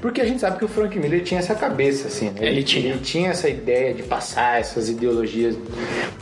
porque 0.00 0.20
a 0.20 0.24
gente 0.24 0.40
sabe 0.40 0.58
que 0.58 0.64
o 0.64 0.68
Frank 0.68 0.96
Miller 0.98 1.22
tinha 1.24 1.40
essa 1.40 1.54
cabeça, 1.54 2.06
assim, 2.08 2.26
né? 2.30 2.46
Ele 2.46 2.62
tinha. 2.62 2.90
ele 2.90 3.00
tinha 3.00 3.30
essa 3.30 3.48
ideia 3.48 3.92
de 3.92 4.02
passar 4.04 4.60
essas 4.60 4.88
ideologias, 4.88 5.56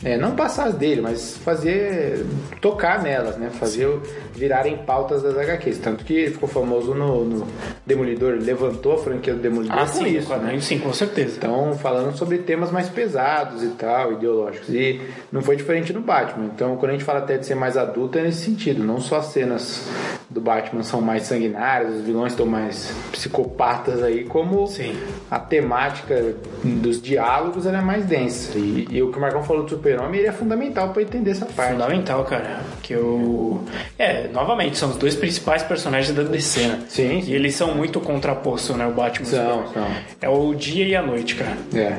é, 0.03 0.17
não 0.17 0.31
passar 0.35 0.69
as 0.69 0.75
dele, 0.75 1.01
mas 1.03 1.37
fazer 1.37 2.25
tocar 2.63 3.03
nelas, 3.03 3.37
né? 3.37 3.51
Fazer 3.61 4.01
virarem 4.35 4.77
pautas 4.79 5.23
das 5.23 5.37
HQs. 5.37 5.79
Tanto 5.79 6.05
que 6.05 6.15
ele 6.15 6.31
ficou 6.33 6.49
famoso 6.49 6.95
no, 6.95 7.25
no 7.25 7.47
Demolidor, 7.87 8.39
levantou 8.41 8.95
a 8.95 8.99
franquia 8.99 9.35
do 9.35 9.41
Demolidor 9.41 9.77
Ah, 9.79 9.87
com 9.87 9.99
sim, 9.99 10.17
isso, 10.17 10.29
quadrinho, 10.29 10.55
né? 10.55 10.61
sim, 10.61 10.79
com 10.79 10.93
certeza. 10.95 11.37
Então, 11.37 11.77
falando 11.79 12.17
sobre 12.17 12.39
temas 12.39 12.71
mais 12.71 12.89
pesados 12.89 13.63
e 13.63 13.69
tal, 13.69 14.13
ideológicos. 14.13 14.69
E 14.69 15.01
não 15.31 15.43
foi 15.43 15.57
diferente 15.57 15.93
no 15.93 16.01
Batman. 16.01 16.47
Então, 16.55 16.77
quando 16.77 16.91
a 16.91 16.95
gente 16.95 17.05
fala 17.05 17.21
até 17.21 17.37
de 17.37 17.47
ser 17.47 17.55
mais 17.55 17.77
adulto, 17.77 18.19
é 18.19 18.23
nesse 18.23 18.45
sentido. 18.45 18.83
Não 18.83 19.01
só 19.01 19.19
as 19.19 19.27
cenas 19.27 19.89
do 20.35 20.41
Batman 20.41 20.83
são 20.83 21.01
mais 21.01 21.23
sanguinárias, 21.23 21.95
os 21.95 22.01
vilões 22.03 22.33
estão 22.33 22.45
mais 22.45 22.93
psicopatas 23.13 24.03
aí, 24.03 24.25
como 24.25 24.67
Sim. 24.67 24.99
a 25.31 25.39
temática 25.39 26.35
dos 26.65 27.01
diálogos 27.01 27.67
é 27.67 27.81
mais 27.81 28.05
densa. 28.05 28.59
E, 28.59 28.89
e 28.91 29.01
o 29.01 29.13
que 29.13 29.19
o 29.19 29.21
Marcão 29.21 29.45
falou 29.45 29.63
do 29.63 29.71
Super-Homem 29.71 30.19
ele 30.19 30.29
é 30.29 30.33
fundamental 30.33 30.89
para 30.89 31.03
entender 31.03 31.31
essa 31.31 31.47
parte. 31.47 31.73
Fundamental, 31.73 32.25
cara. 32.25 32.61
Que 32.83 32.95
eu. 32.95 33.63
É, 33.97 34.27
novamente, 34.29 34.77
são 34.77 34.91
os 34.91 34.97
dois 34.97 35.15
principais 35.15 35.63
personagens 35.63 36.15
da 36.15 36.25
DC, 36.25 36.67
né? 36.67 36.85
Sim. 36.89 37.23
E 37.27 37.33
eles 37.33 37.55
são 37.55 37.73
muito 37.73 38.01
contrapostos, 38.01 38.75
né? 38.77 38.87
O 38.87 38.93
Batman 38.93 39.27
São, 39.27 39.73
são. 39.73 39.87
É 40.21 40.29
o 40.29 40.53
dia 40.53 40.85
e 40.85 40.97
a 40.97 41.03
noite, 41.03 41.37
cara. 41.37 41.57
É. 41.73 41.97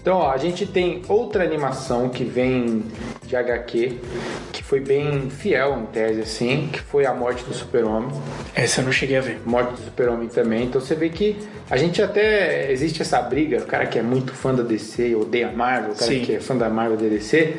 Então, 0.00 0.18
ó, 0.18 0.30
a 0.30 0.36
gente 0.36 0.66
tem 0.66 1.02
outra 1.08 1.44
animação 1.44 2.08
que 2.08 2.24
vem 2.24 2.84
de 3.26 3.36
HQ, 3.36 3.98
foi 4.68 4.80
bem 4.80 5.30
fiel 5.30 5.78
em 5.80 5.86
tese, 5.86 6.20
assim, 6.20 6.68
que 6.70 6.78
foi 6.78 7.06
a 7.06 7.14
morte 7.14 7.42
do 7.42 7.54
Super-Homem. 7.54 8.10
Essa 8.54 8.82
eu 8.82 8.84
não 8.84 8.92
cheguei 8.92 9.16
a 9.16 9.20
ver. 9.22 9.40
Morte 9.46 9.70
do 9.70 9.78
Super-Homem 9.78 10.28
também. 10.28 10.64
Então 10.64 10.78
você 10.78 10.94
vê 10.94 11.08
que 11.08 11.38
a 11.70 11.76
gente 11.76 12.00
até. 12.02 12.70
Existe 12.70 13.02
essa 13.02 13.20
briga, 13.20 13.58
o 13.58 13.66
cara 13.66 13.86
que 13.86 13.98
é 13.98 14.02
muito 14.02 14.32
fã 14.32 14.54
da 14.54 14.62
DC 14.62 15.14
odeia 15.14 15.48
a 15.48 15.52
Marvel, 15.52 15.92
o 15.92 15.94
cara 15.94 16.10
Sim. 16.10 16.20
que 16.20 16.34
é 16.34 16.40
fã 16.40 16.56
da 16.56 16.68
Marvel 16.68 16.96
da 16.96 17.06
DC, 17.06 17.56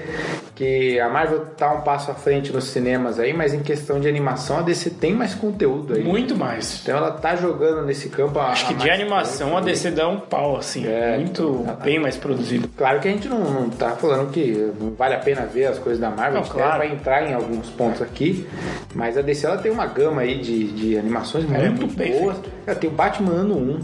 que 0.56 1.00
a 1.00 1.10
Marvel 1.10 1.45
tá 1.58 1.72
um 1.74 1.82
passo 1.82 2.12
à 2.12 2.15
frente 2.15 2.52
nos 2.52 2.65
cinemas 2.65 3.19
aí, 3.19 3.34
mas 3.34 3.54
em 3.54 3.62
questão 3.62 4.00
de 4.00 4.08
animação 4.08 4.60
a 4.60 4.62
DC 4.62 4.91
tem 4.91 5.13
mais 5.13 5.36
conteúdo 5.36 5.93
aí. 5.93 6.04
Muito 6.04 6.36
mais. 6.36 6.82
Então 6.82 6.98
ela 6.98 7.12
tá 7.12 7.36
jogando 7.36 7.86
nesse 7.86 8.10
campo. 8.10 8.39
Acho 8.39 8.67
que 8.67 8.74
de 8.74 8.89
animação 8.89 9.58
a. 9.58 9.62
DC 9.62 9.91
dá 9.91 10.08
um 10.08 10.19
pau, 10.19 10.58
assim. 10.58 10.86
É. 10.88 11.17
muito 11.17 11.65
bem 11.84 12.00
mais 12.00 12.17
produzido. 12.17 12.67
Claro 12.76 13.00
que 13.00 13.08
a 13.08 13.12
gente 13.12 13.28
não, 13.28 13.39
não 13.39 13.69
tá 13.69 13.91
falando 13.91 14.32
que 14.32 14.72
não 14.80 14.91
vale 14.91 15.15
a 15.15 15.19
pena 15.19 15.45
ver 15.45 15.65
as 15.65 15.78
coisas 15.80 16.00
da 16.00 16.10
Marvel, 16.10 16.34
Não, 16.34 16.39
a 16.41 16.43
gente 16.43 16.54
claro. 16.54 16.78
vai 16.78 16.91
entrar 16.91 17.30
em 17.30 17.34
alguns 17.34 17.69
pontos 17.69 18.02
aqui, 18.02 18.48
mas 18.95 19.17
a 19.17 19.22
DC 19.22 19.45
ela 19.45 19.58
tem 19.58 19.72
uma 19.72 19.86
gama 19.86 20.22
aí 20.22 20.39
de, 20.39 20.72
de 20.72 20.98
animações 20.98 21.45
É, 21.45 21.69
muito, 21.69 21.82
muito 21.82 21.95
bem 21.95 22.30
tem 22.75 22.89
o 22.89 22.93
Batman 22.93 23.32
Ano 23.32 23.58
1, 23.58 23.79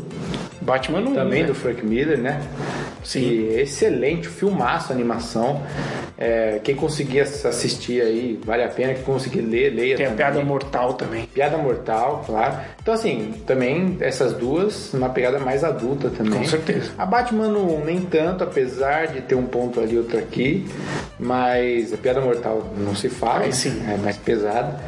Batman 0.61 1.01
não 1.01 1.13
também 1.13 1.41
né? 1.41 1.47
do 1.47 1.53
Frank 1.53 1.85
Miller, 1.85 2.17
né? 2.17 2.41
Sim. 3.03 3.19
E 3.19 3.59
excelente, 3.61 4.27
filmaço 4.27 4.91
a 4.91 4.95
animação. 4.95 5.61
É, 6.17 6.59
quem 6.63 6.75
conseguir 6.75 7.19
assistir 7.19 8.01
aí, 8.01 8.39
vale 8.43 8.63
a 8.63 8.67
pena. 8.67 8.93
Quem 8.93 9.03
conseguir 9.03 9.41
ler, 9.41 9.69
leia 9.69 9.95
Tem 9.95 10.05
a 10.05 10.09
também. 10.09 10.25
piada 10.25 10.43
mortal 10.43 10.93
também. 10.93 11.25
Piada 11.27 11.57
Mortal, 11.57 12.23
claro. 12.25 12.55
Então, 12.85 12.93
assim, 12.93 13.33
também 13.47 13.97
essas 13.99 14.33
duas, 14.33 14.93
uma 14.93 15.09
pegada 15.09 15.39
mais 15.39 15.63
adulta 15.63 16.11
também. 16.11 16.37
Com 16.37 16.45
certeza. 16.45 16.91
A 16.95 17.03
Batman 17.03 17.47
não, 17.47 17.83
nem 17.83 17.99
tanto, 18.01 18.43
apesar 18.43 19.07
de 19.07 19.21
ter 19.21 19.33
um 19.33 19.47
ponto 19.47 19.79
ali, 19.79 19.97
outro 19.97 20.19
aqui. 20.19 20.67
Mas 21.17 21.91
a 21.91 21.97
Piada 21.97 22.21
Mortal 22.21 22.63
não 22.77 22.93
se 22.93 23.09
fala, 23.09 23.39
né? 23.47 23.51
sim. 23.51 23.81
é 23.91 23.97
mais 23.97 24.17
pesada. 24.17 24.79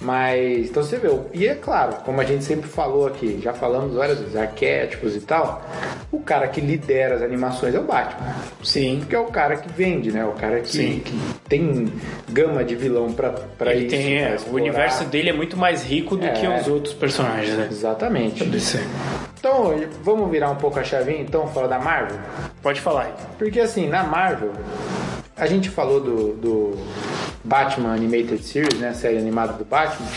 Mas, 0.00 0.70
então 0.70 0.82
você 0.82 0.96
vê. 0.96 1.08
E 1.34 1.46
é 1.46 1.54
claro, 1.54 1.96
como 2.04 2.20
a 2.20 2.24
gente 2.24 2.42
sempre 2.42 2.68
falou 2.68 3.06
aqui, 3.06 3.38
já 3.42 3.52
falamos 3.52 3.94
várias 3.94 4.18
vezes, 4.18 4.34
arquétipos 4.34 5.14
e 5.14 5.20
tal. 5.20 5.62
O 6.10 6.20
cara 6.20 6.48
que 6.48 6.60
lidera 6.60 7.16
as 7.16 7.22
animações 7.22 7.74
é 7.74 7.78
o 7.78 7.84
Batman. 7.84 8.34
Sim. 8.64 8.96
Porque 9.00 9.14
é 9.14 9.18
o 9.18 9.26
cara 9.26 9.56
que 9.56 9.70
vende, 9.72 10.10
né? 10.10 10.24
O 10.24 10.32
cara 10.32 10.60
que, 10.60 10.68
Sim. 10.68 11.02
que 11.04 11.12
tem 11.48 11.92
gama 12.30 12.64
de 12.64 12.74
vilão 12.74 13.12
pra, 13.12 13.30
pra 13.30 13.74
Ele 13.74 13.86
isso. 13.86 13.96
tem, 13.96 14.18
pra 14.20 14.28
é, 14.30 14.36
o 14.50 14.54
universo 14.54 15.04
dele 15.04 15.28
é 15.30 15.32
muito 15.32 15.56
mais 15.56 15.82
rico 15.84 16.16
do 16.16 16.24
É. 16.24 16.30
que 16.30 16.46
os 16.46 16.66
outros 16.66 16.94
personagens, 16.94 17.41
né? 17.50 17.68
Exatamente. 17.70 18.42
Então, 19.38 19.74
vamos 20.02 20.30
virar 20.30 20.50
um 20.50 20.56
pouco 20.56 20.78
a 20.78 20.84
chavinha, 20.84 21.20
então, 21.20 21.48
falar 21.48 21.66
da 21.66 21.78
Marvel? 21.78 22.18
Pode 22.62 22.80
falar 22.80 23.02
aí. 23.02 23.12
Porque, 23.38 23.58
assim, 23.58 23.88
na 23.88 24.04
Marvel, 24.04 24.52
a 25.36 25.46
gente 25.46 25.68
falou 25.68 26.00
do, 26.00 26.34
do 26.34 26.78
Batman 27.42 27.94
Animated 27.94 28.42
Series, 28.42 28.78
né? 28.78 28.90
A 28.90 28.94
série 28.94 29.18
animada 29.18 29.54
do 29.54 29.64
Batman. 29.64 30.08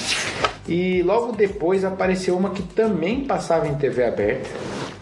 E 0.67 1.01
logo 1.03 1.31
depois 1.31 1.83
apareceu 1.83 2.35
uma 2.37 2.49
que 2.51 2.61
também 2.61 3.25
passava 3.25 3.67
em 3.67 3.75
TV 3.75 4.03
aberta. 4.03 4.49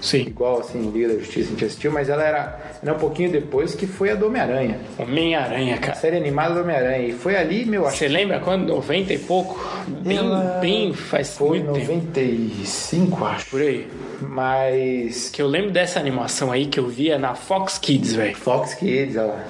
Sim. 0.03 0.23
Igual, 0.27 0.59
assim, 0.59 0.91
Liga 0.91 1.07
da 1.13 1.19
Justiça 1.19 1.47
a 1.47 1.51
gente 1.51 1.63
assistiu, 1.65 1.91
mas 1.91 2.09
ela 2.09 2.23
era, 2.23 2.59
era 2.83 2.93
um 2.93 2.97
pouquinho 2.99 3.31
depois, 3.31 3.73
que 3.73 3.87
foi 3.87 4.11
a 4.11 4.15
do 4.15 4.27
Homem-Aranha. 4.27 4.77
Homem-Aranha, 4.99 5.75
A 5.75 5.77
cara. 5.77 5.95
série 5.95 6.17
animada 6.17 6.55
do 6.55 6.59
Homem-Aranha. 6.61 7.07
E 7.07 7.13
foi 7.13 7.37
ali, 7.37 7.63
meu, 7.65 7.87
acho 7.87 7.97
Você 7.97 8.09
lembra 8.09 8.39
quando? 8.41 8.67
90 8.67 9.13
e 9.13 9.17
pouco? 9.19 9.65
Bem, 9.87 10.17
Ela 10.17 10.59
bem 10.59 10.93
faz 10.93 11.37
foi 11.37 11.59
muito 11.63 11.73
tempo. 11.79 11.93
95, 11.93 13.25
acho. 13.25 13.49
Por 13.49 13.61
aí. 13.61 13.87
Mas 14.21 15.29
Que 15.29 15.41
eu 15.41 15.47
lembro 15.47 15.71
dessa 15.71 15.99
animação 15.99 16.51
aí 16.51 16.65
que 16.65 16.79
eu 16.79 16.87
via 16.87 17.17
na 17.17 17.33
Fox 17.35 17.77
Kids, 17.77 18.13
velho. 18.13 18.35
Fox 18.35 18.73
Kids, 18.73 19.15
ela. 19.15 19.45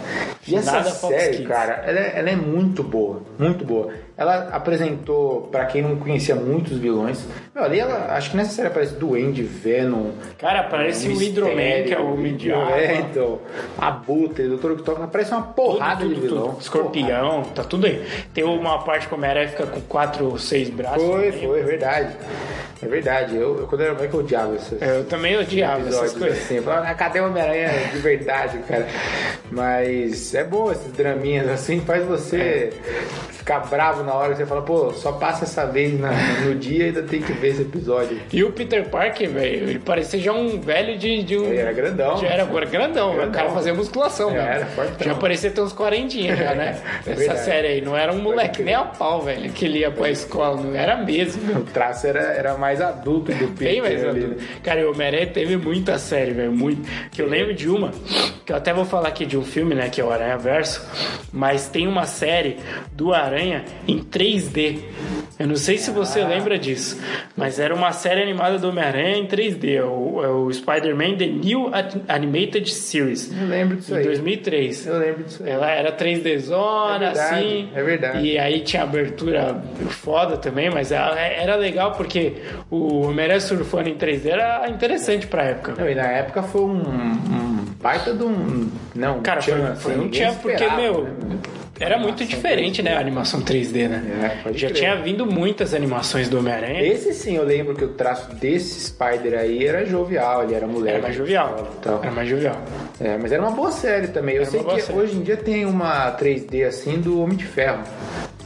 E 0.48 0.56
essa 0.56 0.72
Nada 0.74 0.92
Fox 0.92 1.16
série, 1.16 1.38
Kids. 1.38 1.48
cara, 1.48 1.84
ela 1.86 2.00
é, 2.00 2.14
ela 2.20 2.30
é 2.30 2.36
muito 2.36 2.84
boa, 2.84 3.22
muito 3.40 3.66
boa. 3.66 3.92
Ela 4.16 4.50
apresentou, 4.52 5.48
pra 5.52 5.66
quem 5.66 5.82
não 5.82 5.96
conhecia 5.96 6.36
muitos 6.36 6.78
vilões, 6.78 7.26
meu, 7.54 7.64
ali 7.64 7.80
ela, 7.80 8.14
acho 8.16 8.30
que 8.32 8.38
nessa 8.38 8.52
série 8.52 8.68
aparece 8.68 8.94
Duende, 8.96 9.42
Venom. 9.42 10.12
Cara, 10.38 10.64
parece 10.64 11.08
o 11.08 11.20
Hidroman, 11.22 11.84
que 11.84 11.94
é 11.94 12.00
o 12.00 12.16
de 12.38 12.52
É, 12.52 12.98
então, 12.98 13.40
Abutre, 13.78 14.48
Dr. 14.48 14.72
Octopus, 14.72 15.04
aparece 15.04 15.32
uma 15.32 15.42
porrada 15.42 16.02
Tudo, 16.02 16.10
de 16.10 16.22
tudo, 16.22 16.28
vilão. 16.28 16.48
tudo. 16.50 16.62
Escorpião, 16.62 17.44
tá 17.56 17.64
tudo 17.64 17.88
aí. 17.88 18.06
Tem 18.34 18.44
uma 18.44 18.84
parte 18.84 19.08
que 19.08 19.14
o 19.14 19.18
Homem-Aranha 19.18 19.50
fica 19.50 19.66
com 19.66 19.82
quatro 19.82 20.26
ou 20.26 20.38
seis 20.38 20.70
braços. 20.70 21.04
Foi, 21.04 21.32
né? 21.32 21.38
foi, 21.44 21.60
é 21.60 21.64
verdade. 21.64 22.16
É 22.84 22.88
verdade. 22.88 23.36
Eu, 23.36 23.60
eu 23.60 23.68
quando 23.68 23.82
era 23.82 23.94
moleque, 23.94 24.14
eu 24.14 24.20
odiava 24.20 24.56
essas, 24.56 24.82
Eu 24.82 25.04
também 25.06 25.38
odiava 25.38 25.88
essas 25.88 26.14
coisas. 26.14 26.38
assim. 26.44 26.56
Eu 26.56 26.64
falava, 26.64 26.88
"Ah, 26.88 26.94
cadê 26.94 27.20
o 27.20 27.28
Homem-Aranha 27.28 27.70
de 27.92 27.98
verdade, 28.00 28.58
cara? 28.68 28.88
Mas 29.52 30.34
é 30.34 30.44
bom 30.44 30.72
esses 30.72 30.92
draminhas 30.94 31.48
assim, 31.50 31.80
faz 31.82 32.04
você 32.06 32.72
ficar 33.30 33.60
bravo 33.60 34.04
na 34.04 34.14
hora 34.14 34.32
que 34.32 34.38
você 34.38 34.46
fala, 34.46 34.62
pô, 34.62 34.92
só 34.94 35.12
passa 35.12 35.44
essa 35.44 35.66
vez 35.66 36.00
na- 36.00 36.12
no 36.46 36.56
dia 36.56 36.84
e 36.86 36.88
ainda 36.88 37.04
tem 37.04 37.22
que 37.22 37.34
ver 37.34 37.50
esse 37.50 37.62
episódio. 37.62 38.18
E 38.32 38.42
o 38.44 38.52
Peter 38.54 38.88
Parker, 38.90 39.30
velho, 39.30 39.70
ele 39.70 39.80
parecia 39.80 40.18
já 40.20 40.32
um 40.32 40.60
velho 40.62 40.98
de, 40.98 41.24
de 41.24 41.38
um. 41.38 41.46
Ele 41.46 41.58
era 41.58 41.74
grandão. 41.74 42.18
Já 42.18 42.28
era 42.28 42.44
agora 42.44 42.66
grandão, 42.66 43.10
velho. 43.12 43.24
o 43.30 43.32
cara 43.32 43.34
Grandão. 43.44 43.56
fazia 43.56 43.74
musculação, 43.74 44.30
É, 44.32 44.34
velho. 44.34 44.48
era 44.48 44.66
fortão. 44.68 45.08
Já 45.08 45.16
parecia 45.16 45.52
ter 45.52 45.62
uns 45.62 45.74
40 45.74 46.14
já, 46.36 46.56
né? 46.56 46.82
É 47.06 47.12
Essa 47.12 47.36
série 47.36 47.68
aí. 47.68 47.82
Não 47.82 47.96
era 47.98 48.12
um 48.14 48.20
moleque 48.22 48.64
nem 48.64 48.74
a 48.74 48.84
pau, 48.84 49.22
velho, 49.22 49.50
que 49.52 49.66
ele 49.66 49.80
ia 49.80 49.92
pra 49.92 50.10
escola. 50.10 50.62
Não 50.62 50.74
era 50.76 50.96
mesmo. 50.98 51.60
O 51.60 51.64
traço 51.66 52.08
era, 52.08 52.22
era 52.22 52.58
mais 52.58 52.73
adulto 52.82 53.32
do 53.34 53.48
Peter. 53.50 53.74
Bem 53.74 53.82
mais 53.82 54.04
ali, 54.04 54.24
adulto. 54.24 54.42
né? 54.42 54.48
Cara, 54.64 54.88
o 54.88 54.92
Homem-Aranha 54.92 55.28
teve 55.28 55.58
muita 55.58 55.98
série, 55.98 56.32
velho. 56.32 56.52
Muito. 56.52 56.82
Que 57.12 57.22
eu 57.22 57.28
lembro 57.28 57.54
de 57.54 57.70
uma, 57.70 57.92
que 58.46 58.52
eu 58.52 58.56
até 58.56 58.74
vou 58.74 58.86
falar 58.86 59.10
aqui 59.10 59.26
de 59.26 59.38
um 59.38 59.44
filme, 59.44 59.74
né? 59.76 59.90
Que 59.90 60.02
é 60.02 60.04
o 60.04 60.12
Aranha 60.12 60.38
Verso. 60.38 60.86
Mas 61.32 61.68
tem 61.68 61.88
uma 61.88 62.06
série 62.06 62.58
do 62.92 63.14
Aranha 63.14 63.64
em 63.88 64.00
3D. 64.00 64.80
Eu 65.40 65.48
não 65.48 65.56
sei 65.56 65.78
se 65.78 65.90
você 65.92 66.22
Ah. 66.22 66.28
lembra 66.28 66.60
disso, 66.60 67.02
mas 67.36 67.60
era 67.60 67.74
uma 67.74 67.92
série 67.92 68.22
animada 68.22 68.60
do 68.60 68.70
Homem-Aranha 68.70 69.18
em 69.18 69.26
3D. 69.26 69.76
É 69.78 69.84
o, 69.84 70.22
é 70.24 70.28
o 70.28 70.52
Spider-Man 70.54 71.16
The 71.18 71.26
New 71.26 71.74
At- 71.74 71.96
Animated 72.08 72.72
Series. 72.72 73.32
Eu 73.36 73.48
lembro 73.48 73.78
disso 73.78 73.94
Em 73.94 73.98
aí. 73.98 74.04
2003. 74.06 74.86
Eu 74.86 74.98
lembro 75.00 75.24
disso 75.24 75.44
aí. 75.44 75.50
Ela 75.52 75.72
era 75.72 75.92
3D 75.92 76.38
zona, 76.38 76.96
É 76.96 77.00
verdade, 77.00 77.20
assim. 77.36 77.70
é 77.76 77.84
verdade. 77.84 78.26
E 78.28 78.38
aí 78.38 78.62
tinha 78.62 78.84
abertura 78.84 79.62
foda 79.90 80.38
também, 80.38 80.70
mas 80.70 80.92
ela- 80.92 81.20
era 81.20 81.56
legal 81.56 81.94
porque 81.94 82.34
o 82.70 83.02
Homem-Aranha 83.08 83.40
surfando 83.42 83.90
em 83.90 83.96
3D 83.96 84.30
era 84.30 84.70
interessante 84.70 85.26
pra 85.28 85.44
época. 85.44 85.74
Não, 85.78 85.90
e 85.90 85.96
na 85.96 86.08
época 86.08 86.44
foi 86.44 86.62
um, 86.62 86.76
um 86.82 87.66
baita 87.82 88.14
de 88.14 88.24
um. 88.24 88.70
Não, 88.96 89.20
Cara, 89.22 89.42
foi, 89.42 89.54
tchan, 89.56 89.76
foi 89.76 89.94
assim, 89.94 90.02
um 90.02 90.10
tinha 90.10 90.32
porque, 90.34 90.70
meu, 90.70 91.04
né? 91.06 91.38
Era 91.80 91.98
muito 91.98 92.24
diferente, 92.24 92.82
né, 92.82 92.96
a 92.96 93.00
animação 93.00 93.42
3D, 93.42 93.88
né? 93.90 94.40
É, 94.46 94.54
Já 94.54 94.68
crer. 94.68 94.80
tinha 94.80 94.96
vindo 94.98 95.26
muitas 95.26 95.74
animações 95.74 96.30
do 96.30 96.38
Homem-Aranha. 96.40 96.82
Esse 96.82 97.14
sim, 97.14 97.36
eu 97.36 97.44
lembro 97.44 97.76
que 97.76 97.84
o 97.84 97.90
traço 97.90 98.34
desse 98.36 98.80
Spider 98.80 99.38
aí 99.38 99.66
era 99.66 99.86
jovial, 99.86 100.44
ele 100.44 100.54
era 100.54 100.68
mulher. 100.68 100.94
Era 100.96 101.04
mais 101.04 101.16
jovial. 101.16 101.68
Tal. 101.82 102.00
Era 102.02 102.12
mais 102.12 102.30
jovial. 102.30 102.56
É, 103.02 103.18
mas 103.18 103.32
era 103.32 103.42
uma 103.42 103.52
boa 103.52 103.72
série 103.72 104.08
também. 104.08 104.36
Eu 104.36 104.44
Era 104.44 104.52
sei 104.52 104.64
que 104.64 104.82
série. 104.82 105.00
hoje 105.00 105.16
em 105.18 105.22
dia 105.24 105.36
tem 105.38 105.66
uma 105.66 106.12
3D 106.12 106.64
assim 106.68 107.00
do 107.02 107.22
Homem 107.22 107.36
de 107.36 107.46
Ferro. 107.46 107.84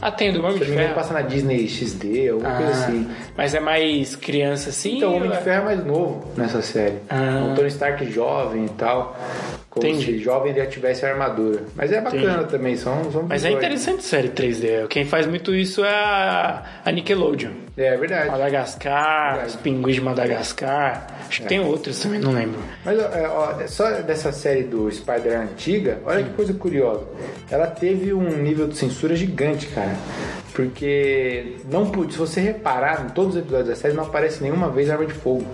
Ah, 0.00 0.12
tem 0.12 0.32
do 0.32 0.38
Homem 0.44 0.58
de 0.58 0.64
Ferro. 0.64 0.94
passa 0.94 1.12
na 1.12 1.22
Disney 1.22 1.66
XD, 1.68 2.28
alguma 2.28 2.56
coisa 2.56 2.70
Ah, 2.72 2.74
assim. 2.84 3.08
Mas 3.36 3.52
é 3.54 3.58
mais 3.60 4.14
criança 4.14 4.70
assim? 4.70 4.98
Então, 4.98 5.10
o 5.10 5.16
Homem 5.16 5.28
ou 5.28 5.34
de 5.34 5.40
é- 5.40 5.42
Ferro 5.42 5.62
é 5.62 5.64
mais 5.64 5.84
novo 5.84 6.24
nessa 6.36 6.62
série. 6.62 6.94
Ah. 7.10 7.48
O 7.50 7.54
Tony 7.56 7.66
Stark 7.68 8.04
jovem 8.10 8.64
e 8.66 8.68
tal. 8.70 9.16
Como 9.70 9.86
Entendi. 9.86 10.04
se 10.06 10.18
jovem 10.18 10.54
já 10.54 10.66
tivesse 10.66 11.04
armadura. 11.04 11.62
Mas 11.76 11.92
é 11.92 12.00
bacana 12.00 12.44
também, 12.44 12.74
são, 12.74 13.12
são 13.12 13.24
Mas 13.28 13.44
é 13.44 13.50
interessante 13.50 14.02
série 14.02 14.28
3D. 14.28 14.88
Quem 14.88 15.04
faz 15.04 15.26
muito 15.26 15.54
isso 15.54 15.84
é 15.84 15.94
a, 15.94 16.62
a 16.84 16.90
Nickelodeon. 16.90 17.50
É 17.76 17.96
verdade. 17.96 18.30
Madagascar, 18.30 19.32
Verdade. 19.34 19.48
os 19.48 19.56
pinguins 19.56 19.94
de 19.96 20.00
Madagascar. 20.00 21.06
Acho 21.28 21.42
que 21.42 21.48
tem 21.48 21.60
outros 21.60 22.00
também, 22.00 22.18
não 22.18 22.32
lembro. 22.32 22.58
Mas 22.84 22.98
é, 22.98 23.28
ó, 23.28 23.54
só 23.66 23.90
dessa 24.00 24.32
série 24.32 24.64
do 24.64 24.90
Spider 24.90 25.38
antiga, 25.38 25.98
olha 26.04 26.24
que 26.24 26.30
coisa 26.30 26.54
curiosa. 26.54 27.04
Ela 27.50 27.66
teve 27.66 28.12
um 28.14 28.28
nível 28.38 28.68
de 28.68 28.76
censura 28.76 29.14
gigante, 29.14 29.66
cara. 29.66 29.94
Porque 30.54 31.56
não 31.70 31.90
pude, 31.90 32.14
se 32.14 32.18
você 32.18 32.40
reparar, 32.40 33.04
em 33.04 33.10
todos 33.10 33.36
os 33.36 33.42
episódios 33.42 33.68
da 33.68 33.76
série 33.76 33.94
não 33.94 34.02
aparece 34.04 34.42
nenhuma 34.42 34.68
vez 34.70 34.90
arma 34.90 35.06
de 35.06 35.12
fogo. 35.12 35.46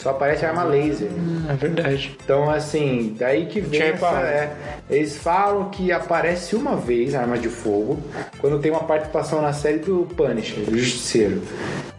Só 0.00 0.10
aparece 0.10 0.46
arma 0.46 0.64
laser. 0.64 1.10
É 1.46 1.54
verdade. 1.54 2.16
Então, 2.24 2.48
assim, 2.48 3.14
daí 3.18 3.44
que 3.44 3.60
vem 3.60 3.82
essa, 3.82 4.06
é, 4.22 4.50
Eles 4.88 5.18
falam 5.18 5.68
que 5.68 5.92
aparece 5.92 6.56
uma 6.56 6.74
vez 6.74 7.14
arma 7.14 7.36
de 7.36 7.50
fogo 7.50 7.98
quando 8.38 8.58
tem 8.58 8.70
uma 8.70 8.84
participação 8.84 9.42
na 9.42 9.52
série 9.52 9.78
do 9.78 10.08
Punisher, 10.16 10.64
do 10.64 10.78
Justiceiro. 10.78 11.42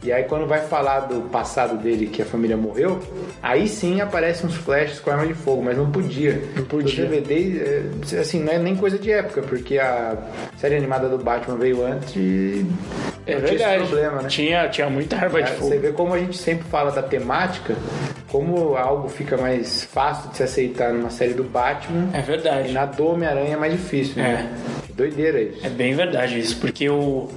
E 0.03 0.11
aí 0.11 0.23
quando 0.23 0.47
vai 0.47 0.61
falar 0.61 1.01
do 1.01 1.21
passado 1.29 1.77
dele, 1.77 2.07
que 2.07 2.21
a 2.23 2.25
família 2.25 2.57
morreu, 2.57 2.99
aí 3.41 3.67
sim 3.67 4.01
aparecem 4.01 4.47
uns 4.47 4.55
flashes 4.55 4.99
com 4.99 5.11
arma 5.11 5.27
de 5.27 5.35
fogo, 5.35 5.61
mas 5.61 5.77
não 5.77 5.91
podia. 5.91 6.41
Não 6.55 6.63
podia. 6.65 6.87
Os 7.05 7.09
DVD, 7.09 7.59
é, 8.15 8.19
assim, 8.19 8.39
não 8.43 8.51
é 8.51 8.57
nem 8.57 8.75
coisa 8.75 8.97
de 8.97 9.11
época, 9.11 9.43
porque 9.43 9.77
a 9.77 10.17
série 10.57 10.75
animada 10.75 11.07
do 11.07 11.19
Batman 11.19 11.55
veio 11.57 11.85
antes 11.85 12.15
e 12.15 12.65
É 13.27 13.35
não 13.35 13.41
tinha 13.41 13.53
esse 13.53 13.57
verdade. 13.63 13.77
problema, 13.89 14.21
né? 14.23 14.27
Tinha, 14.29 14.69
tinha 14.69 14.89
muita 14.89 15.17
arma 15.17 15.43
de 15.43 15.51
fogo. 15.51 15.69
Você 15.69 15.77
vê 15.77 15.91
como 15.91 16.13
a 16.15 16.19
gente 16.19 16.35
sempre 16.37 16.63
fala 16.67 16.89
da 16.91 17.03
temática, 17.03 17.75
como 18.31 18.75
algo 18.75 19.07
fica 19.07 19.37
mais 19.37 19.83
fácil 19.83 20.31
de 20.31 20.37
se 20.37 20.43
aceitar 20.43 20.91
numa 20.93 21.11
série 21.11 21.33
do 21.35 21.43
Batman 21.43 22.09
É 22.13 22.19
e 22.19 22.21
verdade. 22.23 22.71
na 22.71 22.85
do 22.85 23.05
Homem-Aranha 23.05 23.53
é 23.53 23.57
mais 23.57 23.73
difícil, 23.73 24.15
né? 24.15 24.49
É. 24.87 24.90
Doideira 25.01 25.41
isso. 25.41 25.65
É 25.65 25.69
bem 25.69 25.95
verdade 25.95 26.37
isso, 26.39 26.57
porque 26.59 26.83
eu, 26.83 27.27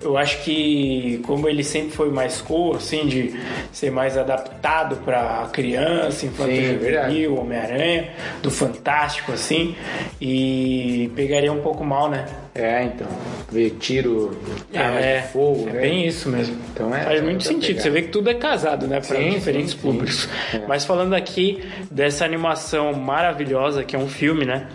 eu 0.00 0.16
acho 0.16 0.40
que 0.44 1.20
como 1.26 1.48
ele 1.48 1.64
sempre 1.64 1.90
foi 1.90 2.10
mais 2.10 2.40
cool, 2.40 2.76
assim, 2.76 3.06
de 3.06 3.34
ser 3.72 3.90
mais 3.90 4.16
adaptado 4.16 4.96
pra 5.04 5.48
criança, 5.52 6.26
infantil, 6.26 6.56
Sim, 6.56 6.72
juvenil, 6.74 7.36
Homem-Aranha, 7.40 8.10
do 8.40 8.50
Fantástico, 8.52 9.32
assim, 9.32 9.74
e 10.20 11.10
pegaria 11.16 11.52
um 11.52 11.60
pouco 11.60 11.84
mal, 11.84 12.08
né? 12.08 12.24
É, 12.54 12.84
então. 12.84 13.06
Ver 13.50 13.70
tiro, 13.78 14.36
é, 14.72 15.20
de 15.20 15.28
fogo, 15.28 15.68
é 15.68 15.72
né? 15.72 15.80
bem 15.80 16.06
isso 16.06 16.28
mesmo. 16.28 16.56
Então 16.72 16.94
é- 16.94 17.02
Faz 17.04 17.20
é 17.20 17.22
muito 17.22 17.44
sentido. 17.44 17.66
pegar. 17.68 17.82
Você 17.82 17.90
vê 17.90 18.02
que 18.02 18.08
tudo 18.08 18.30
é 18.30 18.34
casado, 18.34 18.86
né? 18.86 19.00
Para 19.00 19.16
Sim, 19.16 19.30
diferentes 19.30 19.72
sim, 19.72 19.76
sim. 19.76 19.82
públicos. 19.82 20.28
É. 20.54 20.60
Mas 20.66 20.84
falando 20.84 21.14
aqui 21.14 21.62
dessa 21.90 22.24
animação 22.24 22.92
maravilhosa, 22.92 23.84
que 23.84 23.94
é 23.94 23.98
um 23.98 24.08
filme, 24.08 24.44
né? 24.44 24.68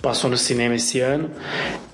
Passou 0.00 0.30
no 0.30 0.36
cinema 0.36 0.76
esse 0.76 1.00
ano, 1.00 1.30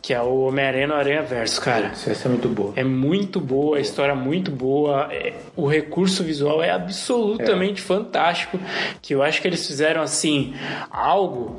que 0.07 0.13
é 0.13 0.21
o 0.21 0.41
Homem-Aranha 0.49 0.87
no 0.87 0.93
Aranha 0.95 1.23
Verso, 1.23 1.59
cara. 1.63 1.87
Essa 1.87 2.11
é 2.11 2.29
muito 2.29 2.47
boa. 2.47 2.75
É 2.77 2.85
muito 2.85 3.41
boa, 3.41 3.79
a 3.79 3.81
história 3.81 4.13
é 4.13 4.15
muito 4.15 4.51
boa, 4.51 5.09
é- 5.11 5.33
o 5.57 5.67
recurso 5.67 6.23
visual 6.23 6.63
é 6.63 6.71
absolutamente 6.71 7.81
fantástico, 7.81 8.61
que 9.01 9.15
eu 9.15 9.23
acho 9.23 9.41
que 9.41 9.49
eles 9.49 9.67
fizeram 9.67 10.03
assim 10.03 10.53
algo 10.91 11.57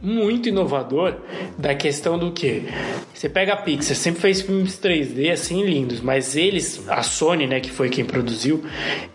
muito 0.00 0.48
inovador 0.48 1.14
da 1.58 1.74
questão 1.74 2.16
do 2.16 2.30
que 2.30 2.68
você 3.12 3.28
pega 3.28 3.54
a 3.54 3.56
Pixar, 3.56 3.96
sempre 3.96 4.20
fez 4.20 4.42
filmes 4.42 4.78
3D 4.78 5.32
assim 5.32 5.64
lindos, 5.64 6.00
mas 6.00 6.36
eles, 6.36 6.88
a 6.88 7.02
Sony, 7.02 7.48
né, 7.48 7.58
que 7.58 7.68
foi 7.72 7.88
quem 7.88 8.04
produziu, 8.04 8.64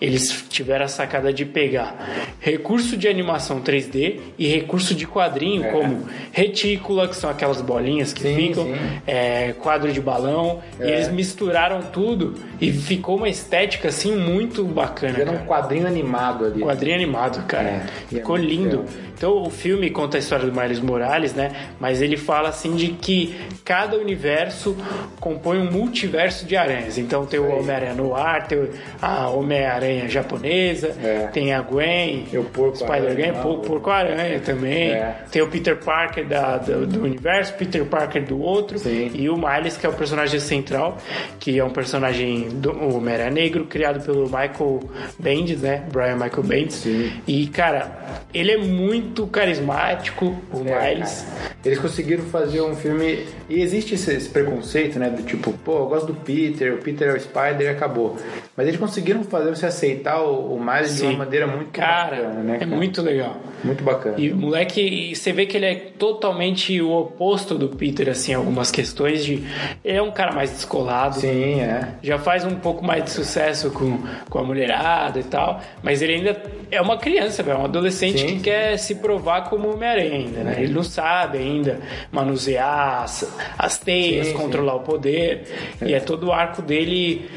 eles 0.01 0.43
tiveram 0.49 0.83
a 0.83 0.87
sacada 0.89 1.31
de 1.31 1.45
pegar 1.45 2.27
recurso 2.37 2.97
de 2.97 3.07
animação 3.07 3.61
3D 3.61 4.19
e 4.37 4.45
recurso 4.47 4.93
de 4.93 5.07
quadrinho, 5.07 5.63
É. 5.63 5.71
como 5.71 6.05
retícula, 6.33 7.07
que 7.07 7.15
são 7.15 7.29
aquelas 7.29 7.61
bolinhas 7.61 8.11
que 8.11 8.21
Sim, 8.23 8.35
ficam, 8.35 8.65
sim. 8.65 8.72
É, 9.05 9.53
quadro 9.61 9.91
de 9.91 9.99
balão, 10.01 10.59
e 10.79 10.83
É. 10.83 10.91
eles 10.95 11.09
misturaram 11.09 11.81
tudo 11.81 12.35
e 12.59 12.71
ficou 12.71 13.17
uma 13.17 13.29
estética 13.29 13.89
assim 13.89 14.15
muito 14.15 14.63
bacana. 14.63 15.19
Era 15.19 15.31
um 15.31 15.45
quadrinho 15.45 15.87
animado 15.87 16.45
ali. 16.45 16.61
Quadrinho 16.61 16.95
animado, 16.95 17.45
cara. 17.47 17.67
É, 17.67 17.85
e 18.11 18.15
é 18.15 18.19
Ficou 18.19 18.35
lindo. 18.35 18.85
Então 19.15 19.41
o 19.43 19.49
filme 19.49 19.89
conta 19.89 20.17
a 20.17 20.19
história 20.19 20.45
do 20.45 20.59
Miles 20.59 20.79
Morales, 20.79 21.33
né? 21.33 21.51
Mas 21.79 22.01
ele 22.01 22.17
fala 22.17 22.49
assim 22.49 22.75
de 22.75 22.89
que 22.89 23.35
cada 23.63 23.97
universo 23.97 24.75
compõe 25.19 25.57
um 25.59 25.71
multiverso 25.71 26.45
de 26.45 26.55
aranhas. 26.57 26.97
Então 26.97 27.25
tem 27.25 27.39
o. 27.39 27.53
Homem-Aranha 27.53 27.93
no 27.93 28.15
ar, 28.15 28.47
tem 28.47 28.69
a 29.01 29.29
Homem-Aranha 29.29 30.07
japonesa, 30.09 30.95
É. 31.01 31.27
tem 31.27 31.53
a 31.53 31.61
Gwen, 31.61 32.25
o 32.33 32.75
Spider-Gwen, 32.75 33.33
Porco-Aranha 33.65 34.39
também. 34.39 34.91
É. 34.91 35.15
Tem 35.31 35.41
o 35.41 35.47
Peter 35.47 35.77
Parker 35.77 36.27
da, 36.27 36.57
do, 36.57 36.85
do 36.87 37.03
universo, 37.03 37.53
Peter 37.53 37.85
Parker 37.85 38.25
do 38.25 38.41
outro. 38.41 38.79
Sim. 38.79 39.11
E 39.13 39.29
o 39.29 39.37
Miles, 39.37 39.77
que 39.77 39.85
é 39.85 39.89
o 39.89 39.93
personagem 39.93 40.39
central, 40.39 40.97
que 41.39 41.59
é 41.59 41.63
um 41.63 41.69
personagem 41.69 42.49
do 42.49 42.71
Homem-Aranha 42.95 43.29
Negro, 43.29 43.65
criado 43.65 44.03
pelo 44.03 44.23
Michael 44.25 44.79
Bendis, 45.19 45.61
né? 45.61 45.83
Brian 45.91 46.15
Michael 46.15 46.43
Bendis. 46.43 46.75
Sim. 46.75 47.11
E, 47.27 47.47
cara, 47.47 47.91
ele 48.33 48.51
é 48.51 48.57
muito 48.57 49.12
carismático, 49.27 50.35
o 50.51 50.67
É, 50.67 50.93
Miles. 50.95 51.21
cara. 51.21 51.53
Eles 51.65 51.79
conseguiram 51.79 52.23
fazer 52.25 52.61
um 52.61 52.75
filme. 52.75 53.25
E 53.49 53.61
existe 53.61 53.95
esse, 53.95 54.13
esse 54.13 54.29
preconceito, 54.29 54.99
né? 54.99 55.09
Do 55.09 55.23
tipo, 55.23 55.51
pô, 55.53 55.79
eu 55.79 55.85
gosto 55.87 56.07
do 56.07 56.13
Peter, 56.15 56.73
o 56.73 56.77
Peter 56.77 57.09
é 57.09 57.13
o 57.13 57.19
Spider 57.19 57.61
e 57.61 57.67
acabou. 57.69 58.17
Mas 58.57 58.67
eles 58.67 58.79
conseguiram 58.79 59.23
fazer 59.23 59.49
você 59.55 59.65
aceitar 59.65 60.21
o, 60.21 60.55
o 60.55 60.59
Miles 60.63 60.93
de 60.93 60.99
Sim. 60.99 61.07
uma 61.09 61.19
maneira 61.19 61.47
muito 61.47 61.71
Cara, 61.71 62.17
bacana, 62.17 62.43
né? 62.43 62.55
é 62.55 62.59
cara? 62.59 62.71
muito 62.71 63.01
legal. 63.01 63.37
Muito 63.63 63.83
bacana. 63.83 64.15
E 64.19 64.29
o 64.31 64.35
moleque, 64.35 64.81
e 64.81 65.15
você 65.15 65.31
vê 65.31 65.45
que 65.45 65.55
ele 65.55 65.65
é 65.65 65.75
totalmente 65.75 66.81
o 66.81 66.91
oposto 66.91 67.55
do 67.55 67.69
Peter, 67.69 68.09
assim, 68.09 68.33
em 68.33 68.35
algumas 68.35 68.69
questões 68.71 69.23
de. 69.23 69.43
Ele 69.85 69.97
é 69.97 70.01
um 70.01 70.11
cara 70.11 70.33
mais 70.33 70.51
descolado. 70.51 71.15
Sim, 71.19 71.61
é. 71.61 71.93
já 72.03 72.19
faz 72.19 72.43
um 72.43 72.55
pouco 72.55 72.83
mais 72.83 73.05
de 73.05 73.11
sucesso 73.11 73.71
com, 73.71 73.99
com 74.29 74.39
a 74.39 74.43
mulherada 74.43 75.19
e 75.19 75.23
tal, 75.23 75.61
mas 75.81 76.01
ele 76.01 76.15
ainda 76.15 76.41
é 76.69 76.81
uma 76.81 76.97
criança, 76.97 77.41
velho, 77.41 77.59
um 77.59 77.65
adolescente 77.65 78.19
Sim, 78.19 78.25
que 78.27 78.31
sim. 78.33 78.39
quer 78.39 78.77
se 78.77 78.92
provar 78.95 79.49
como 79.49 79.73
Homem-Aranha 79.73 80.13
ainda, 80.15 80.43
né? 80.43 80.55
Ele 80.59 80.73
não 80.73 80.83
sabe 80.83 81.37
ainda 81.37 81.79
manusear 82.11 83.03
as, 83.03 83.33
as 83.57 83.77
teias, 83.77 84.27
Sim, 84.27 84.33
sim. 84.33 84.37
controlar 84.37 84.75
o 84.75 84.79
poder, 84.81 85.43
e 85.81 85.93
é 85.93 85.99
todo 85.99 86.27
o 86.27 86.33
arco 86.33 86.61
dele 86.61 87.29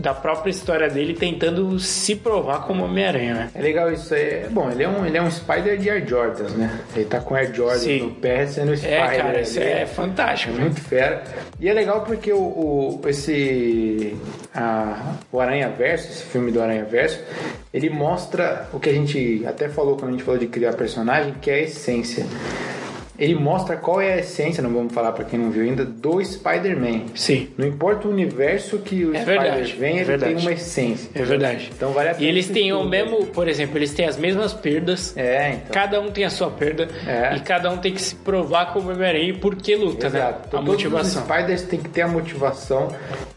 da 0.00 0.14
própria 0.14 0.50
história 0.50 0.88
dele 0.88 1.14
tentando 1.14 1.78
se 1.78 2.16
provar 2.16 2.66
como 2.66 2.84
Homem-Aranha, 2.84 3.34
né? 3.34 3.50
É 3.54 3.60
legal 3.62 3.92
isso 3.92 4.14
aí. 4.14 4.46
Bom, 4.50 4.70
ele 4.70 4.82
é 4.82 4.88
um, 4.88 5.04
ele 5.06 5.16
é 5.16 5.22
um 5.22 5.30
Spider 5.30 5.76
de 5.78 5.90
Air 5.90 6.06
Jordans, 6.06 6.52
né? 6.54 6.80
Ele 6.96 7.04
tá 7.04 7.20
com 7.20 7.34
Air 7.34 7.54
Jordan 7.54 7.78
Sim. 7.78 8.00
no 8.00 8.10
pé 8.12 8.46
sendo 8.46 8.76
Spider. 8.76 8.98
É, 8.98 9.16
cara, 9.16 9.40
isso 9.40 9.58
Ele 9.60 9.70
é 9.70 9.86
fantástico. 9.86 10.52
né? 10.54 10.60
muito 10.62 10.80
fera. 10.80 11.22
E 11.60 11.68
é 11.68 11.72
legal 11.72 12.02
porque 12.02 12.32
o, 12.32 12.38
o- 12.38 13.00
esse 13.08 14.16
a, 14.54 15.14
o 15.30 15.40
Aranha 15.40 15.68
Verso, 15.68 16.08
esse 16.08 16.22
filme 16.24 16.50
do 16.50 16.60
Aranha 16.60 16.84
Verso, 16.84 17.20
ele 17.72 17.90
mostra 17.90 18.68
o 18.72 18.80
que 18.80 18.88
a 18.88 18.92
gente 18.92 19.44
até 19.46 19.68
falou 19.68 19.96
quando 19.96 20.08
a 20.08 20.12
gente 20.12 20.22
falou 20.24 20.40
de 20.40 20.46
criar 20.46 20.72
personagem, 20.72 21.34
que 21.40 21.50
é 21.50 21.54
a 21.54 21.60
essência. 21.62 22.26
Ele 23.20 23.34
mostra 23.34 23.76
qual 23.76 24.00
é 24.00 24.14
a 24.14 24.18
essência, 24.18 24.62
não 24.62 24.70
vamos 24.72 24.92
falar 24.94 25.12
pra 25.12 25.24
quem 25.24 25.38
não 25.38 25.50
viu 25.50 25.62
ainda, 25.62 25.84
do 25.84 26.24
Spider-Man. 26.24 27.02
Sim. 27.14 27.48
Não 27.58 27.66
importa 27.66 28.08
o 28.08 28.10
universo 28.10 28.78
que 28.78 29.04
o 29.04 29.14
É 29.14 29.20
Spider 29.20 29.40
verdade, 29.42 29.72
vem, 29.74 29.98
é 29.98 30.00
ele 30.02 30.18
tem 30.18 30.36
uma 30.36 30.52
essência. 30.52 31.10
É 31.14 31.22
verdade. 31.22 31.70
Então 31.76 31.92
vale 31.92 32.08
a 32.08 32.12
E 32.12 32.14
pena 32.16 32.28
eles 32.28 32.48
têm 32.48 32.72
o 32.72 32.82
mesmo, 32.84 33.26
por 33.26 33.46
exemplo, 33.48 33.76
eles 33.78 33.92
têm 33.92 34.06
as 34.06 34.16
mesmas 34.16 34.52
perdas. 34.54 35.16
É, 35.16 35.50
então. 35.50 35.70
Cada 35.72 36.00
um 36.00 36.10
tem 36.10 36.24
a 36.24 36.30
sua 36.30 36.50
perda 36.50 36.88
É. 37.06 37.36
e 37.36 37.40
cada 37.40 37.70
um 37.70 37.76
tem 37.78 37.92
que 37.92 38.00
se 38.00 38.14
provar 38.14 38.72
como 38.72 38.90
Homem-Aranha 38.90 39.28
e 39.30 39.32
por 39.34 39.54
que 39.56 39.76
luta, 39.76 40.06
Exato. 40.06 40.24
né? 40.38 40.44
Então, 40.48 40.60
A 40.60 40.62
todos 40.62 40.66
motivação. 40.82 41.22
Os 41.22 41.28
Spiders 41.28 41.62
têm 41.62 41.80
que 41.80 41.88
ter 41.88 42.02
a 42.02 42.08
motivação 42.08 42.88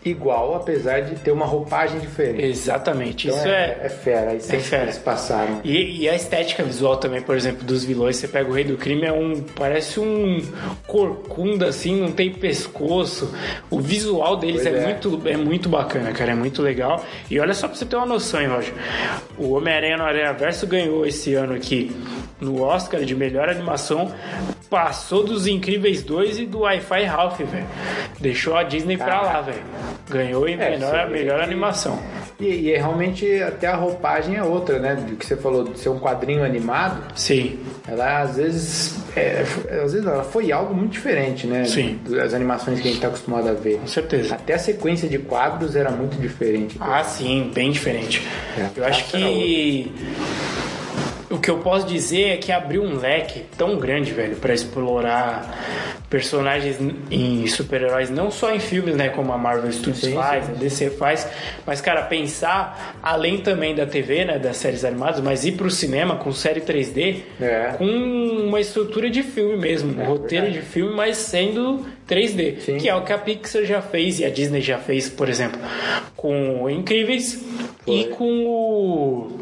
igual, 0.06 0.56
apesar 0.56 1.02
de 1.02 1.16
ter 1.16 1.32
uma 1.32 1.46
roupagem 1.46 2.00
diferente. 2.00 2.44
Exatamente. 2.46 3.28
Então 3.28 3.40
Isso 3.40 3.48
é, 3.48 3.52
é. 3.52 3.80
é 3.84 3.90
fera, 3.90 4.32
a 4.32 4.36
essência 4.36 4.60
fera. 4.62 4.82
que 4.84 4.90
eles 4.90 4.98
passaram. 5.00 5.62
E, 5.64 6.02
e 6.04 6.10
a 6.10 6.16
estética 6.16 6.64
visual 6.64 6.98
também, 6.98 7.22
por 7.22 7.36
exemplo, 7.36 7.64
dos 7.64 7.84
vilões, 7.84 8.18
você 8.18 8.28
pega 8.28 8.50
o 8.50 8.54
Rei 8.54 8.64
do 8.64 8.78
Crime, 8.78 9.04
é 9.06 9.12
um. 9.14 9.42
Parece 9.56 9.73
um 10.00 10.42
corcunda 10.88 11.68
assim, 11.68 12.00
não 12.00 12.12
tem 12.12 12.32
pescoço. 12.32 13.34
O 13.70 13.80
visual 13.80 14.38
deles 14.38 14.66
é, 14.66 14.70
é. 14.70 14.86
muito, 14.86 15.22
é 15.26 15.38
muito 15.38 15.70
bacana, 15.70 16.12
cara, 16.12 16.32
é 16.32 16.36
muito 16.36 16.62
legal. 16.62 17.04
E 17.30 17.40
olha 17.40 17.54
só 17.54 17.68
pra 17.68 17.78
você 17.78 17.86
ter 17.86 17.96
uma 17.96 18.06
noção, 18.06 18.42
hein, 18.42 18.48
Roger. 18.48 18.74
O 19.38 19.54
Homem-Aranha 19.54 19.98
no 19.98 20.04
Aranha 20.04 20.34
Verso 20.34 20.68
ganhou 20.68 21.06
esse 21.06 21.34
ano 21.34 21.54
aqui 21.54 21.92
no 22.44 22.62
Oscar 22.62 23.02
de 23.02 23.16
melhor 23.16 23.50
animação, 23.50 24.12
passou 24.70 25.24
dos 25.24 25.48
Incríveis 25.48 26.04
2 26.04 26.40
e 26.40 26.46
do 26.46 26.60
Wi-Fi 26.62 27.04
Ralph, 27.06 27.40
velho. 27.40 27.66
Deixou 28.20 28.56
a 28.56 28.64
Disney 28.64 28.98
pra 28.98 29.22
lá, 29.22 29.42
velho. 29.42 29.62
Ganhou 30.10 30.48
em 30.48 30.54
É, 30.54 30.72
melhor, 30.72 31.10
melhor 31.10 31.38
que- 31.40 31.44
animação. 31.46 31.98
E, 32.40 32.46
e 32.46 32.74
é 32.74 32.78
realmente 32.78 33.42
até 33.42 33.68
a 33.68 33.76
roupagem 33.76 34.36
é 34.36 34.44
outra, 34.44 34.80
né? 34.80 34.96
Do 34.96 35.16
que 35.16 35.26
você 35.26 35.38
falou 35.38 35.64
de 35.64 35.80
ser 35.80 35.90
um 35.90 36.00
quadrinho 36.00 36.44
animado, 36.44 37.02
Sim, 37.16 37.60
ela 37.88 38.22
às 38.22 38.36
vezes. 38.36 38.98
é, 39.16 39.42
às 39.84 39.94
vezes 39.94 40.06
ela 40.06 40.24
foi 40.24 40.52
algo 40.52 40.74
muito 40.74 40.92
diferente, 40.92 41.46
né? 41.48 41.64
Sim. 41.64 42.00
Das 42.10 42.34
animações 42.34 42.82
que 42.82 42.88
a 42.88 42.92
gente 42.92 43.00
tá 43.02 43.08
acostumado 43.08 43.48
a 43.48 43.54
ver. 43.54 43.78
com 43.78 43.88
certeza. 43.88 44.34
Até 44.36 44.56
a 44.56 44.60
sequência 44.60 45.08
de 45.08 45.20
quadros 45.20 45.76
era 45.76 45.92
muito 45.92 46.20
diferente. 46.20 46.76
Ah, 46.82 47.04
sim, 47.04 47.52
bem 47.54 47.72
diferente. 47.72 48.28
É, 48.58 48.68
eu 48.76 48.86
acho 48.86 49.06
que 49.06 49.92
o 51.34 51.40
que 51.40 51.50
eu 51.50 51.58
posso 51.60 51.86
dizer 51.88 52.30
é 52.30 52.38
que 52.38 52.52
abriu 52.52 52.84
um 52.84 52.98
leque 52.98 53.44
tão 53.58 53.78
grande, 53.78 54.12
velho, 54.12 54.36
pra 54.38 54.54
explorar 54.54 56.04
personagens 56.10 56.78
em 57.10 57.48
super-heróis, 57.48 58.10
não 58.12 58.30
só 58.30 58.54
em 58.54 58.60
filmes, 58.60 58.96
né, 58.96 59.10
como 59.10 59.34
a 59.34 59.38
Marvel 59.38 59.72
Studios 59.72 60.00
Sim, 60.00 60.14
faz, 60.14 60.46
sim. 60.46 60.52
a 60.52 60.56
DC 60.56 60.90
faz, 60.92 61.28
mas 61.66 61.82
cara, 61.82 62.04
pensar 62.04 62.98
além 63.02 63.40
também 63.40 63.74
da 63.74 63.86
TV, 63.88 64.24
né, 64.26 64.38
das 64.38 64.58
séries 64.58 64.86
animadas, 64.86 65.22
mas 65.22 65.44
ir 65.44 65.54
pro 65.54 65.72
cinema 65.72 66.16
com 66.18 66.32
série 66.32 66.62
3D, 66.62 67.24
É. 67.42 67.74
com 67.80 67.86
uma 67.88 68.60
estrutura 68.60 69.10
de 69.10 69.24
filme 69.24 69.58
mesmo, 69.58 69.98
um 69.98 70.02
É, 70.02 70.06
roteiro 70.06 70.46
verdade. 70.46 70.66
de 70.66 70.72
filme, 70.72 70.96
mas 70.96 71.18
sendo 71.18 71.84
3D, 72.08 72.60
Sim. 72.60 72.78
que 72.78 72.88
é 72.88 72.94
o 72.96 73.04
que 73.04 73.12
a 73.12 73.18
Pixar 73.18 73.64
já 73.64 73.82
fez 73.82 74.20
e 74.20 74.26
a 74.26 74.30
Disney 74.30 74.62
já 74.62 74.78
fez, 74.78 75.10
por 75.10 75.28
exemplo, 75.30 75.60
com 76.16 76.62
o 76.64 76.70
Incríveis 76.70 77.44
e 77.88 78.04
com 78.06 78.46
o, 78.46 79.40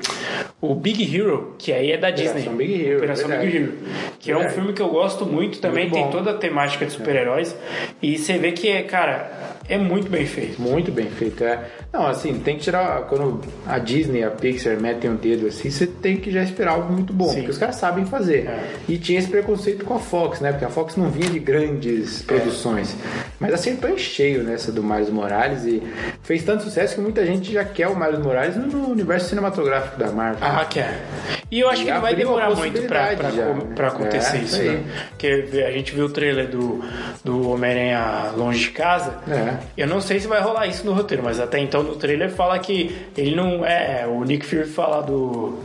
o 0.62 0.76
Big 0.76 1.04
Hero, 1.16 1.56
que 1.58 1.74
aí 1.74 1.92
é 1.92 1.98
da 1.98 2.12
Disney. 2.12 2.42
Operação 2.42 2.56
Big 2.56 2.86
Hero, 2.86 2.98
Operação 2.98 3.28
verdade. 3.28 3.52
Big 3.52 3.64
Hero. 3.64 3.74
Que 4.20 4.32
é 4.32 4.36
um 4.36 4.38
Verdade. 4.40 4.56
filme 4.56 4.74
que 4.74 4.82
eu 4.82 4.90
gosto 4.90 5.26
muito 5.26 5.60
também, 5.60 5.90
Muito 5.90 5.96
tem 5.96 6.12
toda 6.12 6.32
a 6.32 6.34
temática 6.36 6.86
de 6.86 6.92
super-heróis. 6.92 7.56
E 8.02 8.18
você 8.18 8.38
vê 8.38 8.52
que, 8.52 8.70
é, 8.70 8.84
cara, 8.84 9.51
é 9.68 9.78
muito 9.78 10.10
bem 10.10 10.26
feito. 10.26 10.62
Muito 10.62 10.92
bem 10.92 11.08
feito, 11.10 11.44
é. 11.44 11.60
Não, 11.94 12.08
assim, 12.08 12.40
tem 12.40 12.58
que 12.58 12.64
tirar. 12.64 13.02
Quando 13.04 13.42
a 13.68 13.78
Disney, 13.80 14.24
a 14.24 14.30
Pixar 14.32 14.80
metem 14.80 15.12
o 15.12 15.16
dedo 15.16 15.48
assim, 15.48 15.70
você 15.70 15.86
tem 15.88 16.18
que 16.18 16.32
já 16.32 16.42
esperar 16.44 16.72
algo 16.74 16.92
muito 16.92 17.14
bom, 17.14 17.30
Sim. 17.30 17.36
porque 17.38 17.52
os 17.52 17.58
caras 17.58 17.76
sabem 17.76 18.06
fazer. 18.06 18.48
É. 18.48 18.64
E 18.90 18.98
tinha 18.98 19.20
esse 19.20 19.28
preconceito 19.28 19.86
com 19.86 19.96
a 19.96 20.00
Fox, 20.00 20.40
né? 20.42 20.52
Porque 20.52 20.66
a 20.66 20.70
Fox 20.70 20.96
não 20.96 21.10
vinha 21.10 21.30
de 21.30 21.38
É. 21.38 21.40
grandes 21.40 22.22
produções. 22.22 22.96
Mas 23.40 23.54
acertou 23.54 23.90
em 23.90 23.98
cheio 23.98 24.44
nessa 24.44 24.72
do 24.72 24.84
Miles 24.84 25.10
Morales 25.10 25.64
e 25.66 25.82
fez 26.24 26.44
tanto 26.44 26.64
sucesso 26.64 26.96
que 26.96 27.02
muita 27.02 27.26
gente 27.26 27.52
já 27.52 27.64
quer 27.64 27.88
o 27.88 27.96
Miles 27.98 28.20
Morales 28.20 28.56
no 28.56 28.90
universo 28.90 29.30
cinematográfico 29.30 29.98
da 29.98 30.12
Marvel. 30.12 30.40
Ah, 30.42 30.66
quer. 30.66 31.02
E 31.50 31.60
eu 31.60 31.70
acho 31.70 31.82
E 31.82 31.86
que 31.86 31.92
não 31.92 32.02
vai 32.02 32.16
demorar 32.16 32.56
muito 32.56 32.82
pra, 32.84 33.16
pra, 33.16 33.30
já, 33.32 33.46
né? 33.46 33.62
pra 33.76 33.88
acontecer 33.90 34.38
É, 34.38 34.40
isso, 34.42 34.62
né? 34.64 34.84
Porque 35.10 35.28
a 35.68 35.72
gente 35.72 35.94
viu 35.94 36.06
o 36.06 36.10
trailer 36.10 36.48
do, 36.48 36.84
do 37.24 37.50
Homem-Aranha 37.50 38.32
Longe 38.38 38.60
de 38.60 38.72
Casa. 38.72 39.16
É. 39.28 39.51
Eu 39.78 39.88
não 39.88 40.02
sei 40.02 40.20
se 40.20 40.28
vai 40.28 40.42
rolar 40.42 40.68
isso 40.68 40.86
no 40.86 40.94
roteiro, 40.94 41.24
mas 41.24 41.40
até 41.40 41.60
então 41.60 41.84
no 41.84 41.96
trailer 41.96 42.30
fala 42.30 42.58
que 42.60 42.96
ele 43.18 43.36
não 43.36 43.66
é. 43.66 44.06
O 44.08 44.24
Nick 44.24 44.46
Fury 44.46 44.66
fala 44.66 45.02
do. 45.02 45.60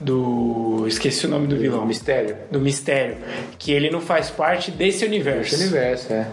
Do. 0.00 0.84
Esqueci 0.86 1.26
o 1.26 1.28
nome 1.28 1.46
do 1.46 1.56
vilão. 1.56 1.84
Mistério. 1.84 2.36
Do 2.50 2.60
mistério. 2.60 3.16
Que 3.58 3.72
ele 3.72 3.90
não 3.90 4.00
faz 4.00 4.30
parte 4.30 4.70
desse 4.70 5.04
universo. 5.04 5.54
Esse 5.54 5.64
universo, 5.64 6.12
é. 6.12 6.26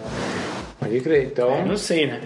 Pode 0.79 0.99
crer. 0.99 1.23
Então, 1.23 1.59
Eu 1.59 1.65
não 1.65 1.77
sei, 1.77 2.05
né? 2.07 2.19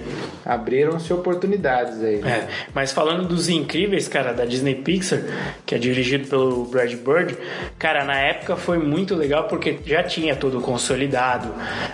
abriram-se 0.45 1.13
oportunidades 1.13 2.01
aí. 2.03 2.21
É, 2.25 2.47
mas 2.73 2.91
falando 2.91 3.27
dos 3.27 3.47
incríveis, 3.49 4.07
cara, 4.07 4.33
da 4.33 4.45
Disney 4.45 4.73
Pixar, 4.75 5.21
que 5.65 5.75
é 5.75 5.77
dirigido 5.77 6.27
pelo 6.27 6.65
Brad 6.65 6.91
Bird, 6.95 7.37
cara, 7.77 8.03
na 8.03 8.17
época 8.19 8.55
foi 8.55 8.79
muito 8.79 9.13
legal 9.15 9.43
porque 9.43 9.77
já 9.85 10.01
tinha 10.01 10.35
tudo 10.35 10.59
consolidado, 10.61 11.53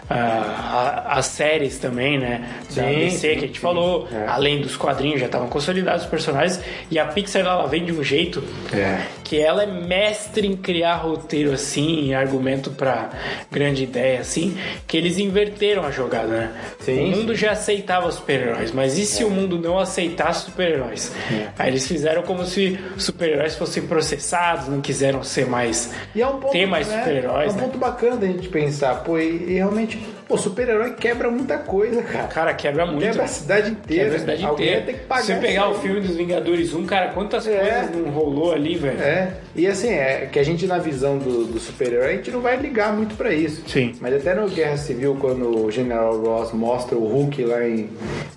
ah, 0.10 1.03
a- 1.10 1.18
as 1.20 1.26
séries 1.26 1.78
também, 1.78 2.18
né, 2.18 2.47
da 2.74 2.84
Sim, 2.84 2.95
DC 2.99 3.10
sim, 3.18 3.28
que 3.28 3.28
a 3.45 3.47
gente 3.47 3.56
sim. 3.56 3.62
falou, 3.62 4.08
É. 4.12 4.26
além 4.28 4.62
dos 4.62 4.78
quadrinhos 4.78 5.20
já 5.20 5.26
estavam 5.26 5.47
consolidados 5.49 6.03
os 6.03 6.10
personagens 6.10 6.62
e 6.89 6.97
a 6.97 7.06
Pixar 7.06 7.41
ela 7.41 7.68
vem 7.68 7.84
de 7.84 7.91
um 7.91 8.03
jeito 8.03 8.41
É. 8.74 9.01
que 9.24 9.38
ela 9.39 9.64
é 9.64 9.68
mestre 9.68 10.47
em 10.47 10.56
criar 10.56 10.95
roteiro 10.95 11.51
assim, 11.51 12.06
e 12.06 12.14
argumento 12.14 12.72
pra 12.72 13.10
grande 13.51 13.84
ideia 13.84 14.20
assim, 14.22 14.58
que 14.88 14.95
eles 14.95 15.18
inverteram 15.18 15.84
a 15.84 15.91
jogada, 15.91 16.28
né? 16.28 16.45
Sim, 16.80 17.14
o 17.14 17.18
mundo 17.18 17.36
já 17.36 17.52
aceitava 17.52 18.12
super-heróis, 18.12 18.72
mas 18.72 18.98
e 18.98 19.06
se 19.06 19.24
o 19.24 19.30
mundo 19.30 19.58
não 19.60 19.78
aceitasse 19.80 20.46
super-heróis? 20.46 21.12
É. 21.32 21.48
Aí 21.58 21.70
eles 21.70 21.88
fizeram 21.88 22.24
como 22.24 22.46
se 22.46 22.80
super-heróis 22.98 23.56
fossem 23.56 23.86
processados, 23.88 24.68
não 24.68 24.82
quiseram 24.82 25.24
ser 25.24 25.46
mais 25.48 25.91
E 26.14 26.22
é 26.22 26.28
um 26.28 26.39
ponto, 26.39 26.52
ter 26.52 26.66
mais 26.66 26.88
né, 26.88 27.00
super-heróis, 27.00 27.52
É 27.52 27.52
um 27.52 27.56
né? 27.58 27.64
ponto 27.64 27.78
bacana 27.78 28.18
da 28.18 28.28
gente 28.28 28.48
pensar, 28.50 28.96
pô, 29.04 29.18
e, 29.18 29.52
e 29.52 29.54
realmente, 29.56 30.00
pô, 30.28 30.38
super-herói 30.38 30.94
quebra 30.94 31.30
muita 31.30 31.58
coisa, 31.58 32.02
cara. 32.02 32.28
Cara, 32.28 32.54
quebra 32.54 32.86
muito. 32.86 33.02
Quebra 33.02 33.24
a 33.24 33.28
cidade 33.28 33.72
inteira. 33.72 34.04
Quebra 34.04 34.16
a 34.18 34.20
cidade 34.20 34.46
Alguém 34.46 34.68
inteira. 34.68 34.86
ter 34.86 34.94
que 34.94 35.06
pagar 35.06 35.22
Se 35.24 35.34
você 35.34 35.40
pegar 35.40 35.70
o 35.70 35.76
filme 35.76 36.02
dos 36.02 36.16
Vingadores 36.16 36.74
1, 36.74 36.86
cara, 36.86 37.10
quantas 37.12 37.48
É. 37.48 37.58
coisas 37.60 37.96
não 37.96 38.12
rolou 38.12 38.52
ali, 38.54 38.76
velho? 38.76 39.02
É, 39.02 39.34
e 39.56 39.68
assim, 39.68 39.90
é 39.90 40.28
que 40.32 40.40
a 40.40 40.44
gente 40.44 40.66
na 40.66 40.78
visão 40.78 41.18
do, 41.18 41.46
do 41.46 41.60
super-herói, 41.60 42.06
a 42.06 42.12
gente 42.18 42.32
não 42.32 42.42
vai 42.42 42.58
ligar 42.58 42.94
muito 42.94 43.16
pra 43.16 43.32
isso. 43.34 43.64
Sim. 43.68 43.94
Mas 44.02 44.14
até 44.16 44.34
no 44.34 44.48
Guerra 44.50 44.78
Civil, 44.78 45.16
quando 45.20 45.66
o 45.66 45.72
General 45.72 46.18
Ross 46.20 46.52
mostra 46.54 46.98
o 46.98 47.06
Hulk 47.08 47.44
lá 47.46 47.68
em, 47.68 47.90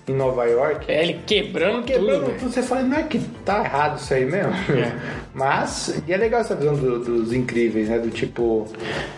em 0.07 0.13
Nova 0.13 0.45
York, 0.45 0.85
É 0.87 1.03
ele 1.03 1.19
quebrando, 1.25 1.83
quebrando 1.83 2.19
tudo, 2.19 2.25
velho. 2.27 2.39
tudo, 2.39 2.51
você 2.51 2.61
fala, 2.61 2.81
não 2.83 2.97
é 2.97 3.03
que 3.03 3.19
tá 3.45 3.63
errado 3.63 3.97
isso 3.99 4.13
aí 4.13 4.25
mesmo? 4.25 4.51
É. 4.53 4.93
Mas, 5.33 6.01
e 6.07 6.11
é 6.13 6.17
legal 6.17 6.41
essa 6.41 6.55
visão 6.55 6.75
do- 6.75 6.99
dos 6.99 7.31
incríveis, 7.33 7.87
né? 7.87 7.99
Do 7.99 8.09
tipo, 8.09 8.67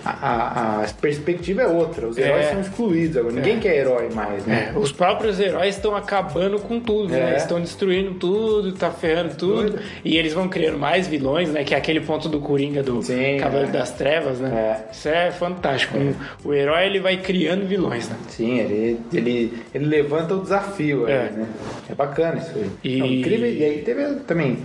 a, 0.03 0.09
a- 0.09 0.83
a 0.83 0.87
perspectiva 0.99 1.61
é 1.61 1.67
outra, 1.67 2.07
os 2.07 2.17
heróis 2.17 2.47
É. 2.47 2.49
são 2.51 2.61
excluídos 2.61 3.15
agora, 3.17 3.33
ninguém 3.33 3.59
quer 3.59 3.77
herói 3.77 4.09
mais, 4.13 4.45
né? 4.45 4.73
É, 4.75 4.77
os 4.77 4.91
próprios 4.91 5.39
heróis 5.39 5.75
estão 5.75 5.95
acabando 5.95 6.59
com 6.59 6.79
tudo, 6.81 7.09
né? 7.09 7.33
É. 7.33 7.37
Estão 7.37 7.61
destruindo 7.61 8.13
tudo, 8.15 8.73
tá 8.73 8.91
ferrando 8.91 9.35
tudo. 9.35 9.79
E 10.03 10.17
eles 10.17 10.33
vão 10.33 10.49
criando 10.49 10.77
mais 10.77 11.07
vilões, 11.07 11.49
né? 11.49 11.63
Que 11.63 11.73
é 11.73 11.77
aquele 11.77 12.01
ponto 12.01 12.27
do 12.27 12.39
Coringa 12.41 12.83
do 12.83 13.01
Sim, 13.01 13.37
Cavaleiro 13.39 13.69
é. 13.69 13.71
das 13.79 13.91
Trevas, 13.91 14.39
né? 14.39 14.49
É. 14.89 14.91
Isso 14.91 15.07
é 15.07 15.31
fantástico. 15.31 15.97
O 16.43 16.53
herói, 16.53 16.87
ele 16.87 16.99
vai 16.99 17.17
criando 17.17 17.65
vilões, 17.65 18.09
né? 18.09 18.15
Sim, 18.27 18.59
ele, 18.59 18.99
ele, 19.13 19.53
ele 19.73 19.85
levanta 19.85 20.35
o 20.35 20.41
desafio 20.41 21.05
aí, 21.05 21.13
É. 21.13 21.31
né? 21.31 21.47
É 21.89 21.95
bacana 21.95 22.37
isso 22.39 22.51
aí. 22.55 22.69
E- 22.83 22.97
Não, 22.99 23.05
incrível, 23.05 23.47
e 23.51 23.63
aí 23.63 23.77
teve 23.79 24.05
também. 24.27 24.57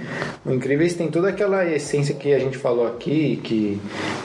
O 0.45 0.53
Incríveis 0.53 0.95
tem 0.95 1.09
toda 1.09 1.29
aquela 1.29 1.46
essência 1.67 2.15
que 2.15 2.33
a 2.33 2.39
gente 2.39 2.57
falou 2.59 2.87
aqui, 2.87 3.41
que 3.43 3.81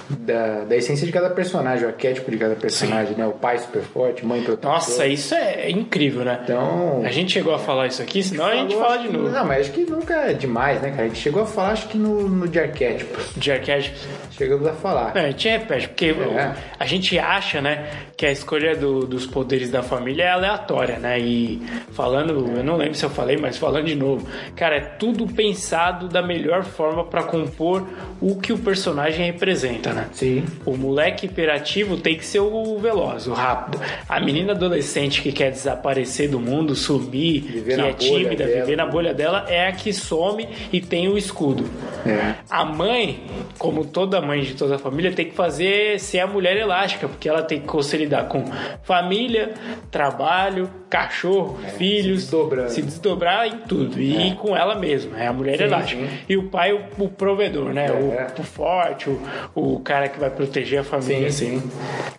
da, 0.10 0.64
da 0.66 0.76
essência 0.76 1.06
de 1.06 1.12
cada 1.12 1.30
personagem, 1.30 1.86
o 1.86 1.90
arquétipo 1.90 2.30
de 2.32 2.38
cada 2.38 2.56
personagem, 2.56 3.16
né? 3.16 3.26
O 3.26 3.32
pai 3.32 3.58
super 3.60 3.82
forte, 3.82 4.26
mãe 4.26 4.42
protetora. 4.42 4.74
Nossa, 4.76 5.06
isso 5.08 5.34
é 5.36 5.70
incrível, 5.70 6.24
né? 6.26 6.40
Então. 6.44 7.02
A 7.06 7.12
gente 7.12 7.32
chegou 7.34 7.54
a 7.54 7.60
falar 7.60 7.88
isso 7.88 8.02
aqui, 8.02 8.22
senão 8.24 8.46
a 8.46 8.56
gente 8.56 8.74
falou, 8.74 8.84
fala 8.84 8.94
acho 8.96 9.04
de 9.04 9.10
que- 9.10 9.18
novo. 9.18 9.30
Não, 9.30 9.46
mas 9.46 9.60
acho 9.62 9.72
que 9.72 9.86
nunca 9.90 10.14
é 10.16 10.34
demais, 10.34 10.82
né, 10.82 10.90
cara? 10.92 11.04
A 11.04 11.08
gente 11.08 11.20
chegou 11.20 11.44
a 11.44 11.46
falar, 11.46 11.70
acho 11.72 11.88
que 11.88 11.98
no, 11.98 12.28
no 12.28 12.48
de 12.48 12.60
arquétipos. 12.60 13.32
De 13.36 13.52
arquétipos. 13.52 14.02
Chegamos 14.32 14.66
a 14.68 14.74
falar. 14.74 15.14
Não, 15.16 15.22
a 15.22 15.28
gente 15.30 15.48
repete, 15.48 15.88
porque 15.90 16.06
É. 16.08 16.54
a 16.80 16.86
gente 16.86 17.18
acha, 17.20 17.62
né, 17.62 17.90
que 18.18 18.26
a 18.26 18.32
escolha 18.32 18.76
do- 18.76 19.06
dos 19.06 19.26
poderes 19.26 19.70
da 19.70 19.84
família 19.84 20.24
é 20.24 20.30
aleatória, 20.30 20.98
né? 20.98 21.20
E 21.20 21.62
falando, 21.92 22.52
eu 22.58 22.64
não 22.64 22.76
lembro 22.78 22.96
se 22.96 23.06
eu 23.06 23.10
falei, 23.10 23.38
mas 23.38 23.58
falando 23.58 23.86
de 23.86 23.96
novo, 23.96 24.28
cara, 24.56 24.78
é 24.78 24.80
tudo 24.82 25.28
pensado 25.28 26.08
da 26.08 26.22
melhor 26.22 26.64
forma 26.64 27.01
para 27.04 27.24
compor 27.24 27.88
o 28.20 28.36
que 28.36 28.52
o 28.54 28.58
personagem 28.58 29.26
representa, 29.26 29.94
né? 29.94 30.08
Sim. 30.14 30.44
O 30.66 30.76
moleque 30.78 31.26
hiperativo 31.26 31.98
tem 31.98 32.16
que 32.18 32.26
ser 32.26 32.40
o 32.40 32.78
veloz, 32.80 33.28
o 33.28 33.34
rápido. 33.34 33.80
A 34.08 34.20
menina 34.20 34.54
adolescente 34.54 35.22
que 35.22 35.32
quer 35.32 35.52
desaparecer 35.52 36.30
do 36.30 36.40
mundo, 36.40 36.76
sumir, 36.76 37.42
Viver 37.44 37.76
que 37.76 37.82
é 37.82 37.94
tímida, 37.94 38.46
dela. 38.46 38.62
viver 38.66 38.76
na 38.76 38.86
bolha 38.86 39.14
dela, 39.14 39.46
é 39.50 39.68
a 39.68 39.72
que 39.72 39.92
some 39.94 40.48
e 40.72 40.80
tem 40.82 41.08
o 41.08 41.18
escudo. 41.18 41.66
É. 42.06 42.36
A 42.50 42.64
mãe, 42.66 43.24
como 43.58 43.86
toda 43.86 44.22
mãe 44.22 44.42
de 44.42 44.54
toda 44.56 44.76
a 44.76 44.80
família, 44.80 45.12
tem 45.12 45.26
que 45.26 45.36
fazer 45.36 46.00
ser 46.00 46.20
a 46.20 46.28
mulher 46.28 46.58
elástica, 46.58 47.08
porque 47.08 47.28
ela 47.30 47.42
tem 47.44 47.60
que 47.62 47.84
se 47.84 47.98
lidar 47.98 48.28
com 48.28 48.44
família, 48.84 49.54
trabalho, 49.90 50.70
cachorro, 50.90 51.58
filhos, 51.78 52.20
É, 52.20 52.22
desdobrando. 52.26 52.70
se 52.70 52.82
desdobrar 52.82 53.48
em 53.48 53.58
tudo. 53.68 54.02
E 54.02 54.34
com 54.36 54.56
ela 54.56 54.76
mesma, 54.76 55.20
é 55.22 55.28
a 55.28 55.34
mulher 55.34 55.58
Sim, 55.58 55.64
elástica. 55.66 56.02
sim. 56.06 56.10
E 56.30 56.38
o 56.38 56.44
pai, 56.44 56.80
o, 56.98 57.04
o 57.04 57.10
provedor, 57.10 57.74
né? 57.74 57.88
É. 57.88 57.92
O, 57.92 58.42
o 58.42 58.44
forte, 58.44 59.10
o, 59.10 59.20
o 59.56 59.80
cara 59.80 60.08
que 60.10 60.20
vai 60.20 60.30
proteger 60.30 60.80
a 60.80 60.84
família. 60.84 61.32
Sim, 61.32 61.58
assim. 61.58 61.60
sim. 61.62 61.72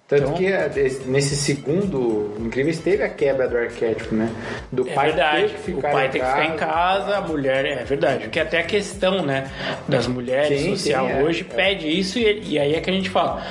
Tanto 0.08 0.22
Então- 0.24 0.34
que 0.34 0.46
é, 0.46 0.70
nesse 1.06 1.34
segundo 1.36 2.34
Incríveis 2.38 2.78
teve 2.78 3.02
a 3.02 3.08
quebra 3.08 3.48
do 3.48 3.56
arquétipo, 3.56 4.14
né? 4.14 4.28
Do 4.70 4.86
É 4.86 4.92
pai 4.92 5.06
verdade, 5.08 5.40
ter 5.42 5.48
que 5.48 5.54
o 5.72 5.76
ficar 5.76 5.90
pai 5.90 6.06
em 6.06 6.10
tem 6.10 6.20
que 6.20 6.26
ficar 6.26 6.44
em 6.46 6.56
casa, 6.56 7.16
a 7.16 7.20
mulher, 7.22 7.64
é 7.64 7.84
verdade. 7.84 8.24
Porque 8.24 8.38
até 8.40 8.58
a 8.60 8.62
questão, 8.62 9.24
né, 9.24 9.50
das 9.88 10.06
mulheres 10.06 10.60
Sim, 10.60 10.70
social 10.76 11.06
sim, 11.06 11.12
é, 11.12 11.22
hoje 11.22 11.44
pede 11.44 11.88
isso 11.88 12.18
e, 12.18 12.42
e 12.50 12.58
aí 12.58 12.74
é 12.74 12.80
que 12.80 12.90
a 12.90 12.92
gente 12.92 13.08
fala, 13.08 13.42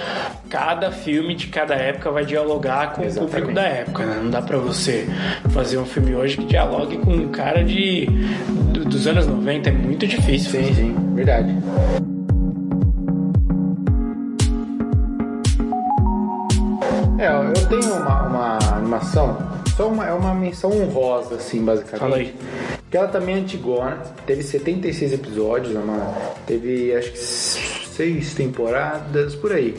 cada 0.49 0.91
filme 0.91 1.34
de 1.34 1.47
cada 1.47 1.74
época 1.76 2.11
vai 2.11 2.26
dialogar 2.26 2.93
com 2.93 3.03
Exatamente. 3.03 3.17
o 3.17 3.39
público 3.39 3.53
da 3.55 3.67
época, 3.67 4.05
né? 4.05 4.19
Não 4.22 4.30
dá 4.30 4.41
pra 4.43 4.57
você 4.57 5.07
fazer 5.51 5.78
um 5.80 5.86
filme 5.86 6.13
hoje 6.13 6.38
que 6.38 6.45
dialogue 6.45 6.97
com 6.99 7.11
um 7.11 7.30
cara 7.30 7.63
de 7.63 8.07
dos 8.91 9.07
anos 9.07 9.25
90, 9.25 9.69
é 9.69 9.71
muito 9.71 10.05
difícil. 10.05 10.51
Sim, 10.51 10.73
sim, 10.73 11.15
verdade. 11.15 11.55
É, 17.17 17.27
eu 17.29 17.67
tenho 17.67 17.93
uma, 17.95 18.23
uma 18.23 18.59
animação, 18.75 19.37
só 19.77 19.87
uma, 19.87 20.05
é 20.05 20.11
uma 20.11 20.33
menção 20.33 20.71
honrosa, 20.71 21.35
assim, 21.35 21.63
basicamente. 21.63 21.99
Fala 21.99 22.17
aí. 22.17 22.35
Que 22.89 22.97
ela 22.97 23.07
também 23.07 23.35
é 23.35 23.37
antigona, 23.39 23.97
teve 24.25 24.43
76 24.43 25.13
episódios, 25.13 25.73
é 25.73 25.79
uma, 25.79 26.13
teve 26.45 26.93
acho 26.93 27.11
que 27.11 27.17
seis 27.17 28.33
temporadas, 28.33 29.35
por 29.35 29.53
aí. 29.53 29.75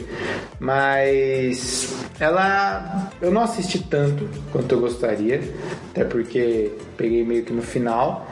Mas 0.58 1.94
ela. 2.18 3.10
Eu 3.20 3.30
não 3.30 3.42
assisti 3.42 3.80
tanto 3.80 4.28
quanto 4.52 4.72
eu 4.72 4.80
gostaria, 4.80 5.42
até 5.90 6.04
porque 6.04 6.70
peguei 7.02 7.24
meio 7.24 7.42
que 7.44 7.52
no 7.52 7.62
final. 7.62 8.26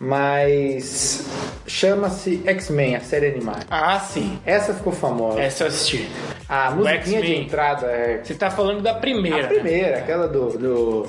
Mas 0.00 1.26
chama-se 1.66 2.40
X-Men, 2.46 2.96
a 2.96 3.00
série 3.00 3.26
animada. 3.28 3.60
Ah, 3.70 3.98
sim. 4.00 4.38
Essa 4.46 4.72
ficou 4.74 4.92
famosa. 4.92 5.40
Essa 5.40 5.64
eu 5.64 5.68
assisti. 5.68 6.08
A 6.48 6.70
musiquinha 6.70 7.20
de 7.20 7.34
entrada 7.34 7.86
é 7.88 8.20
Você 8.22 8.32
tá 8.34 8.48
falando 8.50 8.80
da 8.80 8.94
primeira. 8.94 9.44
a 9.44 9.48
primeira, 9.48 9.98
aquela 9.98 10.26
do. 10.28 10.48
do, 10.56 11.02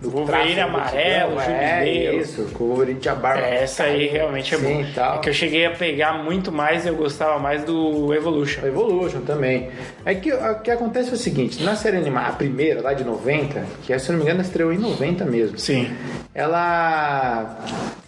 do 0.00 0.10
Wolverine 0.10 0.60
amarelo, 0.60 1.30
Tigão, 1.40 1.54
É, 1.54 1.78
jubileu. 1.86 2.20
isso, 2.20 2.42
com 2.52 2.64
o 2.64 2.66
Wolverine 2.68 3.00
tinha 3.00 3.14
barba. 3.14 3.46
É, 3.46 3.62
essa 3.62 3.84
aí 3.84 4.06
realmente 4.08 4.54
é 4.54 4.58
Sim, 4.58 4.64
boa. 4.74 4.86
tal. 4.94 5.16
É 5.16 5.18
que 5.20 5.28
eu 5.30 5.34
cheguei 5.34 5.64
a 5.64 5.70
pegar 5.70 6.22
muito 6.22 6.52
mais, 6.52 6.84
eu 6.84 6.94
gostava 6.94 7.38
mais 7.38 7.64
do 7.64 8.12
Evolution. 8.12 8.62
O 8.62 8.66
Evolution 8.66 9.20
também. 9.22 9.70
É 10.04 10.14
que 10.14 10.30
o 10.32 10.54
que 10.60 10.70
acontece 10.70 11.08
é 11.10 11.12
o 11.14 11.16
seguinte, 11.16 11.62
na 11.62 11.74
série 11.74 11.96
animada, 11.96 12.28
a 12.28 12.32
primeira, 12.32 12.82
lá 12.82 12.92
de 12.92 13.04
90, 13.04 13.64
que 13.84 13.98
se 13.98 14.08
eu 14.10 14.12
não 14.12 14.18
me 14.18 14.24
engano 14.28 14.42
estreou 14.42 14.72
em 14.72 14.78
90 14.78 15.24
mesmo. 15.24 15.58
Sim. 15.58 15.90
Ela 16.34 16.51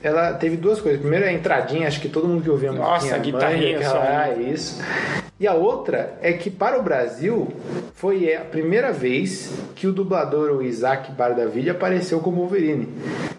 ela 0.02 0.34
teve 0.34 0.56
duas 0.56 0.80
coisas. 0.80 1.00
Primeiro 1.00 1.26
a 1.26 1.32
entradinha, 1.32 1.88
acho 1.88 2.00
que 2.00 2.08
todo 2.08 2.28
mundo 2.28 2.42
que 2.42 2.50
ouvia 2.50 2.70
a 2.70 2.72
Nossa, 2.72 3.14
a 3.14 3.18
guitarrinha 3.18 3.82
só, 3.82 3.98
aquela, 3.98 4.22
ah, 4.22 4.32
isso. 4.34 4.82
E 5.38 5.46
a 5.46 5.54
outra 5.54 6.18
é 6.22 6.32
que 6.32 6.50
para 6.50 6.78
o 6.78 6.82
Brasil 6.82 7.52
foi 7.94 8.34
a 8.34 8.40
primeira 8.40 8.92
vez 8.92 9.52
que 9.74 9.86
o 9.86 9.92
dublador, 9.92 10.50
o 10.50 10.62
Isaac 10.62 11.10
Bardavilha, 11.12 11.72
apareceu 11.72 12.20
como 12.20 12.42
Wolverine. 12.42 12.88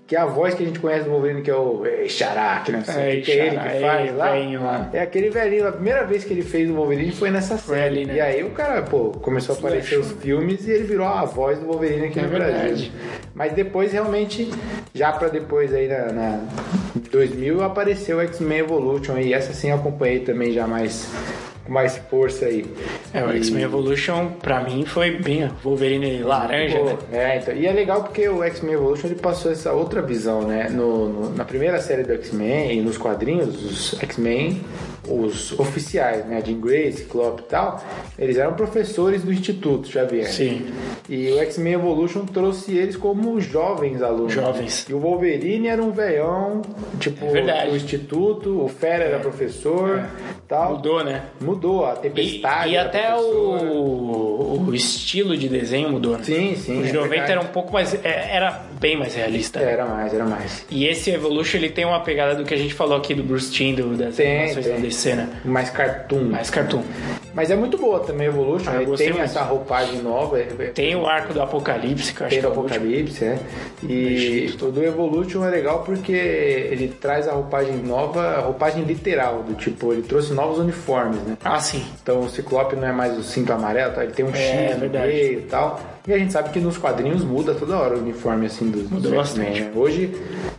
Que 0.08 0.16
é 0.16 0.20
a 0.20 0.26
voz 0.28 0.53
que 0.53 0.62
a 0.62 0.66
gente 0.68 0.78
conhece 0.78 1.06
do 1.06 1.10
Wolverine, 1.10 1.41
que 1.41 1.49
é 1.49 1.56
o 1.56 1.84
Ei, 1.84 2.08
Xará, 2.08 2.62
que 2.64 2.72
não 2.72 2.84
sei 2.84 2.93
o 2.95 2.99
Ei, 3.10 3.22
que, 3.22 3.32
é 3.32 3.47
ele 3.47 3.58
que 3.58 3.80
faz 3.82 4.06
ei, 4.06 4.12
lá. 4.16 4.32
velhinho 4.32 4.64
lá. 4.64 4.89
É 4.93 4.99
aquele 5.01 5.32
velhinho. 5.32 5.68
A 5.68 5.72
primeira 5.72 6.03
vez 6.06 6.24
que 6.24 6.32
ele 6.32 6.43
fez 6.43 6.70
o 6.70 6.74
Wolverine 6.76 7.12
foi 7.12 7.32
nessa 7.32 7.58
série. 7.58 7.82
ali, 7.82 8.06
né? 8.06 8.16
E 8.18 8.22
aí 8.22 8.43
o 8.43 8.51
cara, 8.51 8.84
pô, 8.84 9.10
começou 9.20 9.56
a 9.56 9.58
aparecer 9.58 9.97
os 9.99 10.12
filmes 10.12 10.68
e 10.68 10.72
ele 10.72 10.84
virou 10.84 11.08
a 11.08 11.26
voz 11.26 11.58
do 11.58 11.66
Wolverine 11.66 12.06
aqui 12.06 12.20
É 12.20 12.22
no 12.22 12.30
verdade. 12.30 12.68
Brasil. 12.68 12.91
Mas 13.34 13.53
depois, 13.53 13.91
realmente, 13.93 14.51
já 14.93 15.12
pra 15.12 15.28
depois 15.28 15.74
aí 15.74 15.88
na, 15.88 16.12
na 16.14 16.39
2000, 17.12 17.64
apareceu 17.64 18.18
o 18.18 18.22
X-Men 18.22 18.60
Evolution 18.60 19.18
e 19.18 19.34
essa 19.34 19.53
sim 19.53 19.70
eu 19.72 19.76
acompanhei 19.78 20.20
também 20.20 20.51
já 20.51 20.68
mais 20.68 21.10
com 21.66 21.72
mais 21.74 21.97
força 22.09 22.45
aí. 22.45 22.66
É, 23.13 23.24
o 23.24 23.32
E- 23.34 23.38
X-Men 23.38 23.63
Evolution, 23.63 24.28
pra 24.41 24.61
mim, 24.63 24.86
foi 24.86 25.11
bem 25.18 25.49
Wolverine 25.63 26.20
laranja, 26.24 26.78
Pô, 26.78 26.86
né? 26.86 26.97
É, 27.11 27.38
então, 27.38 27.53
e 27.55 27.66
é 27.66 27.72
legal 27.72 28.03
porque 28.03 28.28
o 28.30 28.43
X-Men 28.43 28.74
Evolution 28.76 29.07
ele 29.07 29.16
passou 29.16 29.51
essa 29.51 29.74
outra 29.74 30.01
visão, 30.01 30.41
né? 30.43 30.70
No, 30.70 31.09
no- 31.09 31.30
na 31.36 31.43
primeira 31.45 31.82
série 31.82 32.03
do 32.03 32.13
X-Men 32.13 32.78
e 32.78 32.82
nos 32.82 32.97
quadrinhos, 32.97 33.55
os 33.93 33.99
X-Men, 34.01 34.61
os 35.08 35.58
oficiais, 35.60 36.26
né? 36.26 36.41
Jean 36.45 36.60
Grey, 36.60 36.91
Ciclope 36.91 37.41
e 37.41 37.45
tal, 37.45 37.84
eles 38.18 38.38
eram 38.38 38.53
professores 38.53 39.24
do 39.24 39.32
Instituto 39.32 39.88
Xavier. 39.89 40.28
Sim. 40.28 40.66
E 41.10 41.30
o 41.32 41.39
X-Men 41.39 41.74
Evolution 41.74 42.26
trouxe 42.26 42.78
eles 42.78 42.95
como 42.95 43.39
jovens 43.39 44.01
alunos. 44.01 44.34
Jovens. 44.34 44.86
E 44.89 44.93
o 44.93 44.99
Wolverine 44.99 45.68
era 45.68 45.82
um 45.84 45.91
velhão, 45.91 46.62
tipo, 46.99 47.26
É 47.36 47.70
do 47.70 47.76
Instituto, 47.76 48.64
o 48.64 48.68
Fera 48.68 49.03
era 49.03 49.20
professor 49.20 50.06
tal. 50.47 50.72
Mudou, 50.76 51.03
né? 51.03 51.24
Mudou, 51.41 51.86
a 51.86 51.93
E, 51.93 51.97
Tempestade. 51.97 52.70
e 52.72 52.76
era 52.76 52.88
até 52.88 53.16
o, 53.16 54.66
o 54.68 54.74
estilo 54.76 55.38
de 55.38 55.47
desenho 55.49 55.89
mudou, 55.89 56.18
né? 56.18 56.24
Sim, 56.24 56.56
sim. 56.56 56.82
Os 56.82 56.89
é 56.89 56.93
90 56.93 57.08
verdade. 57.10 57.32
era 57.32 57.41
um 57.41 57.45
pouco 57.47 57.74
mais. 57.74 57.93
é, 58.03 58.36
Era 58.36 58.64
bem 58.80 58.97
mais 58.97 59.16
realista. 59.16 59.60
Era 59.60 59.86
mais, 59.86 60.14
era 60.14 60.26
mais. 60.26 60.66
E 60.70 60.86
esse 60.86 61.10
Evolution 61.12 61.58
ele 61.58 61.70
tem 61.70 61.86
uma 61.86 61.99
pegada 62.01 62.36
do 62.36 62.43
que 62.43 62.53
a 62.53 62.58
gente 62.58 62.74
falou 62.74 62.97
aqui 62.97 63.14
do 63.14 63.24
Bruce 63.24 63.51
Timm, 63.51 63.76
do, 63.76 63.95
das 63.95 64.16
Tem, 64.16 64.38
animações 64.38 64.66
tem. 64.66 64.76
Né? 65.16 65.28
Mais 65.43 65.70
cartoon. 65.70 66.30
Mais 66.32 66.50
cartoon. 66.50 66.84
Mas 67.36 67.51
é 67.51 67.55
muito 67.55 67.77
boa 67.77 67.99
também, 67.99 68.27
Evolution. 68.27 68.71
Ah, 68.71 68.75
Ele 68.77 68.86
gostei 68.86 69.07
tem 69.07 69.15
muito. 69.17 69.25
essa 69.25 69.41
roupagem 69.43 70.01
nova. 70.01 70.39
é- 70.39 70.47
é- 70.57 70.65
Tem 70.67 70.95
o 70.95 71.05
arco 71.05 71.33
do 71.33 71.41
Apocalipse, 71.41 72.13
que 72.13 72.21
eu 72.21 72.25
acho 72.27 72.36
Tem 72.36 72.41
que 72.43 72.47
do 72.47 72.53
é 72.53 72.57
o. 72.57 72.59
Apocalipse, 72.61 73.25
é. 73.25 73.39
E 73.83 74.55
o 74.61 74.71
do 74.71 74.83
Evolution 74.83 75.43
é 75.45 75.49
legal 75.49 75.83
porque 75.83 76.11
ele 76.13 76.88
traz 76.88 77.27
a 77.27 77.33
roupagem 77.33 77.75
nova, 77.77 78.21
a 78.21 78.39
roupagem 78.41 78.83
literal, 78.83 79.43
do 79.43 79.53
tipo, 79.53 79.91
ele 79.91 80.01
trouxe 80.03 80.33
novos 80.33 80.59
uniformes, 80.59 81.19
né? 81.23 81.38
Ah, 81.43 81.59
sim. 81.59 81.83
Então 82.01 82.21
o 82.21 82.29
Ciclope 82.29 82.75
não 82.75 82.88
é 82.88 82.91
mais 82.91 83.17
o 83.17 83.23
cinto 83.23 83.51
amarelo, 83.51 83.93
tá? 83.93 84.03
ele 84.03 84.13
tem 84.13 84.25
um 84.25 84.29
É, 84.29 84.67
X 84.69 84.73
no 84.75 84.79
verdade. 84.81 85.07
meio 85.07 85.39
e 85.39 85.41
tal. 85.43 85.79
E 86.07 86.13
a 86.13 86.17
gente 86.19 86.31
sabe 86.31 86.49
que 86.51 86.59
nos 86.59 86.77
quadrinhos 86.77 87.23
muda 87.23 87.55
toda 87.55 87.75
hora 87.77 87.95
o 87.95 87.99
uniforme 87.99 88.45
assim 88.45 88.69
dos, 88.69 88.83
Muda 88.83 89.09
dos 89.09 89.11
bastante. 89.17 89.61
Né? 89.61 89.71
Hoje, 89.75 90.11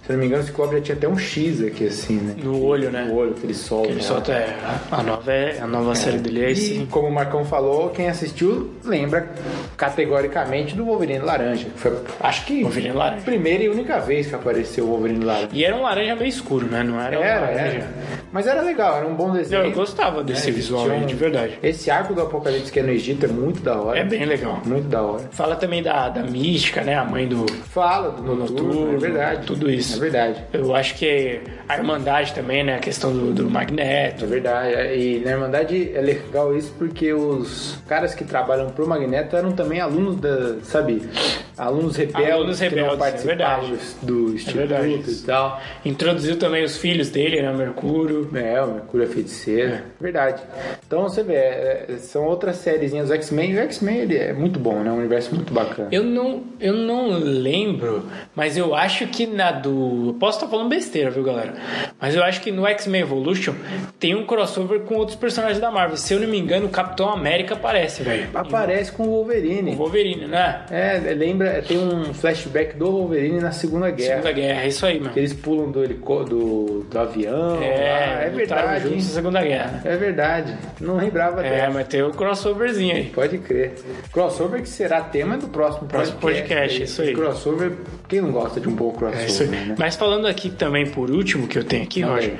se 0.04 0.12
não 0.12 0.18
me 0.18 0.26
engano, 0.26 0.42
o 0.42 0.46
Ciclope 0.46 0.74
já 0.74 0.80
tinha 0.80 0.96
até 0.96 1.06
um 1.08 1.16
X 1.16 1.62
aqui 1.62 1.86
assim, 1.86 2.14
né? 2.16 2.34
No 2.42 2.64
olho, 2.64 2.90
né? 2.90 3.04
No 3.04 3.14
olho 3.14 3.32
que 3.32 3.46
ele 3.46 3.54
solta. 3.54 3.86
Ele 3.88 3.96
né? 3.96 4.02
solta. 4.02 4.32
É, 4.32 4.56
a 4.90 5.02
nova, 5.04 5.32
é, 5.32 5.60
a 5.60 5.66
nova 5.68 5.94
série 5.94 6.18
dele 6.18 6.44
é 6.44 6.50
E 6.72 6.86
como 6.86 7.08
o 7.08 7.12
Marcão 7.12 7.44
falou, 7.44 7.90
quem 7.90 8.08
assistiu 8.08 8.70
lembra 8.84 9.28
categoricamente 9.76 10.74
do 10.74 10.84
Wolverine 10.84 11.20
Laranja. 11.20 11.66
que 11.66 11.78
Foi, 11.78 11.96
acho 12.20 12.44
que 12.46 12.62
Wolverine 12.62 12.94
Laranja. 12.94 13.22
primeira 13.24 13.62
e 13.64 13.68
única 13.68 13.98
vez 14.00 14.26
que 14.26 14.34
apareceu 14.34 14.84
o 14.84 14.88
Wolverine 14.88 15.24
Laranja. 15.24 15.48
E 15.52 15.64
era 15.64 15.76
um 15.76 15.82
laranja 15.82 16.14
meio 16.16 16.28
escuro, 16.28 16.66
né? 16.66 16.82
Não 16.82 17.00
era, 17.00 17.18
um 17.18 17.22
Era, 17.22 17.40
laranja. 17.40 17.60
era. 17.60 17.88
Mas 18.32 18.46
era 18.46 18.60
legal, 18.60 18.96
era 18.98 19.06
um 19.06 19.14
bom 19.14 19.30
desenho. 19.32 19.62
Eu 19.64 19.72
gostava 19.72 20.22
desse 20.24 20.48
É, 20.48 20.52
visual 20.52 20.86
um- 20.88 21.06
de 21.06 21.14
verdade. 21.14 21.58
Esse 21.62 21.90
arco 21.90 22.14
do 22.14 22.22
Apocalipse 22.22 22.70
que 22.72 22.80
é 22.80 22.82
no 22.82 22.90
Egito 22.90 23.24
é 23.26 23.28
muito 23.28 23.60
da 23.62 23.80
hora. 23.80 23.98
É 23.98 24.04
bem 24.04 24.24
legal. 24.24 24.60
Muito 24.64 24.88
da 24.88 25.02
hora. 25.02 25.24
Fala 25.30 25.56
também 25.56 25.82
da, 25.82 26.08
da 26.08 26.22
mística, 26.22 26.82
né? 26.82 26.94
A 26.96 27.04
mãe 27.04 27.26
do. 27.28 27.46
Fala 27.70 28.10
do 28.10 28.22
noturno, 28.34 28.46
Noturno, 28.74 28.94
é 28.94 28.98
verdade. 28.98 29.46
tudo 29.46 29.70
isso. 29.70 29.96
É 29.96 30.00
verdade. 30.00 30.44
Eu 30.52 30.74
acho 30.74 30.94
que 30.96 31.40
a 31.68 31.76
Irmandade 31.76 32.32
também, 32.34 32.64
né? 32.64 32.76
A 32.76 32.78
questão 32.78 33.12
do, 33.12 33.32
do 33.32 33.50
Magneto. 33.50 34.24
É 34.24 34.28
verdade. 34.28 34.72
E 34.96 35.22
na 35.24 35.30
Irmandade 35.32 35.92
é 35.94 36.00
legal 36.00 36.55
isso 36.56 36.72
porque 36.78 37.12
os 37.12 37.78
caras 37.86 38.14
que 38.14 38.24
trabalham 38.24 38.70
pro 38.70 38.86
Magneto 38.86 39.36
eram 39.36 39.52
também 39.52 39.80
alunos 39.80 40.16
da, 40.16 40.60
sabe, 40.62 41.08
alunos 41.56 41.96
rebeldes, 41.96 42.30
Alunos 42.32 42.60
rebeldes, 42.60 42.94
é 42.94 42.96
participavam 42.96 43.60
verdade. 43.68 43.94
do 44.02 44.34
instituto 44.34 44.56
verdade 44.56 45.04
e 45.10 45.14
tal. 45.24 45.60
Introduziu 45.84 46.38
também 46.38 46.64
os 46.64 46.76
filhos 46.76 47.10
dele, 47.10 47.40
né? 47.42 47.52
Mercúrio. 47.52 48.28
É, 48.34 48.62
o 48.62 48.72
Mercúrio 48.72 49.04
é 49.04 49.08
feiticeiro. 49.08 49.78
Verdade. 50.00 50.42
Então 50.86 51.02
você 51.02 51.22
vê, 51.22 51.34
é, 51.34 51.86
é, 51.88 51.96
são 51.98 52.24
outras 52.24 52.56
sériezinhas. 52.56 53.10
O 53.10 53.14
X-Men, 53.14 53.56
o 53.56 53.58
X-Men 53.60 53.98
ele 53.98 54.16
é 54.16 54.32
muito 54.32 54.58
bom, 54.58 54.80
né? 54.80 54.88
É 54.90 54.92
um 54.92 54.98
universo 54.98 55.34
muito 55.34 55.52
bacana. 55.52 55.88
Eu 55.92 56.02
não, 56.04 56.42
eu 56.60 56.74
não 56.74 57.08
lembro, 57.18 58.04
mas 58.34 58.56
eu 58.56 58.74
acho 58.74 59.06
que 59.06 59.26
na 59.26 59.52
do. 59.52 60.16
Posso 60.20 60.38
estar 60.38 60.48
falando 60.50 60.68
besteira, 60.68 61.10
viu, 61.10 61.22
galera? 61.24 61.54
Mas 62.00 62.14
eu 62.14 62.22
acho 62.22 62.40
que 62.40 62.50
no 62.50 62.66
X-Men 62.66 63.02
Evolution 63.02 63.54
tem 63.98 64.14
um 64.14 64.24
crossover 64.26 64.80
com 64.80 64.96
outros 64.96 65.16
personagens 65.16 65.60
da 65.60 65.70
Marvel. 65.70 65.96
Se 65.96 66.12
eu 66.12 66.20
não 66.20 66.28
me 66.28 66.38
engano, 66.38 66.66
o 66.66 66.70
Capitão 66.70 67.10
América 67.10 67.54
aparece, 67.54 68.02
velho. 68.02 68.28
Aparece 68.34 68.92
com 68.92 69.04
o 69.04 69.06
O 69.06 69.10
Wolverine. 69.16 69.74
Wolverine, 69.74 70.26
né? 70.26 70.62
É, 70.70 70.98
lembra 71.14 71.45
lembra, 71.46 71.62
tem 71.62 71.78
um 71.78 72.12
flashback 72.14 72.76
do 72.76 72.90
Wolverine 72.90 73.40
na 73.40 73.52
Segunda 73.52 73.90
Guerra. 73.90 74.10
Segunda 74.22 74.32
Guerra, 74.32 74.62
é 74.62 74.68
isso 74.68 74.86
aí, 74.86 74.98
mano. 75.00 75.12
Que 75.12 75.20
eles 75.20 75.32
pulam 75.32 75.70
do, 75.70 75.86
do, 75.86 76.86
do 76.90 76.98
avião. 76.98 77.62
É, 77.62 78.26
é 78.26 78.30
verdade. 78.34 78.82
juntos 78.88 79.06
na 79.08 79.12
Segunda 79.14 79.42
Guerra. 79.42 79.80
É 79.84 79.96
verdade. 79.96 80.54
Não 80.80 80.96
lembrava 80.96 81.44
É, 81.44 81.50
dessa. 81.50 81.70
mas 81.70 81.88
tem 81.88 82.02
o 82.02 82.10
crossoverzinho 82.10 82.94
aí. 82.96 83.04
Pode 83.06 83.38
crer. 83.38 83.74
Crossover 84.12 84.62
que 84.62 84.68
será 84.68 85.00
tema 85.00 85.36
do 85.36 85.48
próximo 85.48 85.86
Próximo 85.88 86.18
podcast, 86.18 86.82
isso 86.82 87.02
aí. 87.02 87.14
Crossover, 87.14 87.72
quem 88.08 88.20
não 88.20 88.30
gosta 88.32 88.60
de 88.60 88.68
um 88.68 88.72
bom 88.74 88.90
crossover, 88.92 89.24
É 89.24 89.26
isso 89.26 89.42
aí. 89.42 89.48
né? 89.48 89.74
Mas 89.78 89.96
falando 89.96 90.26
aqui 90.26 90.50
também 90.50 90.86
por 90.86 91.10
último, 91.10 91.46
que 91.46 91.58
eu 91.58 91.64
tenho 91.64 91.82
aqui, 91.84 92.00
Roger, 92.02 92.34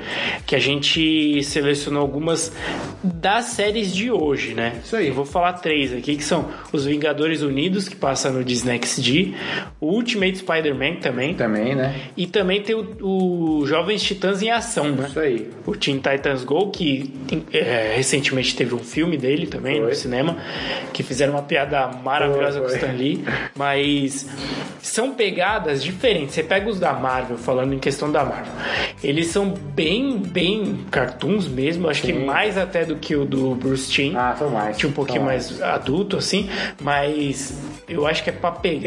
que 0.45 0.55
a 0.55 0.59
gente 0.59 1.43
selecionou 1.43 2.01
algumas 2.01 2.51
das 3.03 3.45
séries 3.45 3.93
de 3.93 4.11
hoje, 4.11 4.53
né? 4.53 4.73
Isso 4.83 4.95
aí. 4.95 5.07
Eu 5.07 5.13
vou 5.13 5.25
falar 5.25 5.53
três 5.53 5.93
aqui, 5.93 6.15
que 6.15 6.23
são 6.23 6.45
Os 6.71 6.85
Vingadores 6.85 7.41
Unidos, 7.41 7.87
que 7.87 7.95
passa 7.95 8.29
no 8.29 8.43
Disney 8.43 8.79
XD, 9.01 9.33
o 9.79 9.87
Ultimate 9.87 10.37
Spider-Man 10.37 10.95
também, 10.95 11.33
Também, 11.33 11.75
né? 11.75 11.95
e 12.15 12.27
também 12.27 12.61
tem 12.61 12.75
o, 12.75 12.95
o 13.01 13.65
Jovens 13.65 14.01
Titãs 14.03 14.41
em 14.41 14.49
Ação, 14.51 14.91
né? 14.91 15.07
Isso 15.09 15.19
aí. 15.19 15.49
O 15.65 15.75
Teen 15.75 15.97
Titans 15.97 16.43
Go, 16.43 16.69
que 16.71 17.13
é, 17.51 17.93
recentemente 17.95 18.55
teve 18.55 18.73
um 18.75 18.79
filme 18.79 19.17
dele 19.17 19.47
também 19.47 19.77
Foi. 19.79 19.89
no 19.89 19.95
cinema, 19.95 20.37
que 20.93 21.03
fizeram 21.03 21.33
uma 21.33 21.43
piada 21.43 21.87
maravilhosa 22.03 22.59
Foi, 22.59 22.61
com 22.61 22.67
o 22.67 22.69
foi. 22.69 22.77
Stan 22.77 22.97
Lee, 22.97 23.23
mas 23.55 24.27
são 24.81 25.11
pegadas 25.13 25.83
diferentes. 25.83 26.35
Você 26.35 26.43
pega 26.43 26.69
os 26.69 26.79
da 26.79 26.93
Marvel, 26.93 27.37
falando 27.37 27.73
em 27.73 27.79
questão 27.79 28.11
da 28.11 28.23
Marvel, 28.23 28.51
eles 29.03 29.27
são 29.27 29.49
bem, 29.49 30.17
bem 30.17 30.79
cartoons 30.91 31.47
mesmo, 31.47 31.89
acho 31.89 32.01
que 32.01 32.13
Sim. 32.13 32.25
mais 32.25 32.57
até 32.57 32.85
do 32.85 32.95
que 32.95 33.15
o 33.15 33.25
do 33.25 33.55
Bruce 33.55 33.89
Timm. 33.91 34.15
Ah, 34.15 34.35
são 34.37 34.49
mais. 34.49 34.77
Tinha 34.77 34.89
um 34.89 34.93
pouquinho 34.93 35.19
São 35.19 35.25
mais 35.25 35.61
adulto, 35.61 36.17
assim, 36.17 36.49
mas 36.81 37.57
eu 37.87 38.05
acho 38.05 38.23
que 38.23 38.29
é 38.29 38.33
pra 38.33 38.51
pegar 38.51 38.86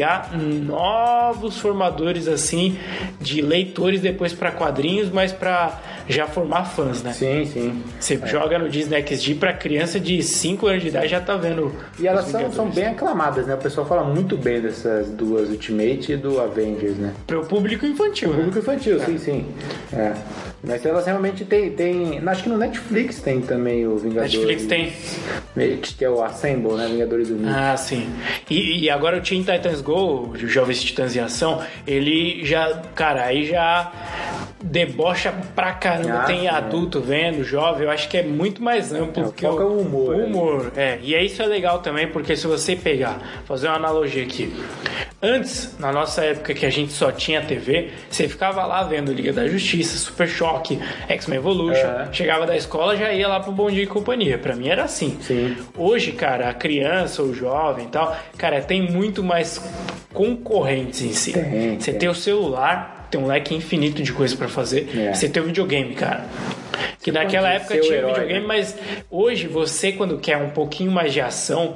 novos 0.65 1.57
formadores, 1.57 2.27
assim, 2.27 2.77
de 3.19 3.41
leitores 3.41 4.01
depois 4.01 4.33
pra 4.33 4.51
quadrinhos, 4.51 5.09
mas 5.09 5.31
pra 5.31 5.79
já 6.07 6.27
formar 6.27 6.65
fãs, 6.65 7.01
né? 7.03 7.13
Sim, 7.13 7.45
sim. 7.45 7.83
Você 7.99 8.19
joga 8.25 8.59
no 8.59 8.69
Disney 8.69 9.05
XD 9.05 9.35
pra 9.35 9.53
criança 9.53 9.99
de 9.99 10.21
5 10.21 10.67
anos 10.67 10.81
de 10.81 10.89
idade 10.89 11.07
já 11.07 11.21
tá 11.21 11.35
vendo. 11.35 11.73
E 11.99 12.07
elas 12.07 12.25
são, 12.25 12.51
são 12.51 12.69
bem 12.69 12.87
aclamadas, 12.87 13.47
né? 13.47 13.55
O 13.55 13.57
pessoal 13.57 13.87
fala 13.87 14.03
muito 14.03 14.37
bem 14.37 14.61
dessas 14.61 15.09
duas 15.09 15.49
Ultimate 15.49 16.13
e 16.13 16.17
do 16.17 16.39
Avengers, 16.41 16.97
né? 16.97 17.13
Pro 17.27 17.45
público 17.45 17.85
infantil, 17.85 18.29
né? 18.29 18.35
Público 18.37 18.59
infantil, 18.59 18.99
sim, 18.99 19.17
sim. 19.17 19.45
É. 19.93 20.13
Mas 20.63 20.85
elas 20.85 21.05
realmente 21.07 21.43
tem, 21.43 21.71
tem. 21.71 22.21
Acho 22.25 22.43
que 22.43 22.49
no 22.49 22.57
Netflix 22.57 23.19
tem 23.19 23.41
também 23.41 23.87
o 23.87 23.97
Vingadores. 23.97 24.33
Netflix 24.33 24.65
tem. 24.67 24.93
Que 25.97 26.05
é 26.05 26.09
o 26.09 26.23
Assemble, 26.23 26.73
né? 26.73 26.87
Vingadores 26.87 27.29
Unidos. 27.29 27.51
Ah, 27.55 27.75
sim. 27.75 28.07
E, 28.49 28.83
e 28.83 28.89
agora 28.89 29.17
o 29.17 29.21
Teen 29.21 29.41
Titans 29.41 29.81
Go, 29.81 30.29
o 30.29 30.37
Jovens 30.37 30.83
Titãs 30.83 31.15
em 31.15 31.19
Ação, 31.19 31.61
ele 31.87 32.45
já, 32.45 32.81
cara, 32.93 33.23
aí 33.25 33.45
já 33.45 33.91
debocha 34.63 35.33
pra 35.55 35.73
caramba. 35.73 36.19
Ah, 36.19 36.23
Tem 36.25 36.41
sim, 36.41 36.47
adulto 36.47 37.01
vendo, 37.01 37.43
jovem, 37.43 37.83
eu 37.85 37.91
acho 37.91 38.07
que 38.07 38.17
é 38.17 38.23
muito 38.23 38.61
mais 38.61 38.93
amplo 38.93 39.25
É, 39.25 39.31
que 39.31 39.41
foca 39.45 39.65
o 39.65 39.81
humor, 39.81 40.13
O 40.13 40.17
né? 40.19 40.23
humor, 40.25 40.71
é. 40.75 40.99
E 41.01 41.15
é 41.15 41.23
isso 41.23 41.41
é 41.41 41.45
legal 41.47 41.79
também, 41.79 42.07
porque 42.07 42.35
se 42.35 42.45
você 42.47 42.75
pegar, 42.75 43.41
fazer 43.45 43.67
uma 43.67 43.75
analogia 43.77 44.23
aqui. 44.23 44.53
Antes, 45.21 45.75
na 45.79 45.91
nossa 45.91 46.23
época 46.23 46.53
que 46.53 46.65
a 46.65 46.69
gente 46.69 46.93
só 46.93 47.11
tinha 47.11 47.41
TV, 47.41 47.89
você 48.09 48.27
ficava 48.27 48.65
lá 48.65 48.83
vendo 48.83 49.11
Liga 49.11 49.33
da 49.33 49.47
Justiça, 49.47 49.97
Super 49.97 50.27
Choque, 50.51 50.79
X-Men 51.07 51.37
Evolution, 51.39 51.87
É. 51.87 52.07
chegava 52.11 52.45
da 52.45 52.55
escola 52.55 52.95
já 52.97 53.11
ia 53.11 53.27
lá 53.27 53.39
pro 53.39 53.51
Bom 53.51 53.69
Dia 53.69 53.83
e 53.83 53.87
Companhia. 53.87 54.37
Pra 54.37 54.55
mim 54.55 54.67
era 54.67 54.83
assim. 54.83 55.17
Sim. 55.21 55.55
Hoje, 55.77 56.11
cara, 56.11 56.49
a 56.49 56.53
criança, 56.53 57.21
o 57.23 57.33
jovem 57.33 57.85
e 57.85 57.89
tal, 57.89 58.15
cara, 58.37 58.61
tem 58.61 58.81
muito 58.81 59.23
mais 59.23 59.61
concorrentes 60.13 61.01
em 61.01 61.13
si. 61.13 61.33
Tem, 61.33 61.79
Você 61.79 61.91
tem. 61.91 61.99
tem 62.01 62.09
o 62.09 62.15
celular, 62.15 63.07
tem 63.09 63.19
um 63.19 63.27
leque 63.27 63.55
infinito 63.55 64.01
de 64.03 64.11
coisa 64.11 64.35
pra 64.35 64.47
fazer. 64.47 64.89
É. 64.97 65.13
Você 65.13 65.29
tem 65.29 65.41
o 65.41 65.45
videogame, 65.45 65.93
cara. 65.95 66.25
Que 67.01 67.11
Você 67.11 67.11
naquela 67.11 67.49
época 67.49 67.79
tinha 67.79 67.95
herói, 67.97 68.11
videogame, 68.13 68.39
né? 68.41 68.45
mas 68.47 68.77
hoje 69.09 69.47
você, 69.47 69.91
quando 69.91 70.17
quer 70.17 70.37
um 70.37 70.49
pouquinho 70.49 70.91
mais 70.91 71.11
de 71.13 71.21
ação, 71.21 71.75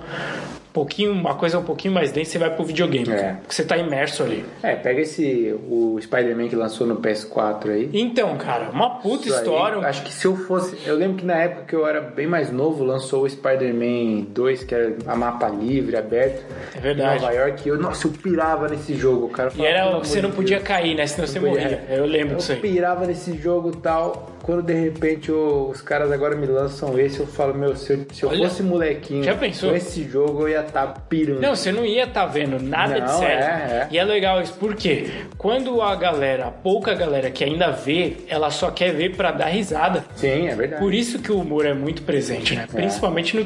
um 0.69 0.73
pouquinho, 0.75 1.13
uma 1.13 1.35
coisa 1.35 1.57
um 1.57 1.63
pouquinho 1.63 1.93
mais 1.93 2.11
densa, 2.11 2.31
você 2.31 2.37
vai 2.37 2.49
pro 2.53 2.65
videogame. 2.65 3.09
É. 3.09 3.35
Porque 3.41 3.55
você 3.55 3.63
tá 3.63 3.77
imerso 3.77 4.23
ali. 4.23 4.43
É, 4.61 4.75
pega 4.75 4.99
esse. 4.99 5.55
O 5.69 5.97
Spider-Man 6.01 6.49
que 6.49 6.55
lançou 6.57 6.85
no 6.85 6.97
PS4 6.97 7.69
aí. 7.69 7.89
Então, 7.93 8.35
cara, 8.35 8.71
uma 8.71 8.89
puta 8.99 9.23
Isso 9.27 9.33
aí, 9.35 9.39
história. 9.39 9.77
um 9.79 9.81
acho 9.83 10.03
que 10.03 10.13
se 10.13 10.25
eu 10.25 10.35
fosse. 10.35 10.77
Eu 10.85 10.97
lembro 10.97 11.15
que 11.15 11.25
na 11.25 11.35
época 11.37 11.63
que 11.69 11.73
eu 11.77 11.87
era 11.87 12.01
bem 12.01 12.27
mais 12.27 12.51
novo, 12.51 12.83
lançou 12.83 13.23
o 13.23 13.29
Spider-Man 13.29 14.25
2, 14.31 14.65
que 14.65 14.75
era 14.75 14.95
a 15.07 15.15
mapa 15.15 15.47
livre, 15.47 15.95
aberto. 15.95 16.43
É 16.75 16.79
verdade. 16.81 17.19
Em 17.19 17.21
Nova 17.21 17.33
York. 17.33 17.69
Eu, 17.69 17.79
nossa, 17.79 18.07
eu 18.07 18.11
pirava 18.11 18.67
nesse 18.67 18.95
jogo, 18.95 19.29
cara. 19.29 19.49
Eu 19.49 19.53
E 19.53 19.57
falava, 19.57 19.75
era, 19.95 19.99
você 19.99 20.21
não 20.21 20.31
podia 20.31 20.57
Deus. 20.57 20.67
cair, 20.67 20.93
né? 20.93 21.07
Senão 21.07 21.25
você 21.25 21.39
Não 21.39 21.49
podia. 21.51 21.63
morria. 21.69 21.85
Eu 21.89 22.05
lembro 22.05 22.33
Eu 22.33 22.37
disso 22.37 22.51
aí. 22.51 22.59
pirava 22.59 23.05
nesse 23.07 23.37
jogo 23.37 23.69
e 23.73 23.77
tal. 23.77 24.31
Quando 24.43 24.61
de 24.61 24.73
repente 24.95 25.31
os 25.31 25.81
caras 25.81 26.11
agora 26.11 26.35
me 26.35 26.47
lançam 26.47 26.97
esse, 26.99 27.19
eu 27.19 27.27
falo, 27.27 27.53
meu, 27.53 27.75
se 27.75 27.93
eu, 27.93 28.05
se 28.11 28.23
eu 28.23 28.29
Olha, 28.29 28.47
fosse 28.49 28.63
molequinho 28.63 29.23
já 29.23 29.35
pensou? 29.35 29.69
com 29.69 29.75
esse 29.75 30.03
jogo, 30.03 30.43
eu 30.43 30.49
ia 30.49 30.61
estar 30.61 30.87
pirando. 31.09 31.41
Não, 31.41 31.55
você 31.55 31.71
não 31.71 31.85
ia 31.85 32.05
estar 32.05 32.25
vendo 32.25 32.61
nada 32.61 32.95
de 32.95 33.01
Não, 33.01 33.19
série. 33.19 33.33
é, 33.33 33.45
é. 33.45 33.87
E 33.91 33.97
é 33.97 34.03
legal 34.03 34.41
isso, 34.41 34.53
porque 34.59 35.07
quando 35.37 35.81
a 35.81 35.95
galera, 35.95 36.47
a 36.47 36.51
pouca 36.51 36.93
galera 36.93 37.29
que 37.29 37.43
ainda 37.43 37.71
vê, 37.71 38.17
ela 38.27 38.49
só 38.49 38.71
quer 38.71 38.93
ver 38.93 39.15
pra 39.15 39.31
dar 39.31 39.47
risada. 39.47 40.03
Sim, 40.15 40.47
é 40.47 40.55
verdade. 40.55 40.81
Por 40.81 40.93
isso 40.93 41.19
que 41.19 41.31
o 41.31 41.39
humor 41.39 41.65
é 41.65 41.73
muito 41.73 42.01
presente, 42.03 42.55
né? 42.55 42.67
Principalmente 42.71 43.35
no, 43.35 43.43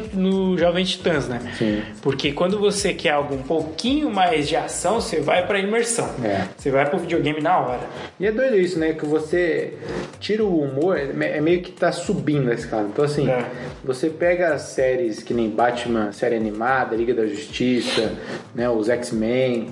no 0.51 0.57
Jovem 0.57 0.85
Titãs, 0.85 1.27
né? 1.27 1.39
Sim. 1.57 1.81
Porque 2.01 2.31
quando 2.31 2.59
você 2.59 2.93
quer 2.93 3.11
algo 3.11 3.35
um 3.35 3.41
pouquinho 3.43 4.09
mais 4.09 4.47
de 4.47 4.55
ação, 4.55 5.01
você 5.01 5.19
vai 5.19 5.45
pra 5.45 5.59
imersão. 5.59 6.09
É. 6.23 6.43
Você 6.57 6.69
vai 6.71 6.85
pro 6.89 6.99
videogame 6.99 7.41
na 7.41 7.57
hora. 7.59 7.81
E 8.19 8.25
é 8.27 8.31
doido 8.31 8.57
isso, 8.57 8.77
né? 8.79 8.93
Que 8.93 9.05
você 9.05 9.73
tira 10.19 10.43
o 10.43 10.61
humor, 10.61 10.97
é 10.97 11.38
é 11.39 11.41
meio 11.41 11.61
que 11.61 11.71
tá 11.71 11.89
subindo 11.91 12.51
a 12.51 12.53
escala. 12.53 12.89
Então, 12.91 13.05
assim, 13.05 13.29
É. 13.29 13.45
você 13.83 14.09
pega 14.09 14.53
as 14.53 14.63
séries 14.63 15.23
que 15.23 15.33
nem 15.33 15.49
Batman, 15.49 16.11
série 16.11 16.35
animada, 16.35 16.95
Liga 16.95 17.13
da 17.13 17.25
Justiça, 17.25 18.11
né? 18.53 18.69
Os 18.69 18.89
X-Men. 18.89 19.69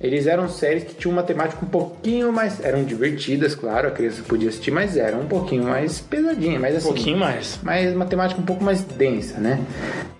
Eles 0.00 0.26
eram 0.26 0.48
séries 0.48 0.84
que 0.84 0.94
tinham 0.94 1.12
uma 1.12 1.22
temática 1.22 1.64
um 1.64 1.68
pouquinho 1.68 2.32
mais. 2.32 2.62
Eram 2.62 2.84
divertidas, 2.84 3.54
claro, 3.54 3.88
a 3.88 3.90
criança 3.92 4.22
podia 4.26 4.48
assistir, 4.48 4.70
mas 4.70 4.96
eram 4.96 5.20
um 5.20 5.26
pouquinho 5.26 5.64
mais 5.64 6.00
pesadinha, 6.00 6.58
mas 6.58 6.76
assim. 6.76 6.88
Um 6.88 6.92
pouquinho 6.92 7.18
mais. 7.18 7.58
Mas 7.62 7.94
uma 7.94 8.04
temática 8.04 8.40
um 8.40 8.44
pouco 8.44 8.62
mais 8.62 8.82
densa, 8.82 9.38
né? 9.38 9.60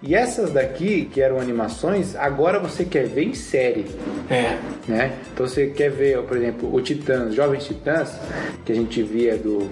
E 0.03 0.15
essas 0.15 0.51
daqui, 0.53 1.09
que 1.13 1.21
eram 1.21 1.41
animações, 1.41 2.15
agora 2.15 2.59
você 2.61 2.85
quer 2.85 3.07
ver 3.07 3.25
em 3.25 3.35
série 3.35 3.87
É. 4.31 4.57
né? 4.87 5.13
Então 5.35 5.47
você 5.49 5.67
quer 5.67 5.91
ver, 5.91 6.19
por 6.23 6.37
exemplo, 6.37 6.73
o 6.73 6.81
Titãs, 6.81 7.35
Jovens 7.35 7.65
Titãs, 7.65 8.13
que 8.65 8.71
a 8.73 8.75
gente 8.75 9.03
via 9.03 9.37
do, 9.37 9.69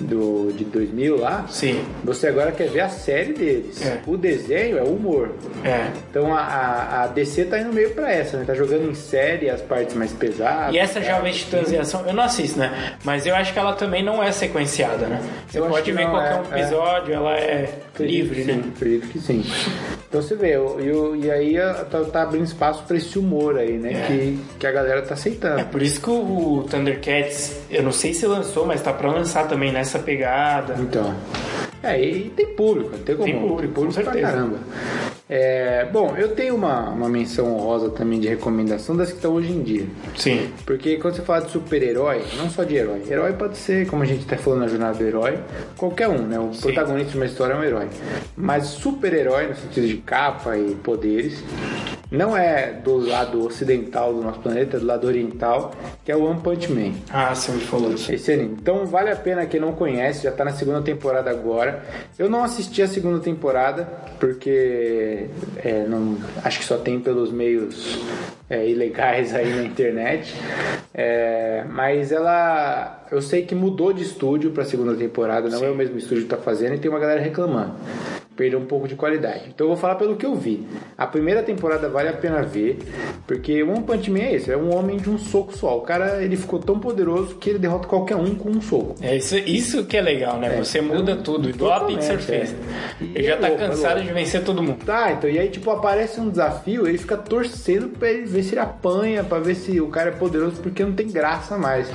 do 0.00 0.45
de 0.52 0.64
2000 0.64 1.16
lá. 1.16 1.46
Sim. 1.48 1.84
Você 2.04 2.28
agora 2.28 2.52
quer 2.52 2.68
ver 2.68 2.80
a 2.80 2.88
série 2.88 3.32
deles. 3.32 3.84
É. 3.84 4.00
O 4.06 4.16
desenho 4.16 4.78
é 4.78 4.82
humor. 4.82 5.30
É. 5.64 5.88
Então 6.10 6.34
a, 6.34 6.40
a, 6.40 7.02
a 7.04 7.06
DC 7.08 7.46
tá 7.46 7.58
indo 7.58 7.72
meio 7.72 7.90
pra 7.90 8.10
essa, 8.10 8.38
né? 8.38 8.44
Tá 8.44 8.54
jogando 8.54 8.90
em 8.90 8.94
série 8.94 9.50
as 9.50 9.60
partes 9.60 9.94
mais 9.94 10.12
pesadas. 10.12 10.74
E 10.74 10.78
essa 10.78 11.00
Jovem 11.00 11.32
Titãs 11.32 11.72
em 11.72 11.78
Ação, 11.78 12.04
eu 12.06 12.14
não 12.14 12.22
assisto, 12.22 12.58
né? 12.58 12.96
Mas 13.04 13.26
eu 13.26 13.34
acho 13.34 13.52
que 13.52 13.58
ela 13.58 13.74
também 13.74 14.02
não 14.02 14.22
é 14.22 14.32
sequenciada, 14.32 15.06
né? 15.06 15.20
Você 15.48 15.58
Eu 15.58 15.66
pode 15.66 15.90
ver 15.92 16.04
não, 16.04 16.10
qualquer 16.10 16.32
é, 16.32 16.36
um 16.36 16.58
episódio, 16.60 17.14
ela 17.14 17.36
é 17.36 17.68
livre, 18.04 18.44
né? 18.44 18.54
Sim, 18.54 18.72
acredito 18.74 19.08
que 19.08 19.18
sim. 19.18 19.44
Então 20.08 20.22
você 20.22 20.34
vê, 20.34 20.56
o- 20.56 20.80
e, 20.80 20.90
o- 20.92 21.16
e 21.16 21.30
aí 21.30 21.56
tá, 21.90 22.04
tá 22.04 22.22
abrindo 22.22 22.44
espaço 22.44 22.82
pra 22.84 22.96
esse 22.96 23.18
humor 23.18 23.58
aí, 23.58 23.72
né? 23.78 23.92
É. 23.92 24.06
Que, 24.06 24.38
que 24.60 24.66
a 24.66 24.72
galera 24.72 25.02
tá 25.02 25.14
aceitando. 25.14 25.60
É 25.60 25.64
por 25.64 25.82
isso 25.82 26.00
que 26.00 26.10
o 26.10 26.64
Thundercats, 26.70 27.60
eu 27.70 27.82
não 27.82 27.92
sei 27.92 28.14
se 28.14 28.26
lançou, 28.26 28.64
mas 28.66 28.80
tá 28.82 28.92
pra 28.92 29.10
lançar 29.10 29.48
também 29.48 29.72
nessa 29.72 29.98
pegada. 29.98 30.76
Então. 30.78 31.14
É, 31.82 32.00
e 32.02 32.30
tem 32.30 32.46
público, 32.54 32.96
tem 32.98 33.16
como. 33.16 33.26
Tem 33.30 33.40
público, 33.40 33.74
com 33.74 33.82
pra 33.92 33.92
certeza. 34.04 34.26
caramba. 34.26 34.58
É, 35.28 35.84
bom, 35.86 36.14
eu 36.16 36.36
tenho 36.36 36.54
uma, 36.54 36.88
uma 36.90 37.08
menção 37.08 37.52
honrosa 37.52 37.90
também 37.90 38.20
de 38.20 38.28
recomendação 38.28 38.96
das 38.96 39.08
que 39.10 39.16
estão 39.16 39.32
hoje 39.32 39.50
em 39.50 39.62
dia. 39.62 39.86
Sim. 40.16 40.52
Porque 40.64 40.98
quando 40.98 41.16
você 41.16 41.22
fala 41.22 41.44
de 41.44 41.50
super-herói, 41.50 42.22
não 42.36 42.48
só 42.48 42.62
de 42.62 42.76
herói, 42.76 43.02
herói 43.08 43.32
pode 43.32 43.56
ser, 43.56 43.88
como 43.88 44.04
a 44.04 44.06
gente 44.06 44.24
tá 44.24 44.36
falando 44.36 44.60
na 44.60 44.68
jornada 44.68 44.98
do 44.98 45.04
herói, 45.04 45.38
qualquer 45.76 46.08
um, 46.08 46.18
né? 46.18 46.38
O 46.38 46.50
protagonista 46.56 47.10
de 47.10 47.16
uma 47.16 47.26
história 47.26 47.54
é 47.54 47.56
um 47.56 47.64
herói. 47.64 47.88
Mas 48.36 48.66
super-herói, 48.66 49.48
no 49.48 49.56
sentido 49.56 49.88
de 49.88 49.96
capa 49.96 50.56
e 50.56 50.76
poderes, 50.76 51.42
não 52.10 52.36
é 52.36 52.72
do 52.72 52.96
lado 52.96 53.44
ocidental 53.44 54.14
do 54.14 54.22
nosso 54.22 54.40
planeta, 54.40 54.76
é 54.76 54.80
do 54.80 54.86
lado 54.86 55.06
oriental, 55.06 55.72
que 56.04 56.12
é 56.12 56.16
o 56.16 56.24
One 56.24 56.40
Punch 56.40 56.70
Man. 56.72 56.92
Ah, 57.10 57.34
você 57.34 57.52
me 57.52 57.60
falou 57.60 57.92
disso. 57.92 58.12
Esse 58.12 58.32
anime. 58.32 58.56
Então 58.60 58.86
vale 58.86 59.10
a 59.10 59.16
pena 59.16 59.46
quem 59.46 59.60
não 59.60 59.72
conhece, 59.72 60.24
já 60.24 60.30
tá 60.30 60.44
na 60.44 60.52
segunda 60.52 60.80
temporada 60.82 61.30
agora. 61.30 61.82
Eu 62.18 62.30
não 62.30 62.44
assisti 62.44 62.82
a 62.82 62.88
segunda 62.88 63.18
temporada, 63.18 63.88
porque 64.20 65.26
é, 65.56 65.84
não, 65.88 66.16
acho 66.44 66.60
que 66.60 66.64
só 66.64 66.78
tem 66.78 67.00
pelos 67.00 67.32
meios 67.32 67.98
é, 68.48 68.68
ilegais 68.68 69.34
aí 69.34 69.52
na 69.54 69.64
internet. 69.64 70.34
É, 70.94 71.64
mas 71.68 72.12
ela. 72.12 73.04
Eu 73.10 73.20
sei 73.20 73.42
que 73.42 73.54
mudou 73.54 73.92
de 73.92 74.02
estúdio 74.02 74.50
pra 74.50 74.64
segunda 74.64 74.94
temporada, 74.94 75.48
não 75.48 75.64
é 75.64 75.70
o 75.70 75.74
mesmo 75.74 75.98
estúdio 75.98 76.24
que 76.24 76.30
tá 76.30 76.36
fazendo 76.36 76.74
e 76.74 76.78
tem 76.78 76.90
uma 76.90 76.98
galera 76.98 77.20
reclamando. 77.20 77.74
Perdeu 78.36 78.58
um 78.58 78.66
pouco 78.66 78.86
de 78.86 78.94
qualidade. 78.94 79.44
Então 79.48 79.66
eu 79.66 79.68
vou 79.68 79.76
falar 79.76 79.94
pelo 79.96 80.16
que 80.16 80.26
eu 80.26 80.34
vi. 80.34 80.66
A 80.96 81.06
primeira 81.06 81.42
temporada 81.42 81.88
vale 81.88 82.08
a 82.08 82.12
pena 82.12 82.42
ver, 82.42 82.78
porque 83.26 83.62
One 83.62 83.82
Punch 83.82 84.10
Man 84.10 84.20
é 84.20 84.36
isso, 84.36 84.52
é 84.52 84.56
um 84.56 84.74
homem 84.74 84.98
de 84.98 85.08
um 85.08 85.18
soco 85.18 85.56
só. 85.56 85.78
O 85.78 85.80
cara, 85.80 86.22
ele 86.22 86.36
ficou 86.36 86.58
tão 86.58 86.78
poderoso 86.78 87.36
que 87.36 87.50
ele 87.50 87.58
derrota 87.58 87.88
qualquer 87.88 88.16
um 88.16 88.34
com 88.34 88.50
um 88.50 88.60
soco. 88.60 88.94
É 89.00 89.16
isso, 89.16 89.36
isso 89.38 89.84
que 89.86 89.96
é 89.96 90.02
legal, 90.02 90.38
né? 90.38 90.56
Você 90.62 90.80
muda 90.80 91.16
tudo, 91.16 91.48
igual 91.48 91.72
a 91.72 91.84
Pixar 91.86 92.18
fez. 92.18 92.52
é. 92.52 93.04
Ele 93.14 93.24
já 93.24 93.34
é 93.34 93.36
tá 93.36 93.48
louco, 93.48 93.62
é 93.62 93.68
cansado 93.68 94.02
de 94.02 94.12
vencer 94.12 94.44
todo 94.44 94.62
mundo. 94.62 94.84
Tá, 94.84 95.12
então, 95.12 95.28
e 95.30 95.38
aí, 95.38 95.48
tipo, 95.48 95.70
aparece 95.70 96.20
um 96.20 96.28
desafio, 96.28 96.86
ele 96.86 96.98
fica 96.98 97.16
torcendo 97.16 97.88
pra 97.88 98.10
ele 98.10 98.26
ver 98.26 98.42
se 98.42 98.52
ele 98.52 98.60
apanha, 98.60 99.24
pra 99.24 99.38
ver 99.38 99.54
se 99.54 99.80
o 99.80 99.88
cara 99.88 100.10
é 100.10 100.12
poderoso, 100.12 100.60
porque 100.60 100.84
não 100.84 100.92
tem 100.92 101.08
graça 101.08 101.56
mais. 101.56 101.88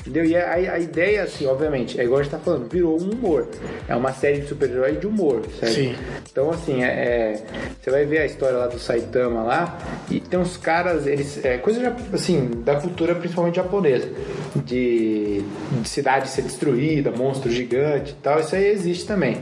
Entendeu? 0.00 0.24
E 0.24 0.36
a, 0.36 0.52
a 0.52 0.78
ideia, 0.78 1.24
assim, 1.24 1.46
obviamente, 1.46 2.00
é 2.00 2.04
igual 2.04 2.20
a 2.20 2.22
gente 2.22 2.32
tá 2.32 2.38
falando, 2.38 2.68
virou 2.68 3.00
um 3.00 3.10
humor. 3.10 3.48
É 3.88 3.94
uma 3.96 4.12
série 4.12 4.40
de 4.40 4.48
super-heróis 4.48 4.98
de 5.00 5.06
humor, 5.06 5.42
certo? 5.58 5.79
Sim. 5.80 5.94
Então, 6.30 6.50
assim, 6.50 6.84
é, 6.84 6.88
é- 6.88 7.42
você 7.80 7.90
vai 7.90 8.04
ver 8.04 8.18
a 8.18 8.26
história 8.26 8.56
lá 8.58 8.66
do 8.66 8.78
Saitama 8.78 9.42
lá, 9.42 9.78
e 10.10 10.20
tem 10.20 10.38
uns 10.38 10.56
caras, 10.56 11.06
eles. 11.06 11.42
É 11.44 11.56
coisa, 11.58 11.94
assim, 12.12 12.50
da 12.64 12.76
cultura 12.76 13.14
principalmente 13.14 13.56
japonesa. 13.56 14.08
De, 14.56 15.42
de 15.80 15.88
cidade 15.88 16.28
ser 16.28 16.42
destruída, 16.42 17.10
monstro 17.10 17.50
gigante 17.50 18.12
e 18.12 18.22
tal, 18.22 18.40
isso 18.40 18.54
aí 18.54 18.66
existe 18.66 19.06
também. 19.06 19.38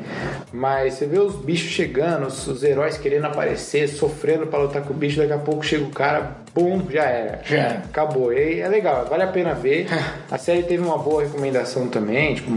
Mas 0.52 0.94
você 0.94 1.06
vê 1.06 1.18
os 1.18 1.34
bichos 1.36 1.70
chegando, 1.70 2.26
os, 2.26 2.46
os 2.46 2.62
heróis 2.62 2.96
querendo 2.98 3.24
aparecer, 3.26 3.88
sofrendo 3.88 4.46
pra 4.46 4.58
lutar 4.58 4.82
com 4.82 4.92
o 4.92 4.96
bicho, 4.96 5.18
daqui 5.18 5.32
a 5.32 5.38
pouco 5.38 5.64
chega 5.64 5.84
o 5.84 5.90
cara, 5.90 6.36
bum, 6.54 6.82
já 6.90 7.04
era. 7.04 7.40
Já 7.44 7.56
era. 7.56 7.78
Acabou. 7.78 8.32
E 8.32 8.60
é 8.60 8.68
legal, 8.68 9.06
vale 9.06 9.22
a 9.22 9.28
pena 9.28 9.54
ver. 9.54 9.86
A 10.30 10.36
série 10.38 10.62
teve 10.62 10.82
uma 10.82 10.98
boa 10.98 11.22
recomendação 11.22 11.88
também, 11.88 12.34
tipo, 12.34 12.50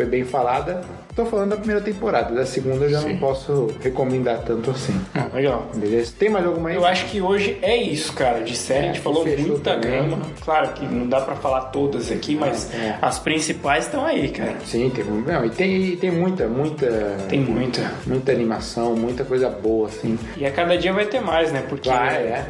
foi 0.00 0.06
bem 0.06 0.24
falada. 0.24 0.80
Tô 1.14 1.26
falando 1.26 1.50
da 1.50 1.56
primeira 1.56 1.82
temporada, 1.82 2.34
da 2.34 2.46
segunda 2.46 2.86
eu 2.86 2.90
já 2.90 3.00
não 3.02 3.18
posso 3.18 3.68
recomendar 3.82 4.38
tanto 4.38 4.70
assim. 4.70 4.98
Ah, 5.14 5.26
legal. 5.34 5.66
Beleza? 5.74 6.14
Tem 6.18 6.30
mais 6.30 6.46
alguma 6.46 6.70
aí? 6.70 6.76
Eu 6.76 6.86
acho 6.86 7.04
que 7.06 7.20
hoje 7.20 7.58
é 7.60 7.76
isso, 7.76 8.14
cara. 8.14 8.40
De 8.40 8.56
série, 8.56 8.84
a 8.84 8.86
gente 8.86 8.98
É, 9.00 9.02
falou 9.02 9.26
muita 9.26 9.74
também. 9.74 9.90
gama. 10.08 10.22
Claro 10.42 10.68
que 10.68 10.86
não 10.86 11.06
dá 11.06 11.20
pra 11.20 11.34
falar 11.34 11.62
todas 11.66 12.10
aqui, 12.10 12.34
mas 12.34 12.72
É. 12.72 12.96
as 13.02 13.18
principais 13.18 13.84
estão 13.84 14.06
aí, 14.06 14.30
cara. 14.30 14.54
Sim, 14.64 14.88
tem, 14.88 15.04
não, 15.04 15.44
e 15.44 15.50
tem, 15.50 15.96
tem 15.96 16.10
muita, 16.10 16.46
muita. 16.48 16.86
Tem 17.28 17.40
muita. 17.40 17.92
Muita 18.06 18.32
animação, 18.32 18.94
muita 18.96 19.22
coisa 19.24 19.50
boa, 19.50 19.88
assim. 19.88 20.18
E 20.38 20.46
a 20.46 20.50
cada 20.50 20.78
dia 20.78 20.92
vai 20.94 21.04
ter 21.04 21.20
mais, 21.20 21.52
né? 21.52 21.62
Porque 21.68 21.90
Vai, 21.90 22.14
é. 22.22 22.46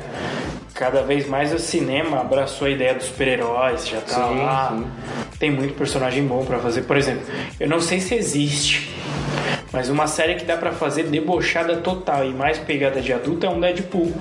cada 0.75 1.03
vez 1.03 1.27
mais 1.27 1.53
o 1.53 1.59
cinema 1.59 2.21
abraçou 2.21 2.69
a 2.69 2.71
ideia 2.71 2.95
dos 2.95 3.07
super-heróis, 3.07 3.89
já 3.89 4.01
tá 4.03 4.29
Sim, 4.29 4.39
lá. 4.39 4.69
sim. 4.77 4.87
Tem 5.41 5.51
muito 5.51 5.73
personagem 5.73 6.27
bom 6.27 6.45
pra 6.45 6.59
fazer. 6.59 6.83
Por 6.83 6.99
exemplo, 6.99 7.23
eu 7.59 7.67
não 7.67 7.81
sei 7.81 7.99
se 7.99 8.15
existe, 8.15 8.91
mas 9.73 9.89
uma 9.89 10.07
série 10.07 10.35
que 10.35 10.45
dá 10.45 10.57
pra 10.57 10.73
fazer 10.73 11.05
debochada 11.05 11.77
total 11.77 12.25
e 12.25 12.31
mais 12.33 12.59
pegada 12.59 13.01
de 13.01 13.13
adulto 13.13 13.47
é 13.47 13.49
um 13.49 13.61
Deadpool. 13.61 14.13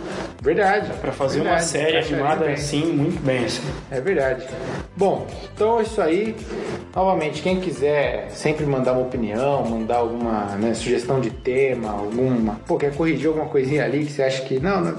Verdade. 0.41 0.91
Pra 1.01 1.11
fazer 1.11 1.39
uma 1.41 1.49
Verdade, 1.51 1.65
série 1.69 1.89
encaixaria 1.91 2.17
animada 2.17 2.45
bem. 2.45 2.53
assim, 2.53 2.85
muito 2.85 3.21
bem. 3.23 3.45
Assim. 3.45 3.61
É 3.91 3.99
verdade. 3.99 4.45
Bom, 4.95 5.27
então 5.53 5.79
é 5.79 5.83
isso 5.83 6.01
aí. 6.01 6.35
Novamente, 6.95 7.41
quem 7.41 7.59
quiser 7.59 8.29
sempre 8.31 8.65
mandar 8.65 8.93
uma 8.93 9.01
opinião, 9.01 9.65
mandar 9.65 9.97
alguma 9.97 10.45
né, 10.57 10.73
sugestão 10.73 11.19
de 11.19 11.29
tema, 11.29 11.91
alguma. 11.91 12.59
Pô, 12.67 12.77
quer 12.77 12.93
corrigir 12.93 13.27
alguma 13.27 13.45
coisinha 13.47 13.83
ali 13.83 14.05
que 14.05 14.11
você 14.11 14.23
acha 14.23 14.41
que. 14.43 14.59
Não, 14.59 14.81
não 14.81 14.95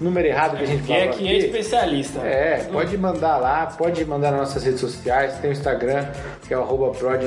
número 0.00 0.28
errado 0.28 0.56
que 0.56 0.62
a 0.62 0.66
gente 0.66 0.84
E 0.84 0.86
falou. 0.86 1.02
aqui 1.02 1.28
é 1.28 1.36
especialista. 1.38 2.20
É, 2.20 2.66
pode 2.70 2.96
mandar 2.96 3.36
lá, 3.38 3.66
pode 3.66 4.04
mandar 4.04 4.30
nas 4.30 4.40
nossas 4.40 4.64
redes 4.64 4.80
sociais. 4.80 5.34
Tem 5.38 5.50
o 5.50 5.52
Instagram, 5.52 6.06
que 6.46 6.54
é 6.54 6.58
o 6.58 6.64
prod 6.64 7.22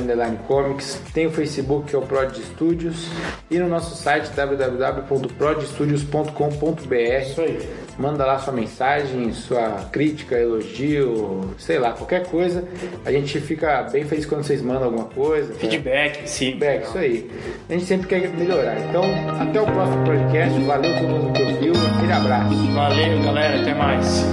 comics. 0.48 1.00
Tem 1.14 1.28
o 1.28 1.32
Facebook, 1.32 1.88
que 1.90 1.96
é 1.96 2.00
o 2.00 2.02
Prod 2.02 2.32
Studios. 2.62 3.08
E 3.50 3.58
no 3.58 3.68
nosso 3.68 3.96
site, 3.96 4.30
www.prodstudios.com.br. 4.36 6.96
Isso 7.22 7.42
aí. 7.42 7.68
Manda 7.98 8.24
lá 8.26 8.38
sua 8.40 8.54
mensagem, 8.54 9.34
sua 9.34 9.90
crítica, 9.92 10.38
elogio, 10.38 11.50
sei 11.58 11.80
lá, 11.80 11.92
qualquer 11.92 12.28
coisa. 12.28 12.64
A 13.04 13.12
gente 13.12 13.42
fica 13.42 13.82
bem 13.92 14.06
feliz 14.06 14.28
quando 14.28 14.44
vocês 14.44 14.62
mandam 14.62 14.84
alguma 14.86 15.06
coisa. 15.06 15.54
Feedback, 15.56 16.30
sim. 16.30 16.52
Feedback, 16.52 16.84
isso 16.84 16.98
aí. 16.98 17.30
A 17.68 17.74
gente 17.74 17.86
sempre 17.86 18.08
quer 18.08 18.30
melhorar. 18.30 18.80
Então, 18.80 19.04
até 19.40 19.60
o 19.60 19.66
próximo 19.66 20.06
podcast. 20.06 20.60
Valeu 20.62 20.96
todo 21.00 21.10
mundo 21.10 21.34
que 21.34 21.42
ouviu. 21.44 21.74
Aquele 21.98 22.14
abraço. 22.14 22.56
Valeu, 22.74 23.24
galera. 23.24 23.60
Até 23.62 23.74
mais. 23.74 24.24